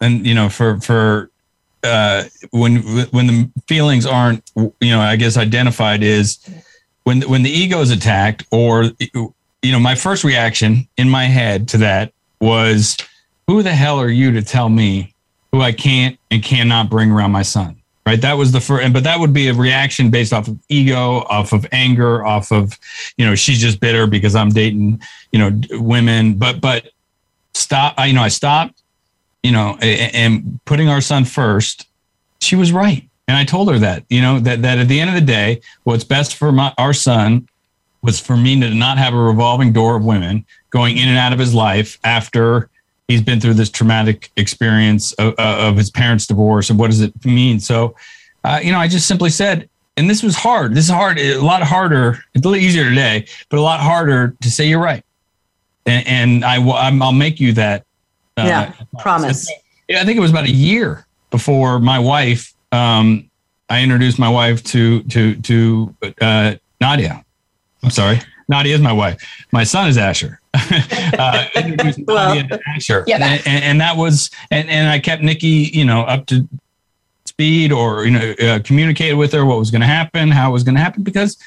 and 0.02 0.26
you 0.26 0.34
know, 0.34 0.50
for 0.50 0.80
for 0.82 1.30
uh, 1.84 2.26
when 2.52 2.78
when 3.12 3.28
the 3.28 3.50
feelings 3.68 4.06
aren't, 4.06 4.44
you 4.56 4.74
know, 4.82 5.00
I 5.00 5.16
guess 5.16 5.38
identified 5.38 6.04
is 6.04 6.40
when 7.04 7.22
when 7.22 7.44
the 7.44 7.50
ego 7.50 7.80
is 7.82 7.92
attacked, 7.92 8.46
or 8.52 8.92
you 9.00 9.72
know, 9.72 9.80
my 9.80 9.96
first 9.96 10.24
reaction 10.24 10.88
in 10.98 11.10
my 11.10 11.26
head 11.26 11.68
to 11.70 11.78
that 11.78 12.14
was, 12.40 12.98
who 13.48 13.62
the 13.64 13.74
hell 13.74 14.00
are 14.00 14.10
you 14.10 14.32
to 14.32 14.42
tell 14.42 14.70
me 14.70 15.14
who 15.52 15.62
I 15.62 15.72
can't 15.72 16.18
and 16.32 16.44
cannot 16.44 16.90
bring 16.90 17.12
around 17.12 17.32
my 17.32 17.44
son? 17.44 17.78
Right. 18.04 18.20
That 18.20 18.34
was 18.34 18.52
the 18.52 18.60
first, 18.60 18.84
and 18.84 18.94
but 18.94 19.04
that 19.04 19.20
would 19.20 19.32
be 19.32 19.48
a 19.50 19.54
reaction 19.54 20.10
based 20.10 20.34
off 20.34 20.48
of 20.48 20.58
ego, 20.70 21.20
off 21.30 21.54
of 21.54 21.68
anger, 21.72 22.26
off 22.26 22.52
of, 22.52 22.78
you 23.16 23.24
know, 23.24 23.36
she's 23.36 23.60
just 23.60 23.80
bitter 23.80 24.08
because 24.08 24.36
I'm 24.36 24.50
dating, 24.50 25.02
you 25.32 25.38
know, 25.38 25.62
women. 25.80 26.34
But, 26.34 26.62
but 26.62 26.90
stop, 27.54 27.94
I, 28.00 28.08
you 28.08 28.14
know, 28.14 28.24
I 28.24 28.30
stopped, 28.30 28.81
you 29.44 29.52
know, 29.52 29.78
and 29.82 30.60
putting 30.66 30.90
our 30.90 31.02
son 31.02 31.26
first. 31.26 31.88
She 32.40 32.56
was 32.56 32.72
right. 32.72 33.08
And 33.28 33.38
I 33.38 33.46
told 33.46 33.72
her 33.72 33.80
that, 33.80 34.04
you 34.10 34.22
know, 34.22 34.40
that, 34.40 34.62
that 34.62 34.80
at 34.80 34.88
the 34.88 35.00
end 35.00 35.10
of 35.10 35.16
the 35.16 35.22
day, 35.22 35.62
what's 35.84 36.04
best 36.04 36.36
for 36.36 36.52
my, 36.52 36.74
our 36.78 36.94
son 36.94 37.48
was 38.02 38.20
for 38.20 38.36
me 38.36 38.60
to 38.60 38.74
not 38.74 38.98
have 38.98 39.14
a 39.14 39.18
revolving 39.18 39.72
door 39.72 39.96
of 39.96 40.04
women 40.04 40.46
going 40.70 40.98
in 40.98 41.08
and 41.08 41.18
out 41.18 41.34
of 41.34 41.40
his 41.40 41.54
life 41.54 42.00
after 42.04 42.70
he's 43.08 43.22
been 43.22 43.40
through 43.40 43.54
this 43.54 43.70
traumatic 43.70 44.32
experience 44.38 45.14
of, 45.14 45.34
of 45.36 45.78
his 45.78 45.90
parents' 45.90 46.26
divorce 46.26 46.70
and 46.70 46.80
what 46.80 46.90
does 46.90 47.02
it 47.02 47.26
mean. 47.26 47.60
So, 47.60 47.96
uh, 48.44 48.60
you 48.64 48.72
know, 48.72 48.80
I 48.80 48.88
just 48.88 49.08
simply 49.08 49.30
said, 49.30 49.70
and 49.98 50.10
this 50.10 50.24
was 50.24 50.36
hard. 50.36 50.74
This 50.74 50.86
is 50.86 50.92
hard, 50.92 51.20
a 51.20 51.38
lot 51.38 51.62
harder. 51.62 52.24
It's 52.34 52.46
a 52.46 52.50
little 52.50 52.64
easier 52.64 52.86
today, 52.86 53.28
but 53.50 53.60
a 53.60 53.62
lot 53.62 53.82
harder 53.82 54.36
to 54.42 54.52
say 54.52 54.68
you're 54.68 54.80
right. 54.80 55.04
And, 55.86 56.08
and 56.08 56.46
I 56.46 56.56
I'll 56.56 57.12
make 57.12 57.40
you 57.40 57.54
that. 57.54 57.86
Uh, 58.42 58.48
Yeah, 58.48 58.74
promise. 59.00 59.52
Yeah, 59.88 60.02
I 60.02 60.06
think 60.06 60.18
it 60.18 60.22
was 60.22 60.32
about 60.32 60.46
a 60.46 60.52
year 60.52 61.06
before 61.30 61.80
my 61.80 62.00
wife. 62.00 62.54
Um, 62.72 63.30
I 63.70 63.82
introduced 63.82 64.20
my 64.20 64.30
wife 64.30 64.64
to 64.66 65.04
to 65.04 65.36
to 65.42 65.96
uh, 66.22 66.56
Nadia. 66.80 67.24
I'm 67.84 67.90
sorry, 67.90 68.20
Nadia 68.48 68.76
is 68.76 68.82
my 68.82 68.94
wife. 68.94 69.22
My 69.52 69.64
son 69.64 69.88
is 69.88 69.98
Asher. 69.98 70.40
uh, 70.54 71.46
Well, 72.08 72.36
Nadia 72.36 72.48
to 72.50 72.60
Asher, 72.76 73.04
Yeah, 73.08 73.18
and, 73.24 73.42
and, 73.48 73.64
and 73.64 73.82
that 73.82 73.98
was 73.98 74.30
and 74.52 74.70
and 74.70 74.90
I 74.90 75.00
kept 75.00 75.24
Nikki, 75.24 75.70
you 75.74 75.86
know, 75.86 76.02
up 76.02 76.26
to 76.28 76.48
speed 77.26 77.72
or 77.72 78.06
you 78.06 78.12
know 78.12 78.32
uh, 78.42 78.60
communicated 78.64 79.16
with 79.16 79.32
her 79.34 79.46
what 79.46 79.58
was 79.58 79.72
going 79.72 79.82
to 79.82 79.88
happen, 79.88 80.30
how 80.30 80.50
it 80.50 80.54
was 80.54 80.64
going 80.64 80.76
to 80.76 80.82
happen 80.82 81.04
because 81.04 81.38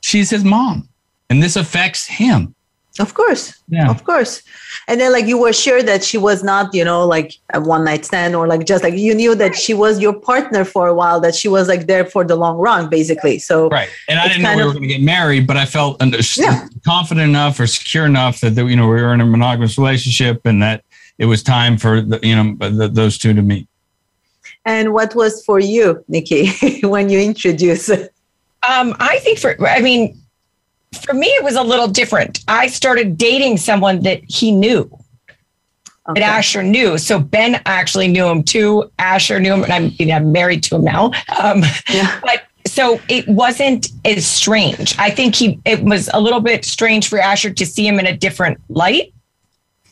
she's 0.00 0.28
his 0.30 0.44
mom, 0.44 0.88
and 1.30 1.42
this 1.42 1.56
affects 1.56 2.06
him. 2.06 2.54
Of 2.98 3.14
course. 3.14 3.54
Yeah. 3.68 3.88
Of 3.88 4.04
course. 4.04 4.42
And 4.88 5.00
then 5.00 5.12
like 5.12 5.24
you 5.26 5.38
were 5.38 5.52
sure 5.52 5.80
that 5.82 6.02
she 6.02 6.18
was 6.18 6.42
not, 6.42 6.74
you 6.74 6.84
know, 6.84 7.06
like 7.06 7.34
a 7.54 7.60
one 7.60 7.84
night 7.84 8.04
stand 8.04 8.34
or 8.34 8.48
like 8.48 8.66
just 8.66 8.82
like 8.82 8.94
you 8.94 9.14
knew 9.14 9.34
that 9.36 9.54
she 9.54 9.74
was 9.74 10.00
your 10.00 10.12
partner 10.12 10.64
for 10.64 10.88
a 10.88 10.94
while, 10.94 11.20
that 11.20 11.34
she 11.34 11.48
was 11.48 11.68
like 11.68 11.86
there 11.86 12.04
for 12.04 12.24
the 12.24 12.34
long 12.36 12.58
run, 12.58 12.90
basically. 12.90 13.38
So 13.38 13.68
Right. 13.68 13.88
And 14.08 14.18
I 14.18 14.24
It's 14.24 14.34
didn't 14.34 14.42
know 14.42 14.48
kind 14.48 14.56
we 14.56 14.62
of- 14.62 14.66
were 14.68 14.72
going 14.74 14.88
to 14.88 14.94
get 14.94 15.02
married, 15.02 15.46
but 15.46 15.56
I 15.56 15.66
felt 15.66 16.02
under, 16.02 16.18
Yeah. 16.36 16.66
confident 16.84 17.28
enough 17.28 17.60
or 17.60 17.66
secure 17.68 18.06
enough 18.06 18.40
that, 18.40 18.56
that, 18.56 18.66
you 18.66 18.76
know, 18.76 18.88
we 18.88 19.00
were 19.00 19.14
in 19.14 19.20
a 19.20 19.26
monogamous 19.26 19.78
relationship 19.78 20.40
and 20.44 20.60
that 20.62 20.82
it 21.18 21.26
was 21.26 21.42
time 21.44 21.78
for, 21.78 22.00
the, 22.00 22.18
you 22.24 22.34
know, 22.34 22.56
the, 22.70 22.88
those 22.88 23.18
two 23.18 23.32
to 23.34 23.42
meet. 23.42 23.68
and 24.66 24.92
what 24.92 25.14
was 25.14 25.44
for 25.44 25.58
you, 25.60 26.04
Nikki, 26.08 26.50
when 26.82 27.08
you 27.08 27.20
introduced 27.20 27.88
Um, 28.68 28.94
I 29.00 29.18
think 29.20 29.38
for, 29.38 29.56
I 29.66 29.80
mean, 29.80 30.19
for 30.98 31.14
me, 31.14 31.26
it 31.28 31.44
was 31.44 31.56
a 31.56 31.62
little 31.62 31.88
different. 31.88 32.40
I 32.48 32.66
started 32.66 33.16
dating 33.16 33.58
someone 33.58 34.00
that 34.02 34.22
he 34.28 34.50
knew, 34.52 34.90
Okay. 36.08 36.20
that 36.20 36.38
Asher 36.38 36.62
knew. 36.62 36.98
So 36.98 37.20
Ben 37.20 37.60
actually 37.66 38.08
knew 38.08 38.26
him 38.26 38.42
too. 38.42 38.90
Asher 38.98 39.38
knew 39.38 39.54
him, 39.54 39.62
and 39.62 39.72
I'm, 39.72 39.92
you 39.98 40.06
know, 40.06 40.16
I'm 40.16 40.32
married 40.32 40.62
to 40.64 40.76
him 40.76 40.84
now. 40.84 41.12
Um, 41.40 41.62
Yeah. 41.88 42.20
but 42.22 42.42
so 42.66 43.00
it 43.08 43.26
wasn't 43.28 43.88
as 44.04 44.26
strange. 44.26 44.96
I 44.98 45.10
think 45.10 45.34
he, 45.34 45.60
it 45.64 45.82
was 45.82 46.10
a 46.12 46.20
little 46.20 46.40
bit 46.40 46.64
strange 46.64 47.08
for 47.08 47.18
Asher 47.18 47.50
to 47.50 47.66
see 47.66 47.86
him 47.86 47.98
in 47.98 48.06
a 48.06 48.16
different 48.16 48.58
light. 48.68 49.12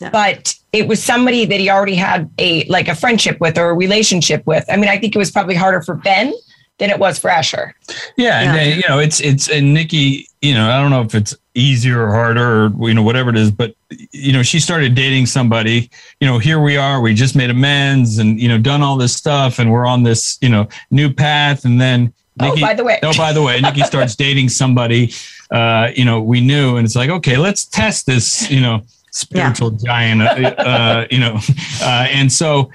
Yeah. 0.00 0.10
But 0.10 0.54
it 0.72 0.86
was 0.86 1.02
somebody 1.02 1.44
that 1.44 1.58
he 1.58 1.70
already 1.70 1.94
had 1.96 2.30
a 2.38 2.64
like 2.66 2.86
a 2.88 2.94
friendship 2.94 3.40
with 3.40 3.58
or 3.58 3.70
a 3.70 3.74
relationship 3.74 4.46
with. 4.46 4.64
I 4.68 4.76
mean, 4.76 4.88
I 4.88 4.98
think 4.98 5.14
it 5.16 5.18
was 5.18 5.30
probably 5.30 5.56
harder 5.56 5.82
for 5.82 5.94
Ben 5.94 6.32
than 6.78 6.90
it 6.90 6.98
was 6.98 7.18
for 7.18 7.28
Asher. 7.28 7.74
Yeah. 8.16 8.40
And, 8.40 8.46
Yeah. 8.46 8.64
then, 8.64 8.76
you 8.78 8.88
know, 8.88 8.98
it's, 8.98 9.20
it's, 9.20 9.48
and 9.50 9.74
Nikki, 9.74 10.28
you 10.40 10.54
know, 10.54 10.70
I 10.70 10.80
don't 10.80 10.90
know 10.90 11.02
if 11.02 11.14
it's 11.14 11.34
easier 11.54 12.02
or 12.06 12.12
harder 12.12 12.66
or, 12.66 12.88
you 12.88 12.94
know, 12.94 13.02
whatever 13.02 13.30
it 13.30 13.36
is, 13.36 13.50
but, 13.50 13.74
you 14.12 14.32
know, 14.32 14.42
she 14.44 14.60
started 14.60 14.94
dating 14.94 15.26
somebody, 15.26 15.90
you 16.20 16.26
know, 16.28 16.38
here 16.38 16.60
we 16.60 16.76
are, 16.76 17.00
we 17.00 17.14
just 17.14 17.34
made 17.34 17.50
amends 17.50 18.18
and, 18.18 18.40
you 18.40 18.48
know, 18.48 18.58
done 18.58 18.80
all 18.82 18.96
this 18.96 19.12
stuff 19.14 19.58
and 19.58 19.72
we're 19.72 19.86
on 19.86 20.04
this, 20.04 20.38
you 20.40 20.48
know, 20.48 20.68
new 20.92 21.12
path. 21.12 21.64
And 21.64 21.80
then, 21.80 22.12
oh, 22.40 22.54
by 22.60 22.74
the 22.74 22.84
way, 22.84 23.00
Oh, 23.02 23.12
by 23.16 23.32
the 23.32 23.42
way, 23.42 23.60
Nikki 23.60 23.82
starts 23.82 24.14
dating 24.14 24.48
somebody, 24.48 25.12
uh, 25.50 25.90
you 25.96 26.04
know, 26.04 26.20
we 26.20 26.40
knew, 26.40 26.76
and 26.76 26.84
it's 26.84 26.94
like, 26.94 27.10
okay, 27.10 27.36
let's 27.36 27.64
test 27.64 28.06
this, 28.06 28.48
you 28.48 28.60
know, 28.60 28.82
spiritual 29.10 29.72
giant, 29.72 30.22
uh, 30.22 30.54
uh, 30.62 31.06
you 31.10 31.18
know, 31.18 31.40
uh, 31.82 32.06
and 32.08 32.30
so, 32.32 32.70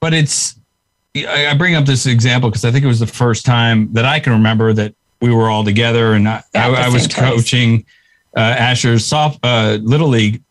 but 0.00 0.14
it's, 0.14 0.54
I 1.16 1.48
I 1.48 1.54
bring 1.54 1.74
up 1.74 1.84
this 1.84 2.06
example 2.06 2.50
because 2.50 2.64
I 2.64 2.70
think 2.70 2.84
it 2.84 2.88
was 2.88 3.00
the 3.00 3.06
first 3.06 3.44
time 3.44 3.92
that 3.92 4.04
I 4.04 4.20
can 4.20 4.32
remember 4.32 4.72
that 4.72 4.94
we 5.20 5.32
were 5.32 5.48
all 5.48 5.64
together 5.64 6.14
and 6.14 6.28
I, 6.28 6.42
I, 6.54 6.68
I 6.70 6.88
was 6.88 7.06
place. 7.06 7.14
coaching 7.14 7.86
uh, 8.36 8.40
Asher's 8.40 9.04
soft 9.04 9.38
uh, 9.42 9.78
little 9.82 10.08
league 10.08 10.42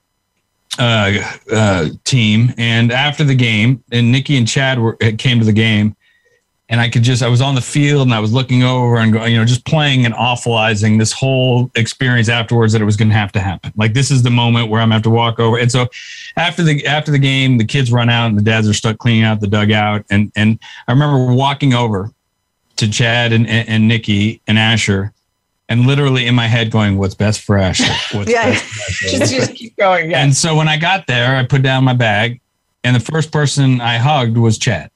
uh, 0.80 1.17
uh, 1.52 1.89
team, 2.06 2.54
and 2.58 2.91
after 2.91 3.24
the 3.24 3.36
game, 3.36 3.84
and 3.91 4.12
Nikki 4.12 4.38
and 4.38 4.47
Chad 4.47 4.80
were 4.80 4.95
came 4.95 5.39
to 5.39 5.45
the 5.45 5.54
game, 5.54 5.95
and 6.72 6.80
I 6.82 6.90
could 6.90 7.04
just 7.04 7.22
I 7.22 7.28
was 7.28 7.42
on 7.42 7.54
the 7.54 7.62
field 7.62 8.08
and 8.08 8.14
I 8.14 8.20
was 8.20 8.32
looking 8.34 8.64
over 8.64 8.96
and 8.98 9.12
going, 9.14 9.32
you 9.34 9.38
know 9.38 9.46
just 9.46 9.66
playing 9.66 10.06
and 10.06 10.16
awfulizing 10.16 10.98
this 10.98 11.12
whole 11.12 11.70
experience 11.76 12.30
afterwards 12.30 12.74
that 12.74 12.82
it 12.82 12.86
was 12.86 12.96
going 12.98 13.10
to 13.10 13.14
have 13.16 13.32
to 13.34 13.40
happen. 13.42 13.72
Like 13.76 13.94
this 13.94 14.10
is 14.10 14.24
the 14.24 14.30
moment 14.32 14.70
where 14.70 14.82
I'm 14.82 14.90
going 14.90 14.92
to 14.92 14.96
have 14.96 15.04
to 15.04 15.10
walk 15.12 15.40
over. 15.40 15.58
And 15.60 15.72
so 15.72 15.88
after 16.38 16.64
the 16.64 16.84
after 16.88 17.12
the 17.12 17.20
game, 17.20 17.58
the 17.60 17.66
kids 17.66 17.92
run 17.92 18.10
out 18.10 18.28
and 18.28 18.38
the 18.38 18.42
dads 18.42 18.68
are 18.68 18.74
stuck 18.74 18.98
cleaning 18.98 19.24
out 19.26 19.42
the 19.42 19.48
dugout. 19.48 20.06
And 20.10 20.32
and 20.36 20.58
I 20.88 20.94
remember 20.94 21.34
walking 21.34 21.74
over 21.74 22.10
to 22.78 22.90
Chad 22.90 23.34
and 23.34 23.46
and, 23.48 23.70
and 23.70 23.88
Nikki 23.88 24.42
and 24.48 24.58
Asher. 24.58 25.14
And 25.70 25.88
literally 25.88 26.28
in 26.28 26.36
my 26.36 26.48
head, 26.48 26.70
going, 26.70 26.98
"What's 26.98 27.16
best 27.16 27.42
for 27.42 27.58
Asher? 27.58 27.86
What's 28.18 28.30
Yeah. 28.30 28.50
best 28.50 28.64
for 28.66 28.82
Asher? 29.08 29.08
just, 29.20 29.34
just 29.34 29.56
keep 29.56 29.78
going. 29.78 30.12
Yeah. 30.12 30.22
And 30.24 30.36
so 30.36 30.54
when 30.56 30.68
I 30.68 30.76
got 30.78 31.08
there, 31.08 31.36
I 31.38 31.46
put 31.46 31.62
down 31.62 31.86
my 31.86 31.94
bag, 31.94 32.42
and 32.84 32.94
the 32.94 33.00
first 33.00 33.32
person 33.32 33.80
I 33.80 33.98
hugged 33.98 34.38
was 34.38 34.58
Chad. 34.58 34.90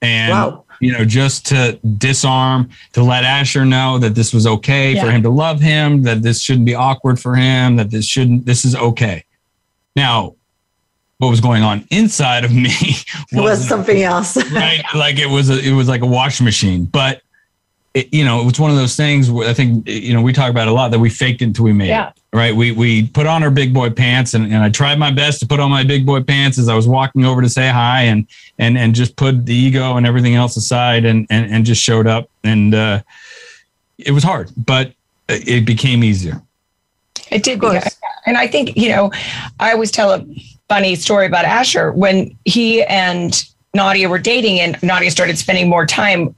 And 0.00 0.30
Wow. 0.32 0.61
You 0.82 0.92
know, 0.92 1.04
just 1.04 1.46
to 1.46 1.78
disarm, 1.98 2.68
to 2.92 3.02
let 3.04 3.22
Asher 3.22 3.64
know 3.64 3.98
that 3.98 4.16
this 4.16 4.34
was 4.34 4.46
okay 4.46 4.98
for 5.00 5.10
him 5.10 5.22
to 5.22 5.30
love 5.30 5.60
him, 5.60 6.02
that 6.02 6.22
this 6.22 6.42
shouldn't 6.42 6.66
be 6.66 6.74
awkward 6.74 7.20
for 7.20 7.36
him, 7.36 7.76
that 7.76 7.90
this 7.90 8.04
shouldn't, 8.04 8.44
this 8.46 8.64
is 8.64 8.74
okay. 8.74 9.24
Now, 9.94 10.34
what 11.18 11.28
was 11.28 11.40
going 11.40 11.62
on 11.62 11.86
inside 11.92 12.44
of 12.44 12.52
me 12.52 12.70
was 13.32 13.42
wasn't 13.42 13.68
something 13.68 14.02
else. 14.02 14.36
right 14.52 14.82
like 14.96 15.20
it 15.20 15.28
was 15.28 15.50
a, 15.50 15.58
it 15.60 15.70
was 15.72 15.86
like 15.86 16.02
a 16.02 16.06
washing 16.06 16.44
machine 16.44 16.84
but 16.84 17.22
it, 17.94 18.12
you 18.12 18.24
know 18.24 18.40
it 18.40 18.44
was 18.44 18.58
one 18.58 18.72
of 18.72 18.76
those 18.76 18.96
things 18.96 19.30
where 19.30 19.48
i 19.48 19.54
think 19.54 19.88
you 19.88 20.12
know 20.12 20.20
we 20.20 20.32
talk 20.32 20.50
about 20.50 20.66
a 20.66 20.72
lot 20.72 20.90
that 20.90 20.98
we 20.98 21.08
faked 21.08 21.40
it 21.40 21.44
until 21.44 21.64
we 21.64 21.72
made 21.72 21.90
Yeah. 21.90 22.08
it 22.08 22.21
right 22.32 22.54
we 22.54 22.72
we 22.72 23.06
put 23.08 23.26
on 23.26 23.42
our 23.42 23.50
big 23.50 23.74
boy 23.74 23.90
pants 23.90 24.34
and, 24.34 24.44
and 24.46 24.56
i 24.56 24.68
tried 24.70 24.98
my 24.98 25.10
best 25.10 25.40
to 25.40 25.46
put 25.46 25.60
on 25.60 25.70
my 25.70 25.84
big 25.84 26.06
boy 26.06 26.22
pants 26.22 26.58
as 26.58 26.68
i 26.68 26.74
was 26.74 26.88
walking 26.88 27.24
over 27.24 27.42
to 27.42 27.48
say 27.48 27.68
hi 27.68 28.02
and 28.02 28.26
and 28.58 28.78
and 28.78 28.94
just 28.94 29.16
put 29.16 29.44
the 29.46 29.54
ego 29.54 29.96
and 29.96 30.06
everything 30.06 30.34
else 30.34 30.56
aside 30.56 31.04
and 31.04 31.26
and, 31.30 31.52
and 31.52 31.64
just 31.66 31.82
showed 31.82 32.06
up 32.06 32.28
and 32.44 32.74
uh 32.74 33.00
it 33.98 34.12
was 34.12 34.22
hard 34.24 34.50
but 34.56 34.92
it 35.28 35.64
became 35.64 36.02
easier 36.02 36.40
It 37.30 37.42
did. 37.42 37.54
Of 37.54 37.60
course. 37.60 37.84
become- 37.84 37.98
And 38.26 38.36
I 38.36 38.46
think, 38.46 38.76
you 38.76 38.88
know, 38.90 39.10
I 39.58 39.72
always 39.72 39.90
tell 39.90 40.12
a 40.12 40.24
funny 40.68 40.94
story 40.94 41.26
about 41.26 41.44
Asher 41.44 41.90
when 41.92 42.36
he 42.44 42.82
and 42.84 43.42
Nadia 43.74 44.08
were 44.08 44.18
dating 44.18 44.60
and 44.60 44.80
Nadia 44.82 45.10
started 45.10 45.38
spending 45.38 45.68
more 45.68 45.86
time 45.86 46.34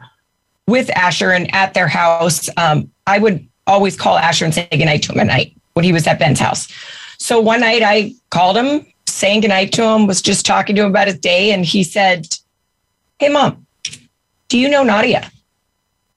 with 0.67 0.89
Asher 0.91 1.33
and 1.33 1.53
at 1.55 1.75
their 1.75 1.89
house. 1.89 2.49
Um, 2.57 2.91
I 3.07 3.19
would 3.19 3.47
always 3.67 3.97
call 3.97 4.17
Asher 4.17 4.45
and 4.45 4.55
say 4.55 4.69
goodnight 4.71 5.03
to 5.05 5.13
him 5.13 5.21
at 5.21 5.27
night 5.27 5.57
when 5.75 5.85
he 5.85 5.93
was 5.93 6.07
at 6.07 6.19
Ben's 6.19 6.41
house. 6.41 6.69
So 7.19 7.41
one 7.41 7.61
night 7.61 7.83
I 7.83 8.15
called 8.31 8.57
him, 8.57 8.87
saying 9.07 9.43
goodnight 9.43 9.73
to 9.75 9.83
him, 9.85 10.07
was 10.07 10.23
just 10.23 10.47
talking 10.47 10.75
to 10.77 10.83
him 10.83 10.91
about 10.91 11.07
his 11.07 11.19
day. 11.19 11.53
And 11.53 11.65
he 11.65 11.85
said, 11.85 12.27
Hey, 13.19 13.29
mom, 13.29 13.67
do 14.49 14.59
you 14.59 14.69
know 14.69 14.83
Nadia? 14.83 15.31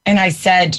And 0.05 0.19
I 0.19 0.29
said, 0.29 0.77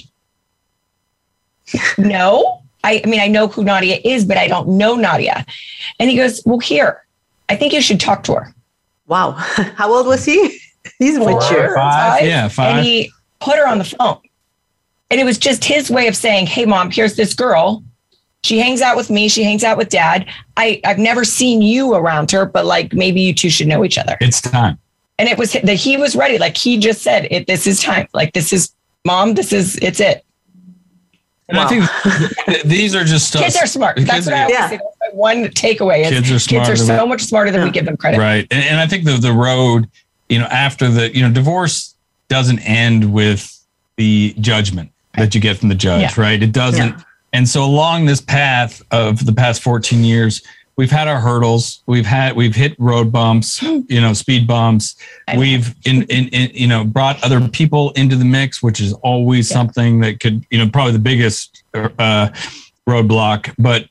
No. 1.98 2.62
I, 2.84 3.02
I 3.04 3.08
mean, 3.08 3.20
I 3.20 3.26
know 3.26 3.48
who 3.48 3.64
Nadia 3.64 3.98
is, 4.04 4.24
but 4.24 4.36
I 4.36 4.46
don't 4.46 4.68
know 4.68 4.94
Nadia. 4.94 5.44
And 5.98 6.08
he 6.10 6.16
goes, 6.16 6.42
Well, 6.46 6.58
here, 6.58 7.04
I 7.48 7.56
think 7.56 7.72
you 7.72 7.80
should 7.80 8.00
talk 8.00 8.22
to 8.24 8.34
her. 8.34 8.54
wow. 9.06 9.32
How 9.76 9.92
old 9.92 10.06
was 10.06 10.24
he? 10.24 10.60
He's 10.98 11.18
mature. 11.18 11.74
Five, 11.74 12.24
yeah, 12.24 12.48
five. 12.48 12.76
And 12.76 12.86
he 12.86 13.10
put 13.40 13.56
her 13.56 13.66
on 13.68 13.78
the 13.78 13.84
phone. 13.84 14.18
And 15.10 15.20
it 15.20 15.24
was 15.24 15.38
just 15.38 15.64
his 15.64 15.90
way 15.90 16.06
of 16.08 16.16
saying, 16.16 16.46
Hey, 16.46 16.64
mom, 16.64 16.90
here's 16.90 17.16
this 17.16 17.34
girl. 17.34 17.82
She 18.44 18.59
hangs 18.59 18.81
out 18.81 18.96
with 18.96 19.11
me. 19.11 19.29
She 19.29 19.42
hangs 19.42 19.64
out 19.64 19.77
with 19.77 19.88
dad. 19.88 20.27
I, 20.57 20.81
I've 20.85 20.98
never 20.98 21.24
seen 21.24 21.61
you 21.61 21.94
around 21.94 22.31
her, 22.31 22.46
but 22.46 22.64
like 22.66 22.92
maybe 22.92 23.20
you 23.20 23.35
two 23.35 23.51
should 23.51 23.66
know 23.66 23.85
each 23.85 23.98
other. 23.98 24.16
it's 24.20 24.40
time 24.40 24.79
And 25.18 25.29
it 25.29 25.37
was 25.38 25.53
that 25.53 25.74
he 25.74 25.96
was 25.96 26.14
ready. 26.16 26.38
Like 26.38 26.57
he 26.57 26.79
just 26.79 27.03
said, 27.03 27.27
it, 27.31 27.46
This 27.46 27.66
is 27.66 27.83
time. 27.83 28.07
Like, 28.14 28.33
this 28.35 28.53
is 28.53 28.72
mom. 29.05 29.35
This 29.35 29.53
is, 29.53 29.77
it's 29.83 29.98
it. 30.01 30.24
and 31.48 31.59
i 31.59 31.66
think 31.66 32.62
these 32.64 32.94
are 32.94 33.05
just 33.05 33.29
stuff 33.29 33.42
Kids 33.42 33.57
are 33.57 33.66
smart. 33.66 33.96
the 33.96 34.03
That's 34.05 34.14
kids 34.14 34.27
what 34.27 34.35
I 34.37 34.48
Yeah. 34.48 34.68
say. 34.70 34.79
One 35.12 35.44
takeaway 35.48 36.03
is 36.03 36.11
Kids 36.11 36.31
are 36.31 36.48
kids 36.48 36.68
are 36.68 36.77
so 36.77 37.07
much 37.07 37.22
smarter 37.22 37.51
than 37.51 37.62
we 37.64 37.70
give 37.70 37.87
them 37.87 37.96
credit. 37.96 38.18
Right. 38.18 38.46
And, 38.51 38.62
and 38.64 38.79
I 38.81 38.87
think 38.87 39.05
the, 39.05 39.16
the 39.16 39.33
road, 39.33 39.88
you 40.29 40.38
know, 40.38 40.44
after 40.46 40.88
the, 40.88 41.14
you 41.14 41.22
know, 41.22 41.33
divorce 41.33 41.94
doesn't 42.29 42.61
end 42.61 43.12
with 43.12 43.55
the 43.96 44.35
judgment 44.38 44.92
that 45.16 45.35
you 45.35 45.40
get 45.40 45.57
from 45.57 45.70
the 45.70 45.74
judge, 45.74 46.03
Yeah. 46.16 46.20
right? 46.22 46.40
It 46.42 46.53
doesn't. 46.53 46.88
Yeah. 46.98 47.03
And 47.32 47.48
so 47.48 47.64
along 47.64 48.06
this 48.06 48.20
path 48.20 48.82
of 48.90 49.24
the 49.26 49.32
past 49.32 49.62
14 49.62 50.02
years, 50.02 50.42
we've 50.76 50.90
had 50.90 51.08
our 51.08 51.20
hurdles. 51.20 51.82
We've 51.86 52.06
had, 52.06 52.36
we've 52.36 52.54
hit 52.54 52.74
road 52.78 53.12
bumps, 53.12 53.62
you 53.62 54.00
know, 54.00 54.12
speed 54.14 54.46
bumps. 54.46 54.96
We've, 55.36 55.74
in, 55.84 56.02
in, 56.04 56.28
in, 56.28 56.50
you 56.54 56.66
know, 56.66 56.84
brought 56.84 57.22
other 57.22 57.46
people 57.48 57.90
into 57.92 58.16
the 58.16 58.24
mix, 58.24 58.62
which 58.62 58.80
is 58.80 58.92
always 58.94 59.50
Yeah. 59.50 59.54
something 59.54 60.00
that 60.00 60.20
could, 60.20 60.44
you 60.50 60.58
know, 60.58 60.68
probably 60.70 60.92
the 60.92 60.98
biggest 61.00 61.62
uh, 61.74 62.28
roadblock. 62.88 63.54
But 63.58 63.88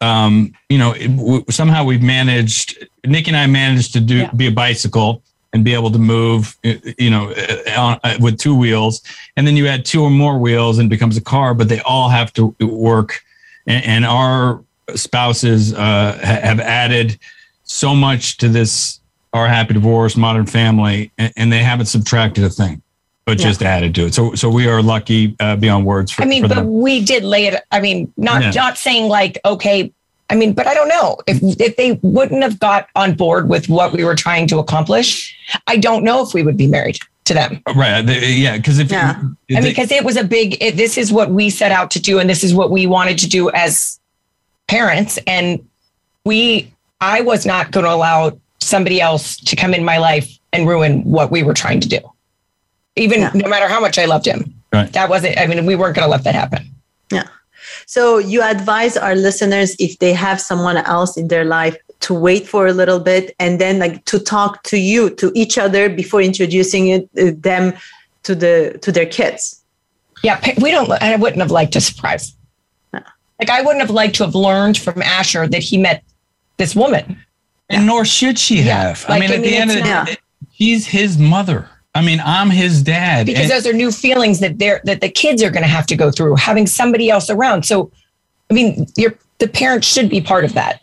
um, 0.00 0.52
you 0.68 0.78
know, 0.78 0.92
it, 0.92 1.08
w- 1.16 1.44
somehow 1.50 1.82
we've 1.84 2.02
managed. 2.02 2.86
Nick 3.04 3.26
and 3.26 3.36
I 3.36 3.46
managed 3.48 3.92
to 3.94 4.00
do 4.00 4.18
Yeah. 4.18 4.30
be 4.32 4.46
a 4.46 4.52
bicycle 4.52 5.22
and 5.58 5.64
be 5.64 5.74
able 5.74 5.90
to 5.90 5.98
move, 5.98 6.56
uh, 6.64 6.74
you 6.98 7.10
know, 7.10 7.32
uh, 7.32 7.80
on, 7.80 8.00
uh, 8.04 8.16
with 8.20 8.38
two 8.38 8.54
wheels. 8.54 9.02
And 9.36 9.46
then 9.46 9.56
you 9.56 9.66
add 9.66 9.84
two 9.84 10.02
or 10.02 10.10
more 10.10 10.38
wheels 10.38 10.78
and 10.78 10.86
it 10.86 10.90
becomes 10.90 11.16
a 11.16 11.20
car. 11.20 11.52
But 11.54 11.68
they 11.68 11.80
all 11.80 12.08
have 12.08 12.32
to 12.34 12.54
work. 12.60 13.20
And, 13.66 13.84
and 13.84 14.04
our 14.06 14.62
spouses 14.94 15.74
uh, 15.74 15.78
ha- 15.78 16.40
have 16.48 16.60
added 16.60 17.18
so 17.64 17.94
much 17.94 18.36
to 18.38 18.48
this. 18.48 19.00
Our 19.34 19.46
happy 19.46 19.74
divorce, 19.74 20.16
modern 20.16 20.46
family, 20.46 21.12
and, 21.18 21.32
and 21.36 21.52
they 21.52 21.62
haven't 21.62 21.84
subtracted 21.86 22.44
a 22.44 22.48
thing, 22.48 22.80
but 23.26 23.38
Yeah. 23.38 23.46
just 23.48 23.62
added 23.62 23.94
to 23.96 24.06
it. 24.06 24.14
So, 24.14 24.34
so 24.34 24.48
we 24.48 24.66
are 24.68 24.80
lucky 24.80 25.36
uh, 25.38 25.56
beyond 25.56 25.84
words. 25.84 26.10
For, 26.12 26.22
I 26.22 26.24
mean, 26.24 26.42
but 26.42 26.54
them. 26.54 26.80
we 26.80 27.04
did 27.04 27.24
lay 27.24 27.46
it. 27.46 27.62
I 27.70 27.80
mean, 27.80 28.10
not 28.16 28.40
Yeah. 28.42 28.50
not 28.52 28.78
saying 28.78 29.08
like, 29.08 29.38
okay. 29.44 29.92
I 30.30 30.34
mean, 30.34 30.52
but 30.52 30.66
I 30.66 30.74
don't 30.74 30.88
know 30.88 31.16
if 31.26 31.38
if 31.60 31.76
they 31.76 31.98
wouldn't 32.02 32.42
have 32.42 32.58
got 32.60 32.88
on 32.94 33.14
board 33.14 33.48
with 33.48 33.68
what 33.68 33.92
we 33.92 34.04
were 34.04 34.14
trying 34.14 34.46
to 34.48 34.58
accomplish. 34.58 35.34
I 35.66 35.76
don't 35.76 36.04
know 36.04 36.22
if 36.22 36.34
we 36.34 36.42
would 36.42 36.56
be 36.56 36.66
married 36.66 36.98
to 37.24 37.34
them. 37.34 37.62
right? 37.74 37.98
Uh, 37.98 38.02
they, 38.02 38.32
yeah, 38.32 38.56
because 38.56 38.78
if 38.78 38.90
Yeah. 38.90 39.20
I 39.20 39.24
mean, 39.48 39.62
because 39.62 39.90
it 39.90 40.04
was 40.04 40.16
a 40.16 40.24
big. 40.24 40.62
It, 40.62 40.76
this 40.76 40.98
is 40.98 41.12
what 41.12 41.30
we 41.30 41.48
set 41.50 41.72
out 41.72 41.90
to 41.92 42.00
do, 42.00 42.18
and 42.18 42.28
this 42.28 42.44
is 42.44 42.54
what 42.54 42.70
we 42.70 42.86
wanted 42.86 43.18
to 43.18 43.28
do 43.28 43.50
as 43.50 43.98
parents. 44.66 45.18
And 45.26 45.66
we, 46.24 46.72
I 47.00 47.22
was 47.22 47.46
not 47.46 47.70
going 47.70 47.84
to 47.84 47.92
allow 47.92 48.38
somebody 48.60 49.00
else 49.00 49.36
to 49.38 49.56
come 49.56 49.72
in 49.72 49.82
my 49.84 49.96
life 49.98 50.28
and 50.52 50.68
ruin 50.68 51.02
what 51.04 51.30
we 51.30 51.42
were 51.42 51.54
trying 51.54 51.80
to 51.80 51.88
do. 51.88 52.00
Even 52.96 53.20
Yeah. 53.20 53.30
no 53.34 53.48
matter 53.48 53.68
how 53.68 53.80
much 53.80 53.98
I 53.98 54.04
loved 54.04 54.26
him, 54.26 54.52
Right. 54.74 54.92
that 54.92 55.08
wasn't. 55.08 55.38
I 55.38 55.46
mean, 55.46 55.64
we 55.64 55.74
weren't 55.76 55.94
going 55.96 56.04
to 56.04 56.10
let 56.10 56.24
that 56.24 56.34
happen. 56.34 56.66
So 57.88 58.18
you 58.18 58.42
advise 58.42 58.98
our 58.98 59.14
listeners 59.14 59.74
if 59.78 59.98
they 59.98 60.12
have 60.12 60.42
someone 60.42 60.76
else 60.76 61.16
in 61.16 61.28
their 61.28 61.46
life 61.46 61.74
to 62.00 62.12
wait 62.12 62.46
for 62.46 62.66
a 62.66 62.74
little 62.74 63.00
bit 63.00 63.34
and 63.40 63.58
then 63.58 63.78
like 63.78 64.04
to 64.04 64.18
talk 64.18 64.62
to 64.64 64.76
you 64.76 65.08
to 65.16 65.32
each 65.34 65.56
other 65.56 65.88
before 65.88 66.20
introducing 66.20 66.88
it, 66.88 67.08
uh, 67.18 67.30
them 67.38 67.72
to 68.24 68.34
the 68.34 68.78
to 68.82 68.92
their 68.92 69.06
kids. 69.06 69.62
Yeah, 70.22 70.38
we 70.60 70.70
don't. 70.70 70.90
I 70.90 71.16
wouldn't 71.16 71.40
have 71.40 71.50
liked 71.50 71.76
a 71.76 71.80
surprise. 71.80 72.34
Like 72.92 73.48
I 73.48 73.62
wouldn't 73.62 73.80
have 73.80 73.90
liked 74.02 74.16
to 74.16 74.24
have 74.24 74.34
learned 74.34 74.76
from 74.76 75.00
Asher 75.00 75.48
that 75.48 75.62
he 75.62 75.78
met 75.78 76.02
this 76.58 76.76
woman. 76.76 77.16
and 77.70 77.86
nor 77.86 78.04
should 78.04 78.38
she 78.38 78.56
Yeah. 78.62 78.82
have. 78.88 79.04
I 79.08 79.12
Like, 79.12 79.20
mean, 79.20 79.30
I 79.30 79.34
at 79.36 79.42
the 79.42 79.56
end 79.56 79.70
of 79.70 79.76
the 79.76 79.82
not- 79.84 80.06
day, 80.08 80.16
she's 80.52 80.86
his 80.88 81.16
mother. 81.16 81.70
I 81.98 82.02
mean, 82.02 82.20
I'm 82.24 82.50
his 82.50 82.82
dad. 82.82 83.26
because 83.26 83.42
And- 83.42 83.50
those 83.50 83.66
are 83.66 83.72
new 83.72 83.90
feelings 83.92 84.40
that 84.40 84.58
they're 84.58 84.80
that 84.84 85.00
the 85.00 85.08
kids 85.08 85.42
are 85.42 85.50
going 85.50 85.64
to 85.64 85.68
have 85.68 85.86
to 85.86 85.96
go 85.96 86.10
through 86.10 86.36
having 86.36 86.66
somebody 86.66 87.10
else 87.10 87.28
around 87.30 87.64
so 87.64 87.90
i 88.50 88.54
mean 88.54 88.86
your 88.96 89.14
the 89.38 89.48
parents 89.48 89.86
should 89.86 90.08
be 90.08 90.20
part 90.20 90.44
of 90.44 90.54
that 90.54 90.80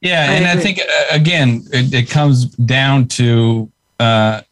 yeah, 0.00 0.26
I 0.30 0.34
and 0.34 0.46
I 0.46 0.56
think 0.56 0.80
uh, 0.80 1.04
again, 1.10 1.62
it, 1.72 1.92
it 1.92 2.10
comes 2.10 2.46
down 2.46 3.06
to 3.08 3.70
uh, 3.98 4.42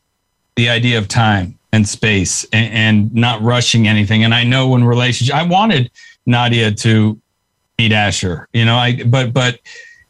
the 0.56 0.68
idea 0.68 0.98
of 0.98 1.08
time 1.08 1.58
and 1.72 1.88
space 1.88 2.44
and, 2.52 2.72
and 2.72 3.14
not 3.14 3.42
rushing 3.42 3.88
anything. 3.88 4.24
And 4.24 4.34
I 4.34 4.44
know 4.44 4.68
when 4.68 4.84
relationship, 4.84 5.34
I 5.34 5.42
wanted 5.42 5.90
Nadia 6.26 6.72
to 6.72 7.20
meet 7.78 7.92
Asher, 7.92 8.48
you 8.52 8.64
know, 8.64 8.76
I 8.76 9.02
but 9.04 9.32
but 9.32 9.60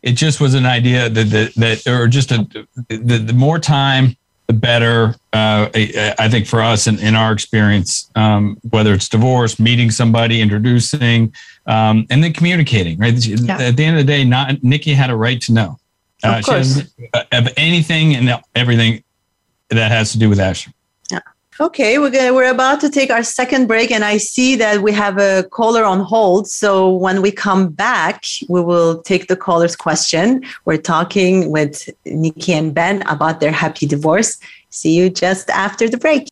it 0.03 0.12
just 0.12 0.41
was 0.41 0.55
an 0.55 0.66
idea 0.66 1.09
that 1.09 1.25
that, 1.25 1.55
that 1.55 1.87
or 1.87 2.09
just 2.09 2.33
a 2.33 2.47
the, 2.89 3.18
the 3.18 3.33
more 3.33 3.59
time 3.59 4.16
the 4.49 4.55
better 4.55 5.14
uh, 5.34 5.68
I, 5.74 6.14
I 6.18 6.28
think 6.28 6.46
for 6.46 6.61
us 6.62 6.86
in, 6.86 6.99
in 6.99 7.14
our 7.14 7.32
experience 7.32 8.11
um, 8.16 8.57
whether 8.70 8.94
it's 8.94 9.09
divorce 9.09 9.61
meeting 9.61 9.90
somebody 9.90 10.40
introducing 10.40 11.32
um, 11.66 12.07
and 12.11 12.24
then 12.24 12.32
communicating 12.32 12.99
right? 12.99 13.14
At 13.14 13.76
the 13.76 13.84
end 13.84 13.99
of 13.99 14.07
the 14.07 14.11
day 14.12 14.24
not 14.24 14.62
nikki 14.64 14.94
had 14.94 15.11
a 15.11 15.16
right 15.16 15.40
to 15.42 15.53
know. 15.53 15.78
Of 16.24 16.30
uh, 16.30 16.36
she 16.38 16.42
course. 16.44 16.74
doesn't- 16.74 16.92
uh, 17.14 17.22
of 17.32 17.49
anything 17.57 18.16
and 18.16 18.42
everything 18.55 19.05
that 19.68 19.90
has 19.90 20.12
to 20.12 20.18
do 20.18 20.28
with 20.30 20.40
asher 20.40 20.72
Okay, 21.61 21.99
we're 21.99 22.11
gonna, 22.11 22.33
we're 22.33 22.53
about 22.53 22.81
to 22.83 22.89
take 22.89 23.11
our 23.11 23.25
second 23.25 23.67
break, 23.67 23.91
and 23.91 24.05
I 24.05 24.19
see 24.19 24.55
that 24.55 24.81
we 24.81 24.93
have 24.93 25.19
a 25.19 25.43
caller 25.51 25.83
on 25.83 25.99
hold. 25.99 26.47
So 26.47 26.95
when 26.95 27.21
we 27.21 27.33
come 27.33 27.71
back, 27.71 28.23
we 28.49 28.61
will 28.61 29.03
take 29.03 29.27
the 29.27 29.35
caller's 29.35 29.75
question. 29.75 30.45
We're 30.67 30.77
talking 30.77 31.51
with 31.51 31.91
Nikki 32.05 32.53
and 32.53 32.73
Ben 32.73 33.03
about 33.09 33.41
their 33.41 33.51
happy 33.51 33.87
divorce. 33.87 34.39
See 34.71 34.95
you 34.95 35.11
just 35.11 35.51
after 35.51 35.89
the 35.89 35.97
break. 35.97 36.29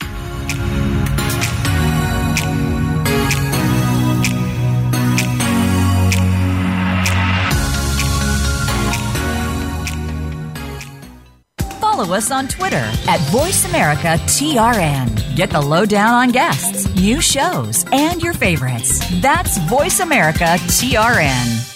Follow 12.06 12.16
us 12.16 12.30
on 12.30 12.46
Twitter 12.46 12.86
at 13.08 13.18
VoiceAmericaTRN. 13.30 15.36
Get 15.36 15.50
the 15.50 15.60
lowdown 15.60 16.14
on 16.14 16.30
guests, 16.30 16.88
new 16.94 17.20
shows, 17.20 17.84
and 17.92 18.22
your 18.22 18.32
favorites. 18.32 19.00
That's 19.20 19.58
VoiceAmericaTRN. 19.58 21.72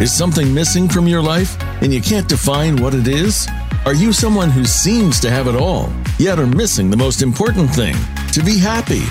Is 0.00 0.12
something 0.12 0.52
missing 0.52 0.88
from 0.88 1.06
your 1.06 1.22
life 1.22 1.56
and 1.80 1.94
you 1.94 2.00
can't 2.00 2.28
define 2.28 2.82
what 2.82 2.92
it 2.94 3.06
is? 3.06 3.46
Are 3.84 3.94
you 3.94 4.12
someone 4.12 4.50
who 4.50 4.64
seems 4.64 5.20
to 5.20 5.30
have 5.30 5.46
it 5.46 5.54
all, 5.54 5.92
yet 6.18 6.40
are 6.40 6.46
missing 6.46 6.90
the 6.90 6.96
most 6.96 7.22
important 7.22 7.70
thing 7.70 7.94
to 8.32 8.42
be 8.42 8.58
happy? 8.58 9.02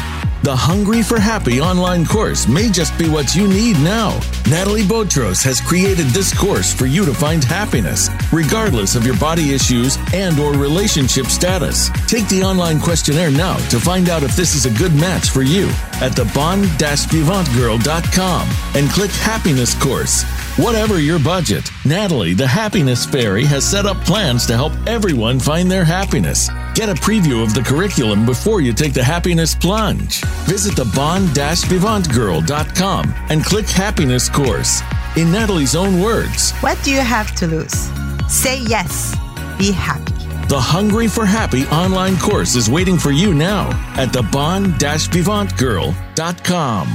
The 0.43 0.55
Hungry 0.55 1.03
for 1.03 1.19
Happy 1.19 1.61
online 1.61 2.03
course 2.03 2.47
may 2.47 2.71
just 2.71 2.97
be 2.97 3.07
what 3.07 3.35
you 3.35 3.47
need 3.47 3.79
now. 3.81 4.19
Natalie 4.49 4.87
Botros 4.87 5.43
has 5.43 5.61
created 5.61 6.07
this 6.07 6.35
course 6.35 6.73
for 6.73 6.87
you 6.87 7.05
to 7.05 7.13
find 7.13 7.43
happiness, 7.43 8.09
regardless 8.33 8.95
of 8.95 9.05
your 9.05 9.15
body 9.19 9.53
issues 9.53 9.99
and 10.15 10.39
or 10.39 10.53
relationship 10.53 11.27
status. 11.27 11.91
Take 12.07 12.27
the 12.27 12.41
online 12.41 12.79
questionnaire 12.79 13.29
now 13.29 13.55
to 13.69 13.79
find 13.79 14.09
out 14.09 14.23
if 14.23 14.35
this 14.35 14.55
is 14.55 14.65
a 14.65 14.75
good 14.79 14.95
match 14.95 15.29
for 15.29 15.43
you 15.43 15.67
at 16.01 16.15
the 16.15 16.23
bonvivantgirl.com 16.33 18.49
and 18.75 18.89
click 18.89 19.11
Happiness 19.11 19.75
Course. 19.75 20.23
Whatever 20.57 20.99
your 20.99 21.19
budget, 21.19 21.69
Natalie, 21.85 22.33
the 22.33 22.47
Happiness 22.47 23.05
Fairy, 23.05 23.45
has 23.45 23.63
set 23.63 23.85
up 23.85 24.03
plans 24.03 24.47
to 24.47 24.53
help 24.53 24.73
everyone 24.87 25.39
find 25.39 25.71
their 25.71 25.85
happiness. 25.85 26.49
Get 26.73 26.89
a 26.89 26.93
preview 26.93 27.43
of 27.43 27.53
the 27.53 27.61
curriculum 27.61 28.25
before 28.25 28.59
you 28.59 28.73
take 28.73 28.93
the 28.93 29.03
happiness 29.03 29.55
plunge. 29.55 30.21
Visit 30.45 30.75
the 30.75 30.83
bonvivantgirl.com 30.85 33.13
and 33.29 33.43
click 33.45 33.67
Happiness 33.69 34.27
Course. 34.29 34.81
In 35.17 35.31
Natalie's 35.31 35.75
own 35.75 35.99
words, 36.01 36.51
What 36.61 36.81
do 36.83 36.91
you 36.91 37.01
have 37.01 37.33
to 37.35 37.45
lose? 37.47 37.89
Say 38.29 38.59
yes. 38.61 39.15
Be 39.57 39.71
happy. 39.71 40.11
the 40.47 40.59
Hungry 40.59 41.07
for 41.07 41.25
Happy 41.25 41.65
online 41.67 42.17
course 42.17 42.55
is 42.55 42.69
waiting 42.69 42.97
for 42.97 43.11
you 43.11 43.33
now 43.33 43.69
at 43.95 44.11
the 44.13 44.21
bonvivantgirl.com. 44.21 46.87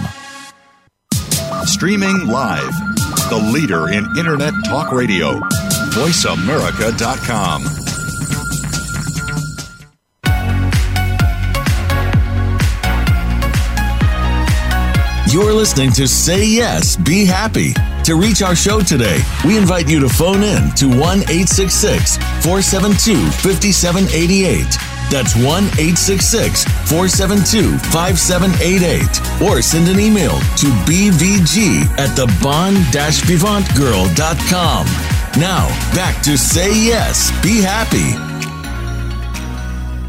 Streaming 1.66 2.26
live. 2.26 2.72
The 3.28 3.37
leader 3.53 3.89
in 3.89 4.07
Internet 4.18 4.55
talk 4.66 4.93
radio. 4.93 5.41
VoiceAmerica.com. 5.97 7.86
You're 15.37 15.53
listening 15.53 15.93
to 15.93 16.09
Say 16.09 16.47
Yes, 16.47 16.97
Be 16.97 17.26
Happy. 17.26 17.74
To 18.05 18.14
reach 18.16 18.41
our 18.41 18.57
show 18.57 18.80
today, 18.80 19.20
we 19.45 19.59
invite 19.59 19.87
you 19.87 20.01
to 20.01 20.09
phone 20.09 20.43
in 20.43 20.70
to 20.76 20.89
1 20.89 20.97
866 21.28 22.16
472 22.41 23.16
5788. 23.45 24.64
That's 25.11 25.37
1 25.37 25.45
866 25.45 26.64
472 26.89 27.76
5788. 27.93 29.47
Or 29.47 29.61
send 29.61 29.89
an 29.89 30.01
email 30.01 30.39
to 30.57 30.68
bvg 30.89 31.84
at 31.99 32.16
the 32.16 32.24
bond 32.43 32.78
vivantgirl.com. 32.89 34.87
Now, 35.39 35.68
back 35.95 36.22
to 36.22 36.39
Say 36.39 36.70
Yes, 36.70 37.30
Be 37.43 37.61
Happy. 37.61 38.36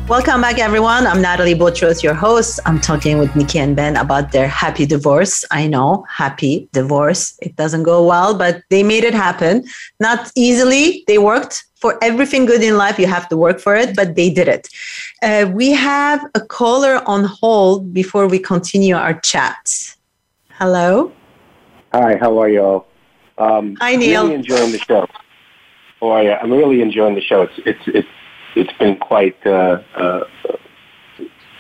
Welcome 0.08 0.40
back, 0.40 0.58
everyone. 0.58 1.06
I'm 1.06 1.22
Natalie 1.22 1.54
Botros, 1.54 2.02
your 2.02 2.14
host. 2.14 2.62
I'm 2.66 2.80
talking 2.80 3.18
with 3.18 3.36
Nikki 3.36 3.60
and 3.60 3.76
Ben 3.76 3.98
about 3.98 4.32
their 4.32 4.48
happy 4.48 4.86
divorce. 4.86 5.44
I 5.52 5.68
know, 5.68 6.06
happy 6.10 6.70
divorce. 6.72 7.38
It 7.42 7.58
doesn't 7.58 7.84
go 7.84 8.06
well, 8.06 8.34
but 8.34 8.64
they 8.70 8.84
made 8.84 9.04
it 9.04 9.14
happen. 9.14 9.66
Not 10.00 10.32
easily. 10.34 11.04
They 11.08 11.18
worked 11.18 11.66
for 11.76 12.02
everything 12.02 12.46
good 12.46 12.64
in 12.64 12.78
life. 12.78 12.98
You 12.98 13.08
have 13.08 13.28
to 13.28 13.36
work 13.36 13.60
for 13.60 13.76
it, 13.76 13.98
but 13.98 14.16
they 14.16 14.30
did 14.30 14.48
it. 14.48 14.70
Uh, 15.22 15.52
we 15.54 15.74
have 15.74 16.26
a 16.36 16.40
caller 16.40 17.02
on 17.06 17.26
hold 17.26 17.94
before 17.94 18.28
we 18.28 18.40
continue 18.40 18.96
our 18.96 19.20
chat. 19.20 19.94
Hello. 20.52 21.12
Hi, 21.92 22.16
how 22.16 22.38
are 22.38 22.48
you 22.48 22.62
all? 22.64 22.88
Um, 23.38 23.76
Hi, 23.82 23.98
Neil. 23.98 24.24
Really 24.24 24.36
enjoying 24.36 24.72
the 24.72 24.80
show. 24.80 25.06
How 26.00 26.08
are 26.12 26.24
you? 26.24 26.32
I'm 26.32 26.54
really 26.54 26.82
enjoying 26.82 27.16
the 27.16 27.22
show. 27.22 27.42
It's 27.42 27.60
it's 27.66 27.88
it's 27.88 28.08
it's 28.58 28.78
been 28.78 28.98
quite 28.98 29.38
uh, 29.46 29.82
uh, 29.96 30.24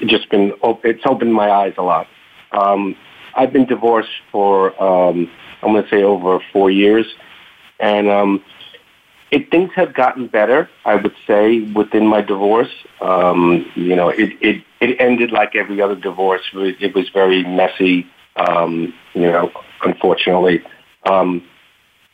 just 0.05 0.29
been 0.29 0.53
it's 0.83 1.03
opened 1.05 1.33
my 1.33 1.49
eyes 1.49 1.73
a 1.77 1.83
lot. 1.83 2.07
Um, 2.51 2.95
I've 3.35 3.53
been 3.53 3.65
divorced 3.65 4.21
for 4.31 4.81
um, 4.81 5.29
I'm 5.61 5.71
going 5.73 5.83
to 5.83 5.89
say 5.89 6.03
over 6.03 6.39
four 6.51 6.71
years, 6.71 7.05
and 7.79 8.09
um, 8.09 8.43
it 9.31 9.51
things 9.51 9.71
have 9.75 9.93
gotten 9.93 10.27
better. 10.27 10.69
I 10.85 10.95
would 10.95 11.15
say 11.25 11.61
within 11.61 12.07
my 12.07 12.21
divorce. 12.21 12.73
Um, 13.01 13.69
you 13.75 13.95
know, 13.95 14.09
it, 14.09 14.31
it 14.41 14.63
it 14.79 14.99
ended 14.99 15.31
like 15.31 15.55
every 15.55 15.81
other 15.81 15.95
divorce. 15.95 16.41
It 16.53 16.57
was, 16.57 16.75
it 16.79 16.95
was 16.95 17.09
very 17.09 17.43
messy. 17.43 18.07
Um, 18.35 18.93
you 19.13 19.23
know, 19.23 19.51
unfortunately. 19.83 20.61
Um, 21.09 21.43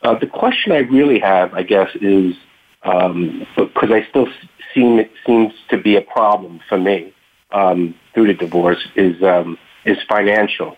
uh, 0.04 0.18
the 0.18 0.28
question 0.28 0.72
I 0.72 0.80
really 0.80 1.20
have, 1.20 1.54
I 1.54 1.64
guess, 1.64 1.90
is 1.96 2.36
um, 2.84 3.46
because 3.56 3.92
I 3.92 4.06
still 4.10 4.28
seem 4.74 5.00
it 5.00 5.12
seems 5.26 5.54
to 5.70 5.78
be 5.78 5.96
a 5.96 6.02
problem 6.02 6.60
for 6.68 6.78
me 6.78 7.14
um, 7.52 7.96
through 8.14 8.28
the 8.28 8.34
divorce 8.34 8.86
is 8.96 9.22
um, 9.24 9.58
is 9.86 9.98
financial. 10.08 10.78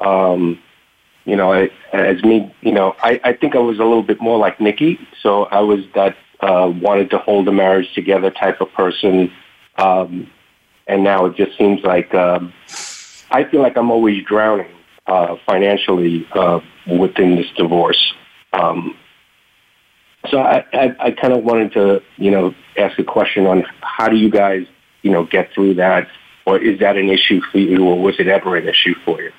Um, 0.00 0.60
you 1.24 1.36
know, 1.36 1.52
I, 1.52 1.70
as 1.92 2.22
me, 2.22 2.54
you 2.60 2.72
know, 2.72 2.94
I, 3.02 3.20
I 3.24 3.32
think 3.32 3.56
I 3.56 3.58
was 3.58 3.78
a 3.78 3.84
little 3.84 4.02
bit 4.02 4.20
more 4.20 4.38
like 4.38 4.60
Nikki. 4.60 4.98
So 5.22 5.44
I 5.44 5.60
was 5.60 5.80
that 5.94 6.16
uh, 6.40 6.70
wanted 6.74 7.10
to 7.10 7.18
hold 7.18 7.48
a 7.48 7.52
marriage 7.52 7.92
together 7.94 8.30
type 8.30 8.60
of 8.60 8.72
person, 8.72 9.32
um, 9.76 10.30
and 10.86 11.02
now 11.02 11.26
it 11.26 11.36
just 11.36 11.56
seems 11.56 11.82
like 11.82 12.14
um, 12.14 12.52
I 13.30 13.44
feel 13.44 13.62
like 13.62 13.76
I'm 13.76 13.90
always 13.90 14.24
drowning 14.24 14.70
uh, 15.06 15.36
financially 15.46 16.26
uh, 16.32 16.60
within 16.86 17.36
this 17.36 17.50
divorce. 17.56 18.12
Um, 18.52 18.96
so 20.30 20.38
I, 20.40 20.64
I, 20.72 20.96
I 20.98 21.10
kind 21.10 21.32
of 21.32 21.44
wanted 21.44 21.72
to, 21.72 22.02
you 22.16 22.30
know, 22.30 22.54
ask 22.76 22.98
a 22.98 23.04
question 23.04 23.46
on 23.46 23.64
how 23.80 24.08
do 24.08 24.16
you 24.16 24.30
guys, 24.30 24.66
you 25.02 25.10
know, 25.10 25.24
get 25.24 25.52
through 25.52 25.74
that, 25.74 26.08
or 26.46 26.58
is 26.58 26.80
that 26.80 26.96
an 26.96 27.08
issue 27.08 27.40
for 27.52 27.58
you, 27.58 27.84
or 27.84 28.00
was 28.00 28.18
it 28.18 28.28
ever 28.28 28.56
an 28.56 28.68
issue 28.68 28.94
for 29.04 29.20
you? 29.22 29.32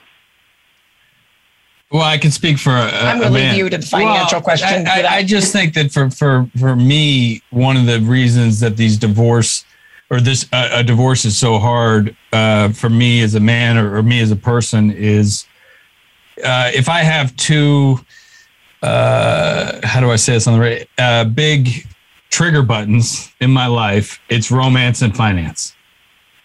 Well, 1.91 2.03
I 2.03 2.17
can 2.17 2.31
speak 2.31 2.57
for. 2.57 2.71
A, 2.71 2.89
I'm 2.89 3.19
going 3.19 3.31
to 3.31 3.39
leave 3.39 3.57
you 3.57 3.69
to 3.69 3.77
the 3.77 3.85
financial 3.85 4.37
Well, 4.37 4.41
question. 4.41 4.87
I. 4.87 5.01
I, 5.01 5.15
I 5.17 5.23
just 5.23 5.53
think 5.53 5.73
that 5.75 5.91
for 5.91 6.09
for 6.09 6.49
for 6.59 6.75
me, 6.75 7.41
one 7.51 7.77
of 7.77 7.85
the 7.85 7.99
reasons 8.01 8.59
that 8.59 8.75
these 8.75 8.97
divorce 8.97 9.63
or 10.09 10.19
this 10.19 10.47
uh, 10.51 10.69
a 10.71 10.83
divorce 10.83 11.25
is 11.25 11.37
so 11.37 11.59
hard 11.59 12.15
uh, 12.33 12.69
for 12.69 12.89
me 12.89 13.21
as 13.21 13.35
a 13.35 13.39
man 13.39 13.77
or, 13.77 13.95
or 13.95 14.03
me 14.03 14.19
as 14.19 14.31
a 14.31 14.35
person 14.35 14.91
is 14.91 15.45
uh, 16.43 16.71
if 16.73 16.89
I 16.89 16.99
have 16.99 17.35
two. 17.37 17.99
Uh, 18.85 19.79
how 19.83 19.99
do 19.99 20.11
I 20.11 20.15
say 20.15 20.33
this 20.33 20.47
on 20.47 20.53
the 20.53 20.59
right? 20.59 20.89
Uh, 20.97 21.23
big 21.25 21.87
trigger 22.29 22.61
buttons 22.61 23.33
in 23.41 23.49
my 23.49 23.65
life. 23.67 24.19
It's 24.29 24.51
romance 24.51 25.01
and 25.01 25.15
finance 25.15 25.75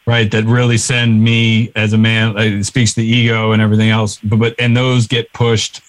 right 0.07 0.31
that 0.31 0.45
really 0.45 0.79
send 0.79 1.23
me 1.23 1.71
as 1.77 1.93
a 1.93 1.99
man 1.99 2.37
it 2.39 2.65
speaks 2.65 2.95
to 2.95 3.01
the 3.03 3.07
ego 3.07 3.53
and 3.53 3.61
everything 3.61 3.91
else 3.91 4.19
but, 4.25 4.39
but 4.39 4.55
and 4.59 4.75
those 4.75 5.07
get 5.07 5.31
pushed 5.35 5.83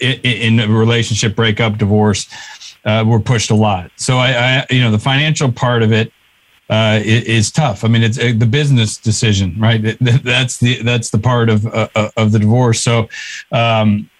in, 0.00 0.18
in 0.22 0.60
a 0.60 0.66
relationship 0.66 1.36
breakup 1.36 1.76
divorce 1.76 2.26
uh, 2.86 3.04
were 3.06 3.20
pushed 3.20 3.50
a 3.50 3.54
lot 3.54 3.90
so 3.96 4.16
I, 4.16 4.30
I 4.60 4.66
you 4.70 4.80
know 4.80 4.90
the 4.90 4.98
financial 4.98 5.52
part 5.52 5.82
of 5.82 5.92
it 5.92 6.10
uh, 6.70 7.00
tough. 7.52 7.84
I 7.84 7.88
mean, 7.88 8.02
it's 8.02 8.18
uh, 8.18 8.32
the 8.36 8.46
business 8.46 8.98
decision, 8.98 9.54
right? 9.58 9.80
That- 9.82 10.20
That's 10.24 10.58
the 10.58 10.82
that's 10.82 11.10
the 11.10 11.18
part 11.18 11.48
of 11.48 11.66
uh, 11.66 11.88
of 12.16 12.32
the 12.32 12.38
divorce. 12.38 12.82
So, 12.82 13.08
um, 13.52 14.10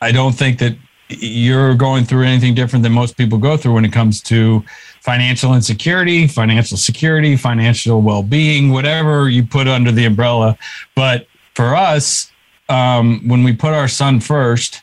I 0.00 0.10
don't 0.12 0.32
think 0.32 0.58
that 0.58 0.76
you're 1.08 1.74
going 1.74 2.04
through 2.04 2.24
anything 2.24 2.54
different 2.54 2.82
than 2.82 2.92
most 2.92 3.16
people 3.16 3.38
go 3.38 3.56
through 3.56 3.74
when 3.74 3.84
it 3.84 3.92
comes 3.92 4.20
to 4.22 4.64
financial 5.00 5.54
insecurity, 5.54 6.26
financial 6.26 6.78
security, 6.78 7.36
financial 7.36 8.00
well-being, 8.00 8.70
whatever 8.70 9.28
you 9.28 9.44
put 9.44 9.68
under 9.68 9.92
the 9.92 10.06
umbrella. 10.06 10.56
But 10.94 11.26
for 11.54 11.74
us, 11.74 12.32
um, 12.68 13.20
when 13.28 13.44
we 13.44 13.52
put 13.52 13.74
our 13.74 13.88
son 13.88 14.20
first 14.20 14.82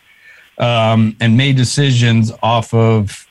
um, 0.60 1.16
and 1.20 1.36
made 1.36 1.56
decisions 1.56 2.32
off 2.44 2.72
of 2.74 3.28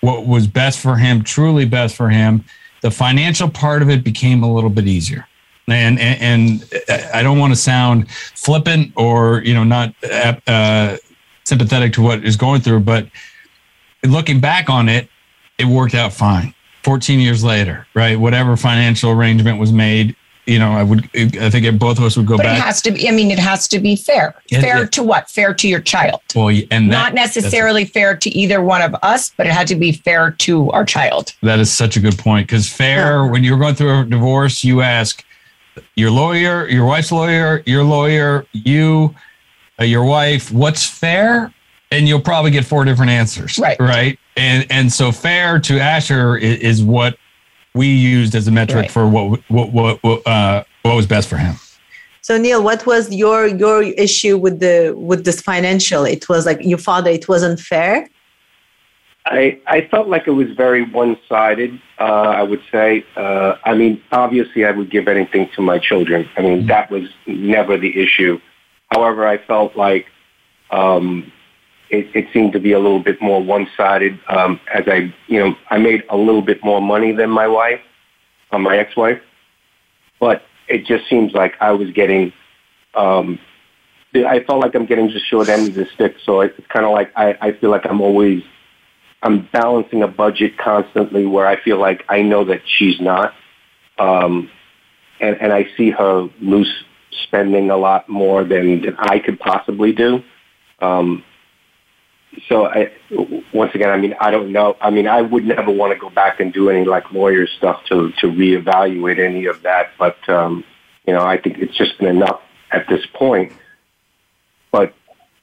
what 0.00 0.26
was 0.26 0.46
best 0.46 0.80
for 0.80 0.96
him, 0.96 1.22
truly 1.22 1.66
best 1.66 1.94
for 1.94 2.08
him, 2.08 2.44
the 2.80 2.90
financial 2.90 3.48
part 3.48 3.82
of 3.82 3.90
it 3.90 4.02
became 4.02 4.42
a 4.42 4.52
little 4.52 4.70
bit 4.70 4.86
easier. 4.86 5.26
And, 5.66 5.98
and, 5.98 6.62
and 6.70 7.10
I 7.12 7.22
don't 7.22 7.38
want 7.38 7.52
to 7.52 7.58
sound 7.58 8.10
flippant 8.10 8.92
or, 8.96 9.40
you 9.42 9.54
know, 9.54 9.64
not 9.64 9.94
uh, 10.46 10.96
sympathetic 11.44 11.92
to 11.94 12.02
what 12.02 12.24
is 12.24 12.36
going 12.36 12.60
through, 12.60 12.80
but 12.80 13.06
looking 14.02 14.40
back 14.40 14.68
on 14.70 14.88
it, 14.88 15.08
it 15.58 15.66
worked 15.66 15.94
out 15.94 16.12
fine. 16.12 16.54
14 16.82 17.18
years 17.18 17.42
later, 17.42 17.86
right? 17.94 18.18
Whatever 18.18 18.56
financial 18.56 19.10
arrangement 19.10 19.58
was 19.58 19.72
made, 19.72 20.14
you 20.46 20.58
know, 20.58 20.72
I 20.72 20.82
would, 20.82 21.08
I 21.14 21.48
think 21.48 21.78
both 21.78 21.96
of 21.96 22.04
us 22.04 22.16
would 22.18 22.26
go 22.26 22.36
but 22.36 22.42
back. 22.42 22.58
it 22.58 22.62
has 22.62 22.82
to 22.82 22.90
be, 22.90 23.08
I 23.08 23.12
mean, 23.12 23.30
it 23.30 23.38
has 23.38 23.66
to 23.68 23.78
be 23.78 23.96
fair. 23.96 24.34
Yeah, 24.48 24.60
fair 24.60 24.78
yeah. 24.80 24.86
to 24.86 25.02
what? 25.02 25.30
Fair 25.30 25.54
to 25.54 25.66
your 25.66 25.80
child. 25.80 26.20
well, 26.34 26.48
and 26.48 26.92
that, 26.92 26.96
Not 26.96 27.14
necessarily 27.14 27.86
fair 27.86 28.14
to 28.16 28.30
either 28.30 28.60
one 28.60 28.82
of 28.82 28.94
us, 29.02 29.30
but 29.30 29.46
it 29.46 29.52
had 29.52 29.66
to 29.68 29.74
be 29.74 29.92
fair 29.92 30.32
to 30.32 30.70
our 30.72 30.84
child. 30.84 31.32
That 31.42 31.60
is 31.60 31.72
such 31.72 31.96
a 31.96 32.00
good 32.00 32.18
point 32.18 32.46
because 32.46 32.68
fair, 32.68 33.26
when 33.26 33.42
you're 33.42 33.58
going 33.58 33.74
through 33.74 34.00
a 34.00 34.04
divorce, 34.04 34.62
you 34.62 34.82
ask 34.82 35.24
your 35.94 36.10
lawyer, 36.10 36.68
your 36.68 36.84
wife's 36.84 37.10
lawyer, 37.10 37.62
your 37.64 37.82
lawyer, 37.82 38.46
you, 38.52 39.14
your 39.80 40.04
wife, 40.04 40.52
what's 40.52 40.86
fair? 40.86 41.52
And 41.90 42.08
you'll 42.08 42.20
probably 42.20 42.50
get 42.50 42.64
four 42.64 42.84
different 42.84 43.10
answers. 43.10 43.58
Right. 43.58 43.78
Right. 43.78 44.18
And 44.36 44.66
and 44.70 44.92
so 44.92 45.12
fair 45.12 45.60
to 45.60 45.78
Asher 45.78 46.36
is, 46.36 46.58
is 46.58 46.82
what 46.82 47.16
we 47.74 47.86
used 47.88 48.34
as 48.34 48.48
a 48.48 48.50
metric 48.50 48.82
Right. 48.82 48.90
for 48.90 49.08
what 49.08 49.40
what 49.48 49.72
what 49.72 50.02
what, 50.02 50.26
uh, 50.26 50.64
what 50.82 50.96
was 50.96 51.06
best 51.06 51.28
for 51.28 51.36
him. 51.36 51.54
So 52.20 52.38
Neil, 52.38 52.62
what 52.62 52.86
was 52.86 53.12
your 53.12 53.46
your 53.46 53.82
issue 53.82 54.36
with 54.38 54.60
the 54.60 54.94
with 54.96 55.24
this 55.24 55.40
financial? 55.40 56.04
It 56.04 56.28
was 56.28 56.46
like 56.46 56.58
your 56.62 56.78
father. 56.78 57.10
It 57.10 57.28
wasn't 57.28 57.60
fair. 57.60 58.08
I, 59.26 59.58
I 59.66 59.80
felt 59.82 60.08
like 60.08 60.26
it 60.26 60.32
was 60.32 60.50
very 60.50 60.84
one-sided, 60.84 61.80
uh, 61.98 62.02
I 62.02 62.42
would 62.42 62.62
say. 62.70 63.06
Uh, 63.16 63.56
I 63.64 63.72
mean, 63.74 64.02
obviously 64.12 64.66
I 64.66 64.70
would 64.70 64.90
give 64.90 65.08
anything 65.08 65.48
to 65.56 65.62
my 65.62 65.78
children. 65.78 66.28
I 66.36 66.42
mean, 66.42 66.66
that 66.66 66.90
was 66.90 67.08
never 67.26 67.78
the 67.78 67.98
issue. 67.98 68.38
However, 68.94 69.26
I 69.26 69.38
felt 69.38 69.76
like 69.76 70.06
um, 70.70 71.32
it, 71.90 72.06
it 72.14 72.26
seemed 72.32 72.52
to 72.52 72.60
be 72.60 72.72
a 72.72 72.78
little 72.78 73.00
bit 73.00 73.20
more 73.20 73.42
one-sided 73.42 74.18
um, 74.28 74.60
as 74.72 74.84
I, 74.86 75.14
you 75.26 75.40
know, 75.40 75.56
I 75.70 75.78
made 75.78 76.04
a 76.08 76.16
little 76.16 76.42
bit 76.42 76.62
more 76.62 76.80
money 76.80 77.12
than 77.12 77.30
my 77.30 77.48
wife, 77.48 77.80
uh, 78.52 78.58
my 78.58 78.76
ex-wife, 78.76 79.20
but 80.20 80.42
it 80.68 80.86
just 80.86 81.08
seems 81.08 81.32
like 81.32 81.54
I 81.60 81.72
was 81.72 81.90
getting, 81.90 82.32
um, 82.94 83.38
I 84.14 84.40
felt 84.46 84.60
like 84.60 84.74
I'm 84.76 84.86
getting 84.86 85.08
the 85.08 85.18
short 85.18 85.48
end 85.48 85.68
of 85.68 85.74
the 85.74 85.86
stick. 85.94 86.16
So 86.24 86.40
it's 86.40 86.58
kind 86.68 86.86
of 86.86 86.92
like 86.92 87.10
I, 87.16 87.36
I 87.40 87.52
feel 87.52 87.70
like 87.70 87.84
I'm 87.84 88.00
always 88.00 88.44
I'm 89.24 89.48
balancing 89.52 90.02
a 90.02 90.06
budget 90.08 90.56
constantly 90.56 91.26
where 91.26 91.46
I 91.46 91.60
feel 91.60 91.78
like 91.78 92.04
I 92.08 92.22
know 92.22 92.44
that 92.44 92.60
she's 92.64 93.00
not. 93.00 93.34
Um, 93.98 94.50
and, 95.18 95.36
and 95.40 95.52
I 95.52 95.66
see 95.76 95.90
her 95.90 96.28
loose 96.40 96.84
spending 97.22 97.70
a 97.70 97.76
lot 97.76 98.08
more 98.08 98.44
than, 98.44 98.82
than 98.82 98.96
I 98.98 99.18
could 99.18 99.38
possibly 99.38 99.92
do. 99.92 100.22
Um, 100.80 101.24
so 102.48 102.66
I, 102.66 102.92
once 103.52 103.74
again, 103.74 103.90
I 103.90 103.96
mean, 103.96 104.14
I 104.20 104.30
don't 104.30 104.52
know. 104.52 104.76
I 104.80 104.90
mean, 104.90 105.06
I 105.06 105.20
would 105.22 105.44
never 105.44 105.70
want 105.70 105.92
to 105.92 105.98
go 105.98 106.10
back 106.10 106.40
and 106.40 106.52
do 106.52 106.68
any 106.68 106.84
like 106.84 107.12
lawyer 107.12 107.46
stuff 107.46 107.84
to, 107.88 108.10
to 108.20 108.26
reevaluate 108.26 109.18
any 109.18 109.46
of 109.46 109.62
that. 109.62 109.90
But, 109.98 110.28
um, 110.28 110.64
you 111.06 111.12
know, 111.12 111.24
I 111.24 111.38
think 111.38 111.58
it's 111.58 111.76
just 111.76 111.98
been 111.98 112.08
enough 112.08 112.40
at 112.72 112.88
this 112.88 113.06
point. 113.14 113.52
But 114.72 114.94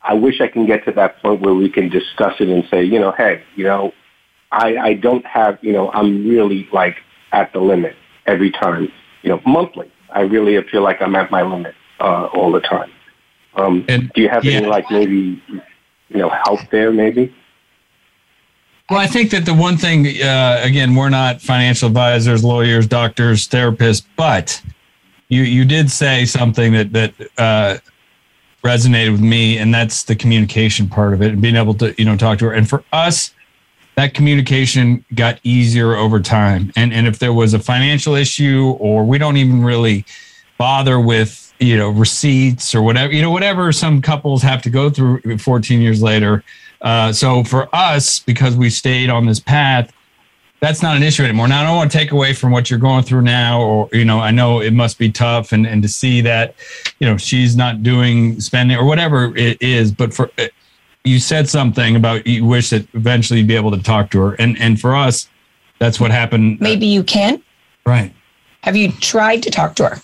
I 0.03 0.15
wish 0.15 0.41
I 0.41 0.47
can 0.47 0.65
get 0.65 0.83
to 0.85 0.91
that 0.93 1.21
point 1.21 1.41
where 1.41 1.53
we 1.53 1.69
can 1.69 1.89
discuss 1.89 2.35
it 2.39 2.49
and 2.49 2.67
say, 2.69 2.83
you 2.83 2.99
know, 2.99 3.11
hey, 3.11 3.43
you 3.55 3.63
know, 3.63 3.93
I, 4.51 4.75
I 4.77 4.93
don't 4.95 5.25
have, 5.25 5.59
you 5.61 5.71
know, 5.71 5.89
I'm 5.91 6.27
really 6.27 6.67
like 6.73 6.97
at 7.31 7.53
the 7.53 7.59
limit 7.59 7.95
every 8.25 8.51
time, 8.51 8.91
you 9.21 9.29
know, 9.29 9.41
monthly. 9.45 9.89
I 10.11 10.21
really 10.21 10.61
feel 10.63 10.81
like 10.81 11.01
I'm 11.01 11.15
at 11.15 11.31
my 11.31 11.41
limit 11.41 11.75
uh, 11.99 12.25
all 12.33 12.51
the 12.51 12.61
time. 12.61 12.91
Um, 13.55 13.85
And- 13.87 14.11
do 14.13 14.21
you 14.21 14.29
have 14.29 14.45
any 14.45 14.65
like 14.65 14.89
maybe, 14.91 15.41
you 15.47 16.17
know, 16.17 16.29
help 16.29 16.61
there 16.69 16.91
maybe? 16.91 17.33
Well, 18.89 18.99
I 18.99 19.07
think 19.07 19.31
that 19.31 19.45
the 19.45 19.53
one 19.53 19.77
thing, 19.77 20.05
uh, 20.21 20.59
again, 20.63 20.95
we're 20.95 21.09
not 21.09 21.41
financial 21.41 21.87
advisors, 21.87 22.43
lawyers, 22.43 22.87
doctors, 22.87 23.47
therapists, 23.47 24.05
but 24.17 24.61
you 25.29 25.43
you 25.43 25.63
did 25.63 25.89
say 25.89 26.25
something 26.25 26.73
that 26.73 26.91
that 26.91 27.13
uh, 27.37 27.77
resonated 28.65 29.13
with 29.13 29.21
me, 29.21 29.57
and 29.57 29.73
that's 29.73 30.03
the 30.03 30.15
communication 30.15 30.89
part 30.89 31.13
of 31.13 31.21
it, 31.21 31.31
and 31.31 31.41
being 31.41 31.55
able 31.55 31.73
to 31.75 31.95
you 31.97 32.03
know 32.03 32.17
talk 32.17 32.37
to 32.39 32.45
her. 32.45 32.53
And 32.53 32.67
for 32.67 32.83
us, 32.91 33.33
that 33.95 34.13
communication 34.13 35.05
got 35.13 35.39
easier 35.43 35.95
over 35.95 36.19
time. 36.19 36.71
And 36.75 36.93
and 36.93 37.07
if 37.07 37.19
there 37.19 37.33
was 37.33 37.53
a 37.53 37.59
financial 37.59 38.15
issue, 38.15 38.75
or 38.79 39.05
we 39.05 39.17
don't 39.17 39.37
even 39.37 39.63
really 39.63 40.05
bother 40.57 40.99
with 40.99 41.51
you 41.61 41.77
know 41.77 41.89
receipts 41.89 42.75
or 42.75 42.81
whatever 42.81 43.13
you 43.13 43.21
know 43.21 43.31
whatever 43.31 43.71
some 43.71 44.01
couples 44.01 44.41
have 44.41 44.61
to 44.61 44.69
go 44.69 44.89
through 44.89 45.19
14 45.37 45.81
years 45.81 46.01
later 46.01 46.43
uh, 46.81 47.13
so 47.13 47.43
for 47.43 47.73
us 47.73 48.19
because 48.19 48.55
we 48.55 48.69
stayed 48.69 49.09
on 49.09 49.25
this 49.25 49.39
path 49.39 49.93
that's 50.59 50.83
not 50.83 50.95
an 50.95 51.03
issue 51.03 51.23
anymore 51.23 51.47
now 51.47 51.61
i 51.61 51.63
don't 51.63 51.75
want 51.75 51.91
to 51.91 51.97
take 51.97 52.11
away 52.11 52.33
from 52.33 52.51
what 52.51 52.69
you're 52.69 52.79
going 52.79 53.03
through 53.03 53.21
now 53.21 53.61
or 53.61 53.89
you 53.91 54.05
know 54.05 54.19
i 54.19 54.31
know 54.31 54.59
it 54.59 54.73
must 54.73 54.97
be 54.97 55.11
tough 55.11 55.51
and 55.51 55.65
and 55.65 55.81
to 55.81 55.87
see 55.87 56.21
that 56.21 56.55
you 56.99 57.07
know 57.07 57.17
she's 57.17 57.55
not 57.55 57.81
doing 57.83 58.39
spending 58.39 58.77
or 58.77 58.85
whatever 58.85 59.35
it 59.35 59.59
is 59.61 59.91
but 59.91 60.13
for 60.13 60.31
you 61.03 61.19
said 61.19 61.49
something 61.49 61.95
about 61.95 62.25
you 62.27 62.45
wish 62.45 62.69
that 62.69 62.87
eventually 62.93 63.39
you'd 63.39 63.47
be 63.47 63.55
able 63.55 63.71
to 63.71 63.81
talk 63.81 64.11
to 64.11 64.19
her 64.19 64.33
and 64.35 64.57
and 64.59 64.79
for 64.79 64.95
us 64.95 65.29
that's 65.79 65.99
what 65.99 66.11
happened 66.11 66.59
Maybe 66.61 66.85
you 66.85 67.03
can. 67.03 67.41
right 67.85 68.13
Have 68.63 68.75
you 68.75 68.91
tried 68.91 69.43
to 69.43 69.51
talk 69.51 69.75
to 69.75 69.89
her? 69.89 70.01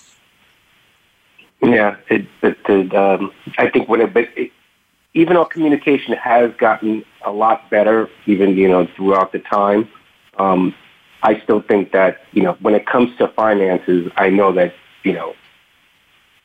Yeah, 1.62 1.96
it, 2.10 2.28
it, 2.44 2.58
it 2.70 2.96
um, 2.96 3.32
I 3.58 3.70
think 3.70 3.90
when 3.90 4.02
it, 4.02 4.14
but 4.14 4.28
it, 4.36 4.52
even 5.14 5.38
our 5.38 5.46
communication 5.46 6.14
has 6.14 6.54
gotten 6.58 7.04
a 7.26 7.32
lot 7.32 7.70
better, 7.70 8.10
even 8.28 8.56
you 8.56 8.68
know 8.68 8.88
throughout 8.96 9.32
the 9.32 9.40
time. 9.40 9.90
Um, 10.38 10.76
I 11.24 11.40
still 11.42 11.62
think 11.62 11.92
that 11.94 12.22
you 12.32 12.44
know 12.44 12.54
when 12.62 12.76
it 12.76 12.86
comes 12.86 13.16
to 13.18 13.28
finances, 13.30 14.12
I 14.16 14.30
know 14.30 14.52
that 14.54 14.74
you 15.04 15.14
know. 15.14 15.34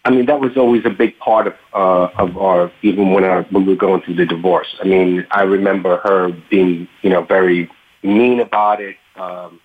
I 0.05 0.11
mean, 0.11 0.27
that 0.27 0.41
was 0.41 0.57
always 0.57 0.85
a 0.85 0.91
big 0.91 1.19
part 1.19 1.47
of 1.47 1.55
uh, 1.73 2.09
of 2.19 2.37
our 2.37 2.73
even 2.83 3.13
when 3.13 3.25
our 3.25 3.43
when 3.45 3.67
we 3.67 3.75
were 3.75 3.79
going 3.79 4.03
through 4.03 4.17
the 4.17 4.27
divorce. 4.27 4.75
I 4.81 4.85
mean, 4.85 5.27
I 5.31 5.43
remember 5.43 5.99
her 5.99 6.31
being 6.51 6.89
you 7.03 7.11
know 7.11 7.23
very 7.23 7.71
mean 8.03 8.41
about 8.41 8.81
it. 8.81 8.97
Um, 9.17 9.61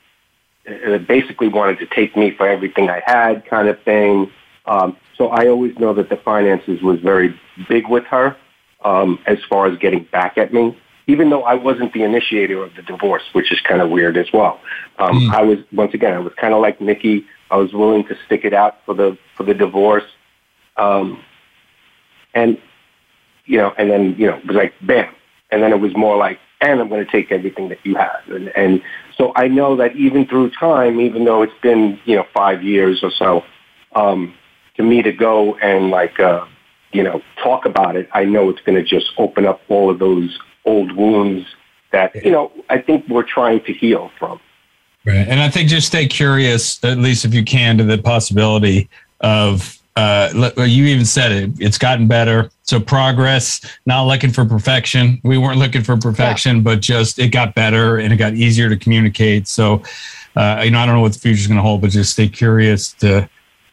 basically 1.08 1.48
wanted 1.48 1.80
to 1.80 1.86
take 1.88 2.16
me 2.16 2.32
for 2.32 2.48
everything 2.48 2.90
I 2.90 3.02
had, 3.06 3.46
kind 3.46 3.68
of 3.68 3.82
thing. 3.84 4.32
Um, 4.66 4.98
so 5.18 5.30
I 5.30 5.48
always 5.48 5.78
know 5.80 5.94
that 5.94 6.10
the 6.10 6.18
finances 6.18 6.82
was 6.82 7.00
very 7.00 7.40
big 7.70 7.88
with 7.88 8.04
her 8.06 8.36
um, 8.84 9.20
as 9.26 9.38
far 9.50 9.68
as 9.68 9.78
getting 9.80 10.04
back 10.04 10.38
at 10.38 10.54
me, 10.54 10.78
even 11.08 11.30
though 11.30 11.44
I 11.44 11.54
wasn't 11.54 11.94
the 11.94 12.04
initiator 12.04 12.64
of 12.64 12.76
the 12.76 12.82
divorce, 12.82 13.24
which 13.32 13.52
is 13.52 13.60
kind 13.62 13.82
of 13.82 13.90
weird 13.90 14.18
as 14.18 14.28
well. 14.34 14.60
Um, 15.00 15.32
I 15.32 15.42
was 15.42 15.60
once 15.72 15.94
again, 15.94 16.14
I 16.14 16.20
was 16.20 16.34
kind 16.36 16.54
of 16.54 16.62
like 16.62 16.82
Nikki. 16.82 17.26
I 17.50 17.56
was 17.56 17.72
willing 17.74 18.06
to 18.08 18.18
stick 18.26 18.44
it 18.44 18.54
out 18.54 18.80
for 18.86 18.94
the 18.94 19.18
for 19.36 19.44
the 19.44 19.54
divorce, 19.54 20.04
um, 20.78 21.24
and 22.34 22.58
you 23.46 23.58
know, 23.58 23.74
and 23.78 23.90
then 23.90 24.16
you 24.18 24.28
know, 24.28 24.38
it 24.38 24.46
was 24.46 24.56
like 24.56 24.74
bam, 24.82 25.14
and 25.52 25.62
then 25.62 25.72
it 25.72 25.80
was 25.80 25.96
more 25.96 26.18
like, 26.18 26.40
and 26.62 26.80
I'm 26.80 26.90
going 26.90 27.06
to 27.06 27.12
take 27.12 27.32
everything 27.32 27.70
that 27.70 27.80
you 27.84 27.96
have, 27.96 28.22
and 28.28 28.50
and 28.50 28.82
so 29.18 29.32
I 29.36 29.48
know 29.48 29.76
that 29.78 29.96
even 29.96 30.28
through 30.28 30.52
time, 30.52 31.00
even 31.02 31.26
though 31.26 31.42
it's 31.42 31.60
been 31.62 32.00
you 32.06 32.16
know 32.16 32.26
five 32.34 32.64
years 32.64 33.04
or 33.04 33.12
so, 33.12 33.44
um, 33.96 34.34
to 34.76 34.84
me 34.84 35.02
to 35.02 35.12
go 35.12 35.56
and 35.56 35.90
like 35.90 36.20
uh, 36.20 36.46
you 36.92 37.04
know 37.04 37.22
talk 37.42 37.66
about 37.66 37.96
it, 37.96 38.10
I 38.14 38.26
know 38.26 38.50
it's 38.50 38.62
going 38.62 38.78
to 38.78 38.84
just 38.84 39.12
open 39.18 39.46
up 39.46 39.62
all 39.70 39.90
of 39.90 40.00
those 40.00 40.38
old 40.66 40.92
wounds 40.92 41.48
that 41.92 42.16
you 42.24 42.32
know 42.32 42.52
I 42.70 42.80
think 42.80 43.08
we're 43.08 43.24
trying 43.24 43.64
to 43.64 43.74
heal 43.74 44.12
from. 44.20 44.40
Right. 45.08 45.26
And 45.26 45.40
I 45.40 45.50
think 45.50 45.70
just 45.70 45.88
stay 45.88 46.06
curious, 46.06 46.84
at 46.84 46.98
least 46.98 47.24
if 47.24 47.34
you 47.34 47.46
can, 47.46 47.78
to 47.78 47.86
the 47.86 47.98
possibility 47.98 48.90
of, 49.22 49.77
uh, 49.98 50.52
you 50.58 50.86
even 50.86 51.06
said 51.06 51.32
it, 51.32 51.52
it's 51.60 51.80
gotten 51.80 52.08
better. 52.08 52.52
So 52.62 52.80
progress, 52.80 53.60
not 53.88 54.04
looking 54.04 54.32
for 54.32 54.45
perfection. 54.45 55.20
We 55.24 55.39
weren't 55.39 55.58
looking 55.58 55.82
for 55.82 55.98
perfection, 55.98 56.62
but 56.62 56.82
just 56.82 57.18
it 57.18 57.30
got 57.30 57.56
better 57.56 57.98
and 57.98 58.14
it 58.14 58.18
got 58.18 58.36
easier 58.36 58.70
to 58.70 58.78
communicate. 58.78 59.48
So, 59.48 59.82
uh, 60.36 60.62
you 60.64 60.70
know, 60.70 60.80
I 60.80 60.86
don't 60.86 60.93
know 60.93 61.02
what 61.02 61.14
the 61.14 61.20
future 61.20 61.39
is 61.39 61.48
going 61.48 61.58
to 61.58 61.64
hold, 61.64 61.82
but 61.82 61.89
just 61.89 62.12
stay 62.12 62.30
curious 62.30 62.93
to 62.93 63.28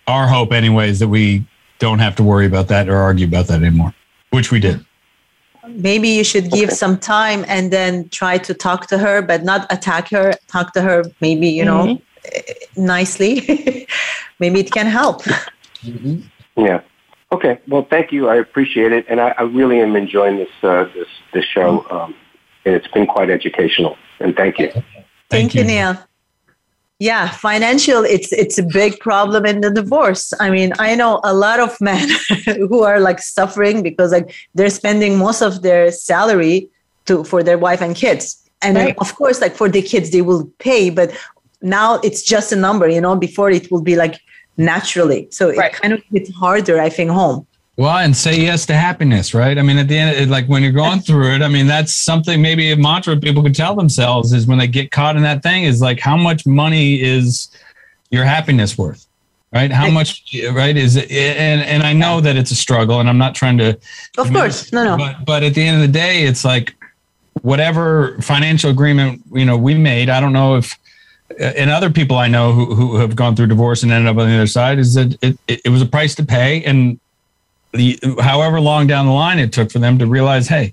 our 0.07 0.27
hope, 0.27 0.53
anyways, 0.53 0.99
that 1.01 1.09
we 1.09 1.45
don't 1.79 1.99
have 1.99 2.17
to 2.17 2.23
worry 2.23 2.47
about 2.47 2.69
that 2.69 2.89
or 2.89 2.97
argue 2.97 3.27
about 3.27 3.47
that 3.49 3.61
anymore, 3.61 3.95
which 4.31 4.51
we 4.51 4.61
did. 4.61 4.83
Maybe 5.69 6.09
you 6.09 6.25
should 6.25 6.51
give 6.51 6.73
some 6.73 6.99
time 6.99 7.45
and 7.49 7.71
then 7.71 8.09
try 8.09 8.39
to 8.39 8.55
talk 8.55 8.87
to 8.87 8.97
her, 8.97 9.21
but 9.21 9.45
not 9.45 9.71
attack 9.71 10.09
her. 10.09 10.33
Talk 10.47 10.73
to 10.73 10.81
her, 10.81 11.05
maybe 11.21 11.49
you 11.49 11.67
know, 11.67 12.01
eh, 12.33 12.53
nicely. 12.77 13.87
maybe 14.39 14.61
it 14.61 14.73
can 14.73 14.87
help. 14.87 15.23
Yeah. 16.57 16.81
Okay. 17.33 17.61
Well, 17.67 17.87
thank 17.89 18.13
you. 18.13 18.29
I 18.29 18.37
appreciate 18.37 18.93
it, 18.93 19.07
and 19.09 19.21
I, 19.21 19.35
I 19.39 19.43
really 19.43 19.81
am 19.81 19.97
enjoying 19.97 20.37
this 20.37 20.51
uh, 20.63 20.85
this 20.95 21.09
this 21.33 21.45
show. 21.45 21.87
Um, 21.91 22.15
and 22.65 22.75
it's 22.75 22.89
been 22.89 23.07
quite 23.07 23.31
educational. 23.31 23.97
And 24.21 24.37
thank 24.37 24.59
you. 24.59 24.71
Thank, 25.31 25.55
you, 25.55 25.65
Neil. 25.65 25.99
Yeah, 27.01 27.29
financial 27.29 28.05
it's 28.05 28.33
it's 28.33 28.57
a 28.57 28.63
big 28.63 29.01
problem 29.01 29.45
in 29.45 29.61
the 29.61 29.71
divorce. 29.71 30.33
I 30.39 30.49
mean, 30.51 30.73
I 30.79 30.95
know 30.95 31.21
a 31.25 31.35
lot 31.35 31.59
of 31.59 31.79
men 31.81 32.09
who 32.47 32.83
are 32.83 33.01
like 33.01 33.21
suffering 33.21 33.83
because 33.83 34.13
like 34.13 34.33
they're 34.55 34.71
spending 34.71 35.19
most 35.19 35.43
of 35.43 35.63
their 35.63 35.91
salary 35.91 36.69
to 37.07 37.25
for 37.25 37.43
their 37.43 37.59
wife 37.59 37.83
and 37.83 37.97
kids. 37.97 38.41
And 38.63 38.77
Right. 38.77 38.95
of 38.99 39.15
course 39.17 39.41
like 39.41 39.57
for 39.57 39.69
the 39.69 39.83
kids 39.83 40.11
they 40.11 40.23
will 40.23 40.49
pay, 40.59 40.89
but 40.89 41.11
now 41.61 41.97
it's 42.05 42.23
just 42.23 42.53
a 42.53 42.57
number, 42.57 42.89
you 42.89 43.01
know, 43.01 43.17
before 43.17 43.51
it 43.51 43.71
will 43.71 43.83
be 43.83 43.97
like 43.97 44.21
naturally. 44.57 45.29
So 45.31 45.51
it 45.51 45.73
kind 45.73 45.93
of 45.93 46.03
hits 46.11 46.33
harder 46.35 46.81
I 46.81 46.89
think 46.89 47.11
home. 47.11 47.47
Well, 47.77 47.97
and 47.97 48.17
say 48.17 48.41
yes 48.41 48.67
to 48.67 48.75
happiness, 48.75 49.35
right? 49.35 49.59
I 49.59 49.63
mean, 49.63 49.79
at 49.79 49.89
the 49.89 49.99
end, 49.99 50.17
it, 50.17 50.29
like 50.29 50.47
when 50.47 50.63
you're 50.63 50.71
going 50.71 51.01
through 51.01 51.35
it, 51.35 51.43
I 51.43 51.49
mean, 51.49 51.67
that's 51.67 51.93
something 51.93 52.41
maybe 52.41 52.71
a 52.71 52.77
mantra 52.77 53.17
people 53.17 53.43
could 53.43 53.55
tell 53.55 53.75
themselves 53.75 54.33
is 54.33 54.47
when 54.47 54.59
they 54.59 54.69
get 54.69 54.93
caught 54.93 55.17
in 55.17 55.23
that 55.23 55.43
thing 55.43 55.65
is 55.65 55.81
like, 55.81 55.99
how 55.99 56.17
much 56.17 56.47
money 56.47 57.03
is 57.03 57.49
your 58.11 58.25
happiness 58.25 58.79
worth, 58.79 59.09
right? 59.53 59.73
How 59.73 59.91
much, 59.91 60.23
right? 60.53 60.77
Is 60.77 60.95
it? 60.95 61.11
And 61.11 61.63
and 61.63 61.83
I 61.83 61.93
know 61.93 62.21
that 62.21 62.37
it's 62.37 62.53
a 62.53 62.55
struggle, 62.55 63.01
and 63.01 63.09
I'm 63.09 63.19
not 63.19 63.35
trying 63.35 63.59
to, 63.59 63.77
Of 64.19 64.33
course. 64.33 64.73
No, 64.73 64.85
no. 64.85 64.97
but 64.97 65.25
but 65.25 65.43
at 65.43 65.55
the 65.55 65.63
end 65.63 65.75
of 65.75 65.83
the 65.83 65.93
day, 65.93 66.23
it's 66.23 66.45
like 66.45 66.77
whatever 67.43 68.17
financial 68.23 68.71
agreement 68.71 69.21
you 69.33 69.45
know 69.45 69.57
we 69.57 69.75
made. 69.75 70.09
I 70.11 70.21
don't 70.21 70.33
know 70.33 70.57
if. 70.57 70.79
And 71.39 71.71
other 71.71 71.91
people 71.91 72.17
I 72.17 72.29
know 72.29 72.53
who, 72.53 72.75
who 72.75 72.97
have 72.97 73.17
gone 73.17 73.35
through 73.35 73.49
divorce 73.49 73.83
and 73.83 73.93
ended 73.93 74.11
up 74.11 74.21
on 74.21 74.29
the 74.29 74.35
other 74.35 74.47
side 74.47 74.79
is 74.79 74.95
that 74.95 75.17
it, 75.23 75.39
it, 75.49 75.61
it 75.65 75.69
was 75.69 75.83
a 75.83 75.87
price 75.87 76.15
to 76.17 76.25
pay, 76.25 76.63
and 76.65 76.99
the 77.73 77.99
however 78.21 78.61
long 78.61 78.87
down 78.87 79.07
the 79.07 79.13
line 79.13 79.39
it 79.39 79.53
took 79.53 79.71
for 79.71 79.81
them 79.81 79.99
to 79.99 80.07
realize, 80.07 80.47
hey, 80.49 80.73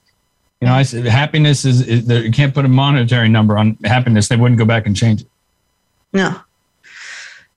you 0.60 0.68
know, 0.68 0.74
I 0.74 0.84
said 0.84 1.06
happiness 1.06 1.66
is, 1.66 1.88
is 1.88 2.06
there, 2.06 2.24
you 2.24 2.32
can't 2.32 2.54
put 2.54 2.66
a 2.66 2.68
monetary 2.68 3.28
number 3.28 3.58
on 3.58 3.76
happiness. 3.84 4.28
They 4.28 4.36
wouldn't 4.36 4.60
go 4.60 4.66
back 4.66 4.86
and 4.86 4.96
change 4.96 5.22
it. 5.22 5.28
No. 6.14 6.40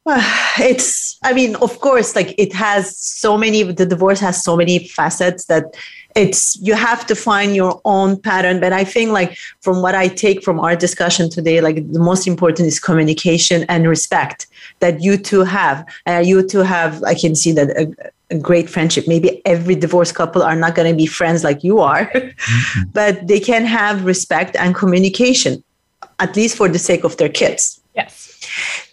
Well, 0.04 0.22
it's, 0.58 1.18
I 1.22 1.34
mean, 1.34 1.56
of 1.56 1.80
course, 1.80 2.16
like 2.16 2.34
it 2.38 2.54
has 2.54 2.96
so 2.96 3.36
many, 3.36 3.62
the 3.62 3.84
divorce 3.86 4.20
has 4.20 4.42
so 4.42 4.56
many 4.56 4.86
facets 4.88 5.44
that 5.46 5.74
it's, 6.14 6.56
you 6.60 6.74
have 6.74 7.06
to 7.06 7.14
find 7.14 7.54
your 7.56 7.80
own 7.84 8.16
pattern. 8.20 8.60
But 8.60 8.72
I 8.72 8.84
think, 8.84 9.10
like, 9.10 9.36
from 9.60 9.82
what 9.82 9.94
I 9.94 10.08
take 10.08 10.42
from 10.42 10.60
our 10.60 10.76
discussion 10.76 11.28
today, 11.28 11.60
like 11.60 11.76
the 11.92 11.98
most 11.98 12.26
important 12.26 12.68
is 12.68 12.78
communication 12.78 13.64
and 13.68 13.88
respect 13.88 14.46
that 14.80 15.00
you 15.02 15.16
two 15.16 15.42
have. 15.42 15.84
Uh, 16.06 16.22
you 16.24 16.46
two 16.46 16.60
have, 16.60 17.02
I 17.04 17.14
can 17.14 17.34
see 17.34 17.52
that 17.52 17.70
a, 17.70 17.94
a 18.30 18.38
great 18.38 18.70
friendship. 18.70 19.06
Maybe 19.08 19.42
every 19.44 19.74
divorced 19.74 20.14
couple 20.14 20.42
are 20.42 20.56
not 20.56 20.74
going 20.74 20.90
to 20.90 20.96
be 20.96 21.06
friends 21.06 21.42
like 21.42 21.64
you 21.64 21.80
are, 21.80 22.10
but 22.92 23.26
they 23.26 23.40
can 23.40 23.64
have 23.64 24.04
respect 24.04 24.56
and 24.56 24.74
communication, 24.74 25.62
at 26.20 26.36
least 26.36 26.56
for 26.56 26.68
the 26.68 26.78
sake 26.78 27.04
of 27.04 27.16
their 27.16 27.28
kids 27.28 27.80
Yes. 27.94 28.40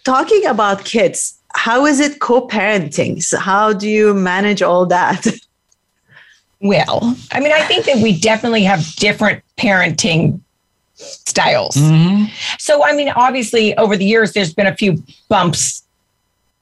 talking 0.04 0.46
about 0.46 0.84
kids 0.84 1.38
how 1.54 1.84
is 1.86 2.00
it 2.00 2.20
co-parenting 2.20 3.22
so 3.22 3.38
how 3.38 3.72
do 3.72 3.88
you 3.88 4.14
manage 4.14 4.62
all 4.62 4.86
that 4.86 5.26
Well, 6.62 7.16
I 7.32 7.40
mean, 7.40 7.52
I 7.52 7.62
think 7.62 7.84
that 7.86 7.96
we 7.98 8.18
definitely 8.18 8.62
have 8.62 8.86
different 8.96 9.42
parenting 9.58 10.40
styles. 10.94 11.74
Mm-hmm. 11.74 12.32
So, 12.58 12.84
I 12.84 12.94
mean, 12.94 13.08
obviously, 13.10 13.76
over 13.76 13.96
the 13.96 14.04
years, 14.04 14.32
there's 14.32 14.54
been 14.54 14.68
a 14.68 14.76
few 14.76 15.02
bumps 15.28 15.82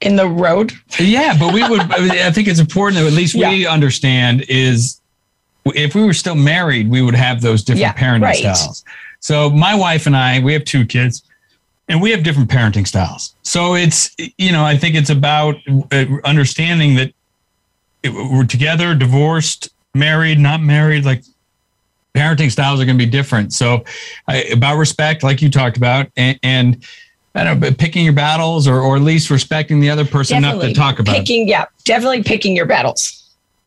in 0.01 0.15
the 0.15 0.27
road. 0.27 0.73
Yeah, 0.99 1.37
but 1.37 1.53
we 1.53 1.67
would. 1.67 1.81
I 1.81 2.31
think 2.31 2.47
it's 2.47 2.59
important 2.59 2.99
that 2.99 3.07
at 3.07 3.13
least 3.13 3.35
we 3.35 3.67
understand 3.67 4.43
is 4.49 4.99
if 5.65 5.93
we 5.93 6.03
were 6.03 6.13
still 6.13 6.35
married, 6.35 6.89
we 6.89 7.01
would 7.01 7.15
have 7.15 7.41
those 7.41 7.63
different 7.63 7.81
Yeah, 7.81 7.93
parenting 7.93 8.23
right. 8.23 8.37
styles. 8.37 8.83
So 9.19 9.51
my 9.51 9.75
wife 9.75 10.07
and 10.07 10.17
I, 10.17 10.39
we 10.39 10.53
have 10.53 10.65
two 10.65 10.85
kids, 10.85 11.21
and 11.87 12.01
we 12.01 12.09
have 12.09 12.23
different 12.23 12.49
parenting 12.49 12.87
styles. 12.87 13.35
So 13.43 13.75
it's 13.75 14.15
you 14.17 14.51
know 14.51 14.65
I 14.65 14.77
think 14.77 14.95
it's 14.95 15.11
about 15.11 15.57
uh, 15.91 16.05
understanding 16.23 16.95
that 16.95 17.13
we're 18.03 18.45
together, 18.45 18.95
divorced, 18.95 19.69
married, 19.93 20.39
not 20.39 20.61
married, 20.61 21.05
like. 21.05 21.23
Parenting 22.13 22.51
styles 22.51 22.81
are 22.81 22.85
going 22.85 22.97
to 22.97 23.05
be 23.05 23.09
different. 23.09 23.53
So, 23.53 23.85
I, 24.27 24.39
about 24.51 24.75
respect, 24.75 25.23
like 25.23 25.41
you 25.41 25.49
talked 25.49 25.77
about, 25.77 26.07
and, 26.17 26.37
and 26.43 26.85
I 27.33 27.45
don't 27.45 27.59
know, 27.59 27.71
picking 27.71 28.03
your 28.03 28.13
battles 28.13 28.67
or, 28.67 28.81
or 28.81 28.97
at 28.97 29.01
least 29.01 29.29
respecting 29.29 29.79
the 29.79 29.89
other 29.89 30.03
person 30.03 30.37
enough 30.37 30.59
to 30.61 30.73
talk 30.73 30.99
about. 30.99 31.15
it. 31.15 31.19
picking. 31.19 31.47
Yeah, 31.47 31.65
definitely 31.85 32.23
picking 32.23 32.55
your 32.55 32.65
battles. 32.65 33.21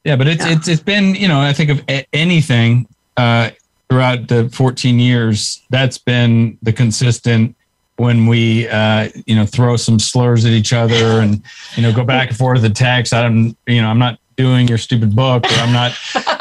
Yeah, 0.05 0.17
but 0.17 0.29
it's 0.29 0.45
it's 0.45 0.69
it's 0.69 0.83
been 0.83 1.15
you 1.15 1.29
know 1.29 1.41
I 1.41 1.55
think 1.55 1.71
of 1.71 1.83
a- 1.89 2.07
anything 2.13 2.87
uh, 3.17 3.51
throughout 3.89 4.29
the 4.29 4.51
14 4.51 4.99
years 4.99 5.63
that's 5.71 5.97
been 5.97 6.59
the 6.63 6.75
consistent 6.75 7.57
when 7.97 8.27
we 8.27 8.69
uh, 8.69 9.09
you 9.25 9.35
know 9.35 9.47
throw 9.47 9.77
some 9.77 9.99
slurs 9.99 10.45
at 10.45 10.53
each 10.53 10.75
other 10.75 11.21
and 11.21 11.43
you 11.77 11.83
know 11.83 11.91
go 11.91 12.05
back 12.05 12.29
and 12.29 12.37
forth 12.37 12.61
the 12.61 12.69
text. 12.69 13.15
I 13.15 13.23
don't 13.23 13.57
you 13.67 13.81
know 13.81 13.89
I'm 13.89 13.99
not 13.99 14.19
doing 14.37 14.69
your 14.69 14.79
stupid 14.79 15.15
book 15.15 15.45
or 15.45 15.55
I'm 15.55 15.73
not 15.73 15.93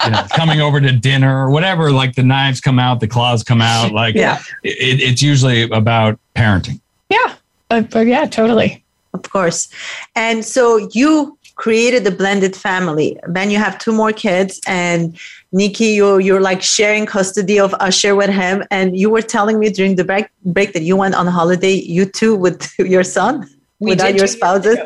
you 0.06 0.12
know 0.12 0.26
coming 0.36 0.62
over 0.62 0.80
to 0.82 0.92
dinner 0.92 1.46
or 1.46 1.50
whatever. 1.50 1.92
Like 1.92 2.16
the 2.16 2.24
knives 2.24 2.60
come 2.62 2.80
out, 2.80 3.00
the 3.00 3.08
claws 3.08 3.44
come 3.44 3.62
out. 3.62 3.92
Like 3.92 4.16
Yeah. 4.16 4.40
it, 4.64 5.02
it's 5.02 5.22
usually 5.22 5.64
about 5.64 6.20
parenting. 6.36 6.80
Yeah, 7.10 7.36
uh, 7.70 7.82
but 7.82 8.08
yeah, 8.08 8.26
totally. 8.26 8.84
of 9.14 9.22
course 9.24 9.70
and 10.16 10.44
so 10.44 10.90
you 10.94 11.38
created 11.56 12.04
the 12.04 12.10
blended 12.10 12.56
family 12.56 13.16
then 13.28 13.52
you 13.52 13.60
have 13.60 13.78
two 13.78 13.92
more 13.94 14.12
kids 14.12 14.60
and 14.66 15.16
nikki 15.52 15.90
you 15.98 16.18
you're 16.18 16.42
like 16.42 16.64
sharing 16.64 17.06
custody 17.06 17.60
of 17.60 17.76
Asher 17.80 18.16
with 18.16 18.32
him 18.32 18.64
and 18.72 18.98
you 18.98 19.12
were 19.12 19.22
telling 19.22 19.60
me 19.60 19.70
during 19.70 19.96
the 19.98 20.04
break 20.04 20.26
break 20.46 20.74
that 20.74 20.82
you 20.82 20.96
went 20.98 21.14
on 21.14 21.28
holiday 21.28 21.74
you 21.74 22.06
two 22.06 22.34
with 22.36 22.74
your 22.80 23.04
son 23.04 23.48
We 23.80 23.92
without 23.92 24.16
your 24.16 24.26
spouses. 24.28 24.80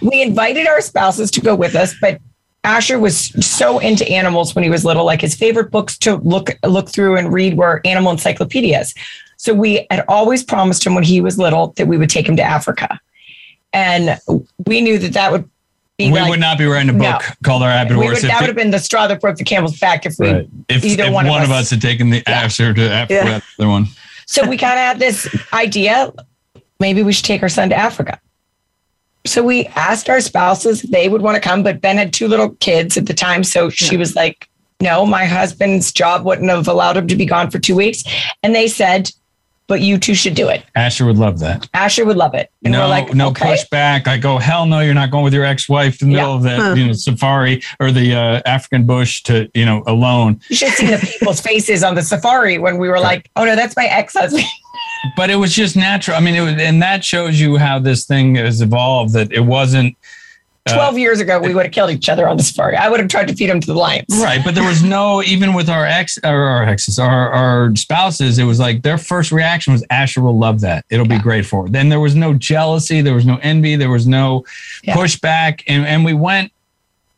We 0.00 0.22
invited 0.22 0.66
our 0.66 0.80
spouses 0.80 1.30
to 1.32 1.40
go 1.40 1.54
with 1.54 1.74
us, 1.74 1.94
but 2.00 2.20
Asher 2.64 2.98
was 2.98 3.18
so 3.44 3.78
into 3.78 4.06
animals 4.08 4.54
when 4.54 4.62
he 4.64 4.70
was 4.70 4.84
little. 4.84 5.04
Like 5.04 5.20
his 5.20 5.34
favorite 5.34 5.70
books 5.70 5.96
to 5.98 6.16
look 6.16 6.50
look 6.66 6.88
through 6.88 7.16
and 7.16 7.32
read 7.32 7.56
were 7.56 7.80
animal 7.84 8.12
encyclopedias. 8.12 8.94
So 9.38 9.54
we 9.54 9.86
had 9.90 10.04
always 10.08 10.42
promised 10.44 10.84
him 10.86 10.94
when 10.94 11.04
he 11.04 11.20
was 11.22 11.38
little 11.38 11.68
that 11.76 11.86
we 11.86 11.96
would 11.96 12.10
take 12.10 12.28
him 12.28 12.36
to 12.36 12.42
Africa, 12.42 13.00
and 13.72 14.18
we 14.66 14.82
knew 14.82 14.98
that 14.98 15.14
that 15.14 15.32
would 15.32 15.48
be 15.96 16.10
We 16.12 16.20
like, 16.20 16.28
would 16.30 16.40
not 16.40 16.58
be 16.58 16.66
writing 16.66 16.90
a 16.90 16.92
book 16.92 17.22
No. 17.22 17.34
called 17.44 17.62
Our 17.62 17.70
Happy 17.70 17.90
Divorce. 17.90 18.20
that 18.22 18.30
it- 18.32 18.40
would 18.40 18.48
have 18.48 18.56
been 18.56 18.70
the 18.70 18.78
straw 18.78 19.06
that 19.06 19.20
broke 19.20 19.36
the 19.36 19.44
camel's 19.44 19.78
back 19.78 20.04
if 20.04 20.16
we 20.18 20.30
Right. 20.32 20.48
If, 20.68 20.84
either 20.84 21.04
if 21.04 21.12
one 21.12 21.26
one, 21.26 21.42
of 21.42 21.48
of 21.48 21.52
us- 21.56 21.64
us 21.64 21.70
had 21.70 21.80
taken 21.82 22.10
the 22.10 22.26
answer 22.28 22.74
to 22.74 22.90
Africa, 22.92 23.12
Yeah. 23.14 23.38
the 23.38 23.42
other 23.62 23.70
one. 23.70 23.88
So 24.26 24.46
we 24.46 24.56
kind 24.58 24.74
of 24.74 24.78
had 24.78 24.98
this 24.98 25.26
idea 25.52 26.12
maybe 26.78 27.02
we 27.02 27.12
should 27.12 27.24
take 27.26 27.42
our 27.42 27.48
son 27.48 27.68
to 27.70 27.76
Africa. 27.76 28.18
So 29.26 29.42
we 29.42 29.66
asked 29.76 30.08
our 30.08 30.20
spouses 30.20 30.84
if 30.84 30.90
they 30.90 31.08
would 31.08 31.22
want 31.22 31.34
to 31.34 31.40
come, 31.40 31.62
but 31.62 31.80
Ben 31.80 31.96
had 31.96 32.12
two 32.12 32.26
little 32.26 32.50
kids 32.56 32.96
at 32.96 33.06
the 33.06 33.14
time. 33.14 33.44
So 33.44 33.68
she 33.68 33.96
was 33.96 34.16
like, 34.16 34.48
no, 34.80 35.04
my 35.04 35.26
husband's 35.26 35.92
job 35.92 36.24
wouldn't 36.24 36.48
have 36.48 36.68
allowed 36.68 36.96
him 36.96 37.06
to 37.08 37.16
be 37.16 37.26
gone 37.26 37.50
for 37.50 37.58
two 37.58 37.76
weeks. 37.76 38.02
And 38.42 38.54
they 38.54 38.66
said, 38.66 39.10
but 39.70 39.82
you 39.82 39.98
two 39.98 40.16
should 40.16 40.34
do 40.34 40.48
it. 40.48 40.64
Asher 40.74 41.06
would 41.06 41.16
love 41.16 41.38
that. 41.38 41.68
Asher 41.74 42.04
would 42.04 42.16
love 42.16 42.34
it. 42.34 42.50
And 42.64 42.72
no, 42.72 42.80
we're 42.80 42.88
like, 42.88 43.14
no 43.14 43.28
okay. 43.28 43.54
pushback. 43.54 44.08
I 44.08 44.18
go, 44.18 44.38
hell 44.38 44.66
no, 44.66 44.80
you're 44.80 44.94
not 44.94 45.12
going 45.12 45.22
with 45.22 45.32
your 45.32 45.44
ex-wife 45.44 46.02
in 46.02 46.08
the 46.08 46.16
middle 46.16 46.34
of 46.34 46.42
the 46.42 46.56
Huh. 46.56 46.74
you 46.76 46.88
know 46.88 46.92
safari 46.92 47.62
or 47.78 47.92
the 47.92 48.12
uh, 48.12 48.42
African 48.46 48.84
bush 48.84 49.22
to 49.24 49.48
you 49.54 49.64
know 49.64 49.84
alone. 49.86 50.40
You 50.48 50.56
should 50.56 50.72
see 50.72 50.86
the 50.86 50.98
people's 50.98 51.40
faces 51.50 51.84
on 51.84 51.94
the 51.94 52.02
safari 52.02 52.58
when 52.58 52.78
we 52.78 52.88
were 52.88 52.98
like, 52.98 53.30
oh 53.36 53.44
no, 53.44 53.54
that's 53.54 53.76
my 53.76 53.86
ex 53.86 54.14
husband. 54.14 54.44
But 55.16 55.30
it 55.30 55.36
was 55.36 55.54
just 55.54 55.76
natural. 55.76 56.16
I 56.16 56.20
mean, 56.20 56.34
it 56.34 56.40
was, 56.42 56.54
and 56.60 56.82
that 56.82 57.04
shows 57.04 57.40
you 57.40 57.56
how 57.56 57.78
this 57.78 58.04
thing 58.04 58.34
has 58.36 58.60
evolved. 58.60 59.14
That 59.14 59.32
it 59.32 59.40
wasn't 59.40 59.96
uh, 60.66 60.74
12 60.74 60.98
years 60.98 61.20
ago, 61.20 61.38
we 61.40 61.54
would 61.54 61.64
have 61.64 61.72
killed 61.72 61.90
each 61.90 62.08
other 62.10 62.28
on 62.28 62.36
the 62.36 62.42
safari. 62.42 62.76
I 62.76 62.90
would 62.90 63.00
have 63.00 63.08
tried 63.08 63.28
to 63.28 63.34
feed 63.34 63.48
him 63.48 63.60
to 63.60 63.66
the 63.66 63.74
lions. 63.74 64.04
right, 64.22 64.42
but 64.44 64.54
there 64.54 64.62
was 64.68 64.82
no 64.82 65.22
even 65.22 65.54
with 65.54 65.70
our 65.70 65.86
ex 65.86 66.18
or 66.22 66.42
our 66.42 66.64
exes, 66.64 66.98
our 66.98 67.30
our 67.30 67.74
spouses. 67.76 68.38
It 68.38 68.44
was 68.44 68.60
like 68.60 68.82
their 68.82 68.98
first 68.98 69.32
reaction 69.32 69.72
was 69.72 69.82
Asher 69.90 70.20
will 70.20 70.38
love 70.38 70.60
that. 70.60 70.84
It'll 70.90 71.06
be 71.08 71.18
great 71.18 71.46
for 71.46 71.62
her. 71.64 71.68
Then 71.70 71.88
there 71.88 72.00
was 72.00 72.14
no 72.14 72.34
jealousy. 72.34 73.00
There 73.00 73.14
was 73.14 73.24
no 73.24 73.38
envy. 73.42 73.76
There 73.76 73.90
was 73.90 74.06
no 74.06 74.44
Yeah. 74.82 74.94
pushback, 74.96 75.62
and 75.66 75.86
and 75.86 76.04
we 76.04 76.12
went. 76.12 76.52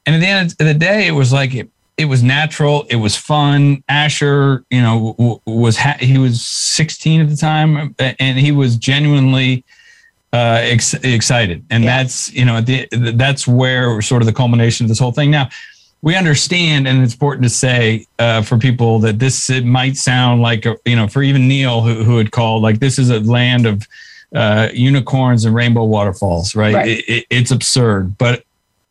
And 0.07 0.15
at 0.17 0.21
the 0.21 0.27
end 0.27 0.51
of 0.53 0.59
the 0.59 0.75
day, 0.75 1.07
it 1.09 1.13
was 1.13 1.33
like 1.33 1.55
it, 1.55 1.69
it 1.97 2.07
was 2.07 2.23
natural. 2.23 2.85
It 2.91 2.97
was 2.97 3.17
fun. 3.17 3.83
Asher, 3.89 4.65
you 4.71 4.81
know, 4.81 5.15
w- 5.19 5.41
was 5.47 5.77
ha- 5.77 5.99
he 6.01 6.19
was 6.19 6.41
16 6.45 7.21
at 7.21 7.29
the 7.29 7.37
time, 7.37 7.95
and 7.99 8.39
he 8.39 8.51
was 8.53 8.77
genuinely 8.77 9.65
uh, 10.33 10.61
ex- 10.63 10.95
excited. 10.95 11.65
And 11.71 11.85
Yeah. 11.85 11.99
that's 12.03 12.33
you 12.33 12.45
know, 12.45 12.57
at 12.57 12.67
the, 12.67 12.87
that's 13.17 13.47
where 13.47 14.01
sort 14.01 14.23
of 14.23 14.27
the 14.27 14.33
culmination 14.33 14.85
of 14.85 14.89
this 14.89 14.99
whole 14.99 15.13
thing. 15.13 15.31
Now, 15.31 15.49
we 16.01 16.17
understand, 16.17 16.89
and 16.89 17.03
it's 17.05 17.13
important 17.13 17.45
to 17.45 17.51
say 17.51 18.07
uh, 18.19 18.43
for 18.43 18.59
people 18.59 18.99
that 19.01 19.19
this 19.19 19.51
it 19.51 19.65
might 19.65 19.97
sound 19.97 20.41
like 20.43 20.65
a, 20.67 20.77
you 20.85 20.97
know, 20.97 21.07
for 21.07 21.23
even 21.23 21.47
Neil 21.47 21.83
who 21.83 22.03
who 22.03 22.17
had 22.19 22.33
called 22.33 22.63
like 22.63 22.81
this 22.81 22.99
is 22.99 23.11
a 23.11 23.21
land 23.21 23.67
of 23.67 23.87
uh, 24.35 24.69
unicorns 24.73 25.45
and 25.45 25.55
rainbow 25.55 25.85
waterfalls, 25.85 26.57
right? 26.57 26.75
Right. 26.75 26.89
It, 26.89 27.05
it, 27.09 27.27
it's 27.29 27.51
absurd, 27.51 28.17
but 28.19 28.45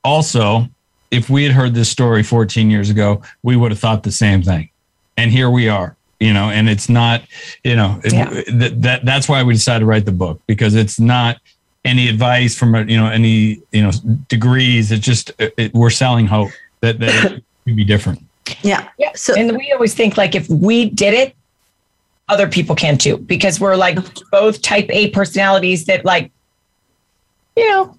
also 0.04 0.70
if 1.12 1.30
we 1.30 1.44
had 1.44 1.52
heard 1.54 1.74
this 1.74 1.90
story 1.90 2.24
14 2.24 2.72
years 2.72 2.90
ago, 2.90 3.22
we 3.44 3.56
would 3.56 3.72
have 3.72 3.80
thought 3.80 4.04
the 4.04 4.12
same 4.12 4.42
thing. 4.42 4.70
And 5.18 5.30
here 5.32 5.50
we 5.50 5.68
are. 5.70 5.96
you 6.20 6.34
know, 6.34 6.52
and 6.52 6.70
it's 6.70 6.88
not, 6.88 7.24
you 7.64 7.76
know, 7.76 8.00
it- 8.04 8.14
Yeah. 8.14 8.30
that, 8.60 8.82
that 8.84 9.06
that's 9.06 9.28
why 9.28 9.42
we 9.42 9.54
decided 9.56 9.80
to 9.80 9.86
write 9.88 10.06
the 10.06 10.12
book 10.12 10.40
because 10.46 10.76
it's 10.76 11.00
not 11.00 11.38
any 11.84 12.08
advice 12.10 12.56
from 12.56 12.76
you 12.88 12.96
know 12.96 13.08
any 13.08 13.60
you 13.72 13.82
know 13.82 13.90
degrees. 14.30 14.92
It's 14.92 15.04
just 15.04 15.32
it, 15.40 15.52
it- 15.58 15.74
we're 15.74 15.90
selling 15.90 16.28
hope 16.28 16.52
that 16.82 17.00
that 17.00 17.32
it 17.32 17.44
could 17.66 17.76
be 17.76 17.84
different. 17.84 18.24
Yeah. 18.62 18.88
Yeah. 19.00 19.14
So 19.16 19.34
and 19.36 19.58
we 19.58 19.72
always 19.72 19.96
think 19.96 20.16
like 20.16 20.36
if 20.36 20.48
we 20.48 20.92
did 20.92 21.16
it, 21.16 21.34
other 22.30 22.48
people 22.48 22.76
can 22.76 23.00
too, 23.00 23.18
because 23.18 23.60
we're 23.60 23.76
like 23.76 23.98
both 24.32 24.62
type 24.62 24.86
A 24.92 25.10
personalities 25.10 25.86
that 25.86 26.06
like, 26.06 26.32
you 27.56 27.68
know, 27.68 27.98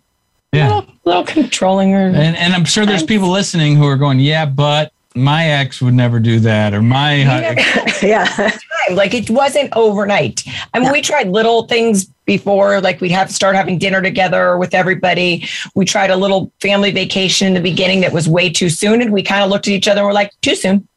Yeah. 0.53 0.69
little, 0.69 0.95
little 1.05 1.25
controlling 1.25 1.95
or 1.95 2.07
And 2.07 2.37
and 2.37 2.53
I'm 2.53 2.65
sure 2.65 2.85
there's 2.85 3.03
people 3.03 3.31
listening 3.31 3.77
who 3.77 3.87
are 3.87 3.97
going, 3.97 4.21
yeah, 4.21 4.45
but 4.45 4.93
my 5.15 5.47
ex 5.47 5.81
would 5.81 5.95
never 5.95 6.21
do 6.21 6.41
that, 6.41 6.75
or 6.75 6.83
my 6.83 7.23
yeah. 8.03 8.57
Like 8.91 9.15
it 9.15 9.31
wasn't 9.31 9.73
overnight. 9.77 10.43
I 10.75 10.81
mean, 10.81 10.91
we 10.91 11.01
tried 11.03 11.29
little 11.29 11.69
things 11.69 12.07
before, 12.25 12.81
like 12.81 13.01
we'd 13.01 13.13
have 13.13 13.29
to 13.29 13.33
start 13.33 13.55
having 13.55 13.79
dinner 13.79 14.03
together 14.03 14.59
with 14.59 14.75
everybody. 14.75 15.47
We 15.77 15.85
tried 15.85 16.11
a 16.11 16.17
little 16.17 16.53
family 16.61 16.91
vacation 16.91 17.47
in 17.47 17.55
the 17.55 17.61
beginning 17.61 18.01
that 18.01 18.13
was 18.13 18.29
way 18.29 18.51
too 18.51 18.69
soon. 18.69 19.01
And 19.01 19.13
we 19.13 19.23
kind 19.23 19.45
of 19.45 19.51
looked 19.51 19.69
at 19.69 19.73
each 19.73 19.87
other 19.87 20.01
and 20.01 20.09
we're 20.09 20.15
like, 20.15 20.33
too 20.41 20.57
soon. 20.57 20.89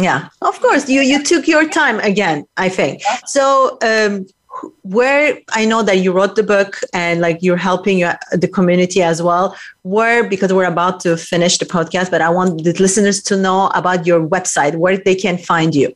Yeah, 0.00 0.28
of 0.40 0.58
course. 0.60 0.88
You 0.88 1.02
you 1.02 1.22
took 1.22 1.46
your 1.46 1.68
time 1.68 1.98
again. 2.00 2.46
I 2.56 2.68
think 2.70 3.02
so. 3.26 3.76
Um, 3.82 4.26
where 4.82 5.38
I 5.50 5.64
know 5.64 5.82
that 5.82 5.98
you 5.98 6.12
wrote 6.12 6.36
the 6.36 6.42
book 6.42 6.80
and 6.92 7.20
like 7.20 7.38
you're 7.42 7.56
helping 7.56 7.98
your, 7.98 8.14
the 8.32 8.48
community 8.48 9.02
as 9.02 9.22
well. 9.22 9.56
Where 9.82 10.28
because 10.28 10.52
we're 10.52 10.64
about 10.64 11.00
to 11.00 11.16
finish 11.16 11.58
the 11.58 11.66
podcast, 11.66 12.10
but 12.10 12.20
I 12.20 12.30
want 12.30 12.64
the 12.64 12.72
listeners 12.74 13.22
to 13.24 13.36
know 13.36 13.68
about 13.74 14.06
your 14.06 14.26
website 14.26 14.76
where 14.76 14.96
they 14.96 15.14
can 15.14 15.38
find 15.38 15.74
you. 15.74 15.92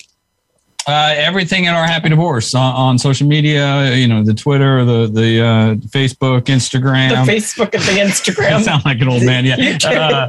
Uh, 0.86 1.14
everything 1.16 1.64
in 1.64 1.74
our 1.74 1.86
happy 1.86 2.08
divorce 2.08 2.54
on, 2.54 2.74
on 2.74 2.98
social 2.98 3.26
media, 3.26 3.94
you 3.94 4.08
know, 4.08 4.22
the 4.24 4.34
Twitter, 4.34 4.84
the 4.84 5.06
the 5.06 5.40
uh, 5.40 5.74
Facebook, 5.88 6.42
Instagram. 6.42 7.24
The 7.24 7.32
Facebook 7.32 7.74
and 7.74 7.82
the 7.84 8.00
I 8.00 8.04
Instagram. 8.06 8.62
sound 8.64 8.84
like 8.84 9.00
an 9.00 9.08
old 9.08 9.22
man. 9.24 9.44
Yeah. 9.44 9.54
Uh, 9.84 10.28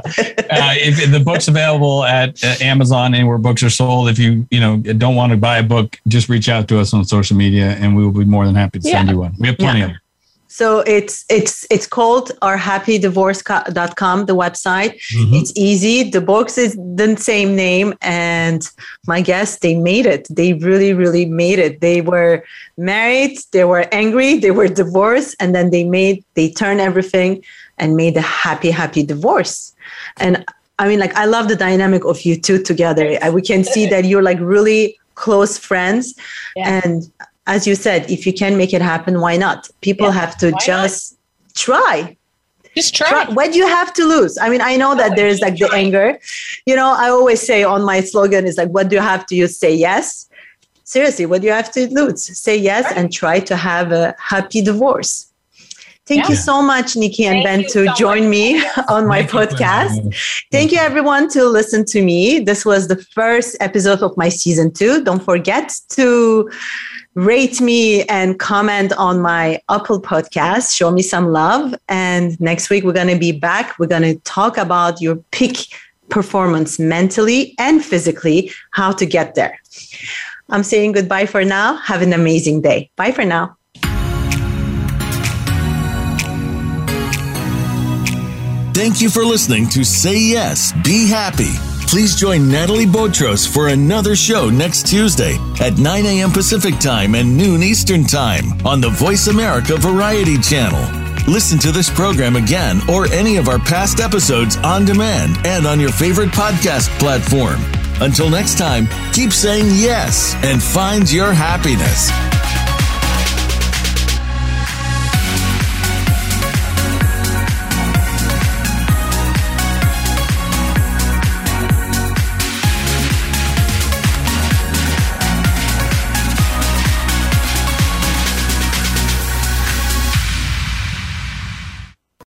if, 0.76 1.10
the 1.10 1.20
book's 1.20 1.48
available 1.48 2.04
at 2.04 2.42
uh, 2.44 2.54
Amazon 2.60 3.14
anywhere 3.14 3.38
books 3.38 3.62
are 3.62 3.70
sold. 3.70 4.08
If 4.08 4.18
you 4.18 4.46
you 4.50 4.60
know 4.60 4.76
don't 4.76 5.16
want 5.16 5.32
to 5.32 5.36
buy 5.36 5.58
a 5.58 5.62
book, 5.62 5.98
just 6.08 6.28
reach 6.28 6.48
out 6.48 6.68
to 6.68 6.78
us 6.78 6.94
on 6.94 7.04
social 7.04 7.36
media, 7.36 7.70
and 7.80 7.96
we 7.96 8.04
will 8.04 8.12
be 8.12 8.24
more 8.24 8.46
than 8.46 8.54
happy 8.54 8.78
to 8.78 8.88
send 8.88 9.08
you 9.08 9.18
one. 9.18 9.34
We 9.38 9.48
have 9.48 9.58
plenty 9.58 9.80
Yeah. 9.80 9.84
of 9.86 9.90
them. 9.92 10.00
So 10.58 10.66
it's 10.96 11.24
it's 11.28 11.66
it's 11.68 11.88
called 11.96 12.26
ourhappydivorce.com, 12.40 14.26
the 14.26 14.36
website. 14.44 14.92
Mhm. 15.12 15.40
It's 15.40 15.52
easy. 15.56 15.96
The 16.16 16.20
books 16.20 16.56
is 16.58 16.76
the 16.76 17.16
same 17.16 17.56
name, 17.56 17.88
and 18.02 18.62
my 19.12 19.20
guess 19.20 19.58
they 19.58 19.74
made 19.74 20.06
it. 20.06 20.28
They 20.30 20.52
really, 20.52 20.92
really 20.92 21.26
made 21.26 21.58
it. 21.58 21.80
They 21.80 22.00
were 22.02 22.44
married, 22.78 23.38
they 23.50 23.64
were 23.64 23.86
angry, 23.90 24.38
they 24.38 24.52
were 24.52 24.68
divorced, 24.68 25.34
and 25.40 25.54
then 25.56 25.70
they 25.70 25.82
made 25.98 26.16
they 26.34 26.50
turned 26.50 26.80
everything 26.80 27.42
and 27.80 27.96
made 27.96 28.16
a 28.16 28.26
happy, 28.44 28.70
happy 28.70 29.02
divorce. 29.02 29.72
And 30.18 30.44
I 30.78 30.86
mean, 30.88 31.00
like 31.00 31.14
I 31.16 31.24
love 31.24 31.48
the 31.48 31.56
dynamic 31.56 32.04
of 32.04 32.22
you 32.26 32.34
two 32.40 32.58
together. 32.62 33.18
We 33.32 33.42
can 33.42 33.64
see 33.64 33.86
that 33.92 34.04
you're 34.04 34.22
like 34.30 34.38
really 34.40 34.82
close 35.16 35.58
friends, 35.58 36.14
Yeah. 36.56 36.80
and 36.84 37.10
as 37.46 37.66
you 37.66 37.74
said, 37.74 38.10
if 38.10 38.26
you 38.26 38.32
can 38.32 38.56
make 38.56 38.72
it 38.72 38.82
happen, 38.82 39.20
why 39.20 39.36
not? 39.36 39.68
People 39.80 40.06
Yeah, 40.06 40.12
have 40.12 40.36
to 40.38 40.46
why 40.46 40.50
not? 40.52 40.62
just 40.62 41.16
try 41.54 42.16
Just 42.76 42.94
try. 42.94 43.08
try. 43.08 43.24
What 43.32 43.52
do 43.52 43.58
you 43.58 43.66
have 43.68 43.92
to 43.94 44.04
lose? 44.04 44.36
I 44.38 44.48
mean, 44.48 44.60
I 44.60 44.76
know 44.76 44.94
that 44.96 45.14
there's 45.16 45.40
like 45.40 45.56
the 45.58 45.70
anger. 45.72 46.18
You 46.66 46.74
know, 46.76 46.94
I 46.96 47.08
always 47.08 47.40
say 47.40 47.62
on 47.62 47.84
my 47.84 48.00
slogan 48.00 48.46
is 48.46 48.56
like, 48.56 48.68
what 48.70 48.88
do 48.88 48.96
you 48.96 49.02
have 49.02 49.26
to 49.26 49.34
use? 49.36 49.56
Say 49.58 49.74
yes. 49.74 50.28
Seriously, 50.84 51.26
what 51.26 51.40
do 51.40 51.46
you 51.46 51.52
have 51.52 51.70
to 51.72 51.86
lose? 51.94 52.22
Say 52.38 52.56
yes 52.56 52.90
and 52.94 53.12
try 53.12 53.40
to 53.40 53.56
have 53.56 53.92
a 53.92 54.14
happy 54.18 54.60
divorce. 54.60 55.30
Thank 56.06 56.28
you 56.28 56.34
so 56.36 56.60
much, 56.60 56.96
Nikki 56.96 57.24
and 57.24 57.42
Thank 57.42 57.62
Ben, 57.62 57.70
to 57.72 57.86
so 57.86 57.94
join 57.94 58.24
much. 58.24 58.30
me 58.30 58.62
on 58.90 59.06
my 59.06 59.22
Thank 59.24 59.30
podcast. 59.52 59.88
having 59.96 60.12
us. 60.12 60.42
Thank 60.52 60.72
you, 60.72 60.78
everyone, 60.78 61.30
to 61.30 61.44
listen 61.44 61.86
to 61.86 62.02
me. 62.04 62.40
This 62.40 62.66
was 62.66 62.88
the 62.88 62.96
first 62.96 63.56
episode 63.60 64.02
of 64.02 64.14
my 64.18 64.28
season 64.28 64.70
two. 64.70 65.02
Don't 65.02 65.22
forget 65.24 65.72
to 65.90 66.50
rate 67.14 67.60
me 67.60 68.02
and 68.04 68.38
comment 68.38 68.92
on 68.94 69.20
my 69.20 69.60
Apple 69.68 70.00
podcast. 70.00 70.74
Show 70.74 70.90
me 70.90 71.02
some 71.02 71.28
love. 71.32 71.74
And 71.88 72.38
next 72.40 72.70
week, 72.70 72.84
we're 72.84 72.92
going 72.92 73.08
to 73.08 73.18
be 73.18 73.32
back. 73.32 73.78
We're 73.78 73.86
going 73.86 74.02
to 74.02 74.16
talk 74.20 74.56
about 74.56 75.00
your 75.00 75.16
peak 75.30 75.68
performance 76.08 76.78
mentally 76.78 77.54
and 77.58 77.84
physically, 77.84 78.50
how 78.72 78.92
to 78.92 79.06
get 79.06 79.34
there. 79.34 79.58
I'm 80.50 80.62
saying 80.62 80.92
goodbye 80.92 81.26
for 81.26 81.44
now. 81.44 81.76
Have 81.76 82.02
an 82.02 82.12
amazing 82.12 82.60
day. 82.60 82.90
Bye 82.96 83.12
for 83.12 83.24
now. 83.24 83.56
Thank 88.74 89.00
you 89.00 89.08
for 89.08 89.24
listening 89.24 89.68
to 89.70 89.84
Say 89.84 90.18
Yes, 90.18 90.72
Be 90.82 91.08
Happy. 91.08 91.73
Please 91.94 92.16
join 92.16 92.50
Natalie 92.50 92.86
Botros 92.86 93.46
for 93.46 93.68
another 93.68 94.16
show 94.16 94.50
next 94.50 94.84
Tuesday 94.84 95.38
at 95.60 95.78
9 95.78 96.06
a.m. 96.06 96.32
Pacific 96.32 96.76
Time 96.80 97.14
and 97.14 97.36
noon 97.36 97.62
Eastern 97.62 98.02
Time 98.02 98.46
on 98.66 98.80
the 98.80 98.88
VoiceAmerica 98.88 99.78
Variety 99.78 100.36
Channel. 100.36 100.82
Listen 101.32 101.56
to 101.60 101.70
this 101.70 101.88
program 101.88 102.34
again 102.34 102.80
or 102.90 103.06
any 103.12 103.36
of 103.36 103.48
our 103.48 103.60
past 103.60 104.00
episodes 104.00 104.56
on 104.56 104.84
demand 104.84 105.36
and 105.46 105.68
on 105.68 105.78
your 105.78 105.92
favorite 105.92 106.30
podcast 106.30 106.88
platform. 106.98 107.60
Until 108.02 108.28
next 108.28 108.58
time, 108.58 108.88
keep 109.12 109.30
saying 109.30 109.66
yes 109.68 110.34
and 110.42 110.60
find 110.60 111.08
your 111.12 111.32
happiness. 111.32 112.10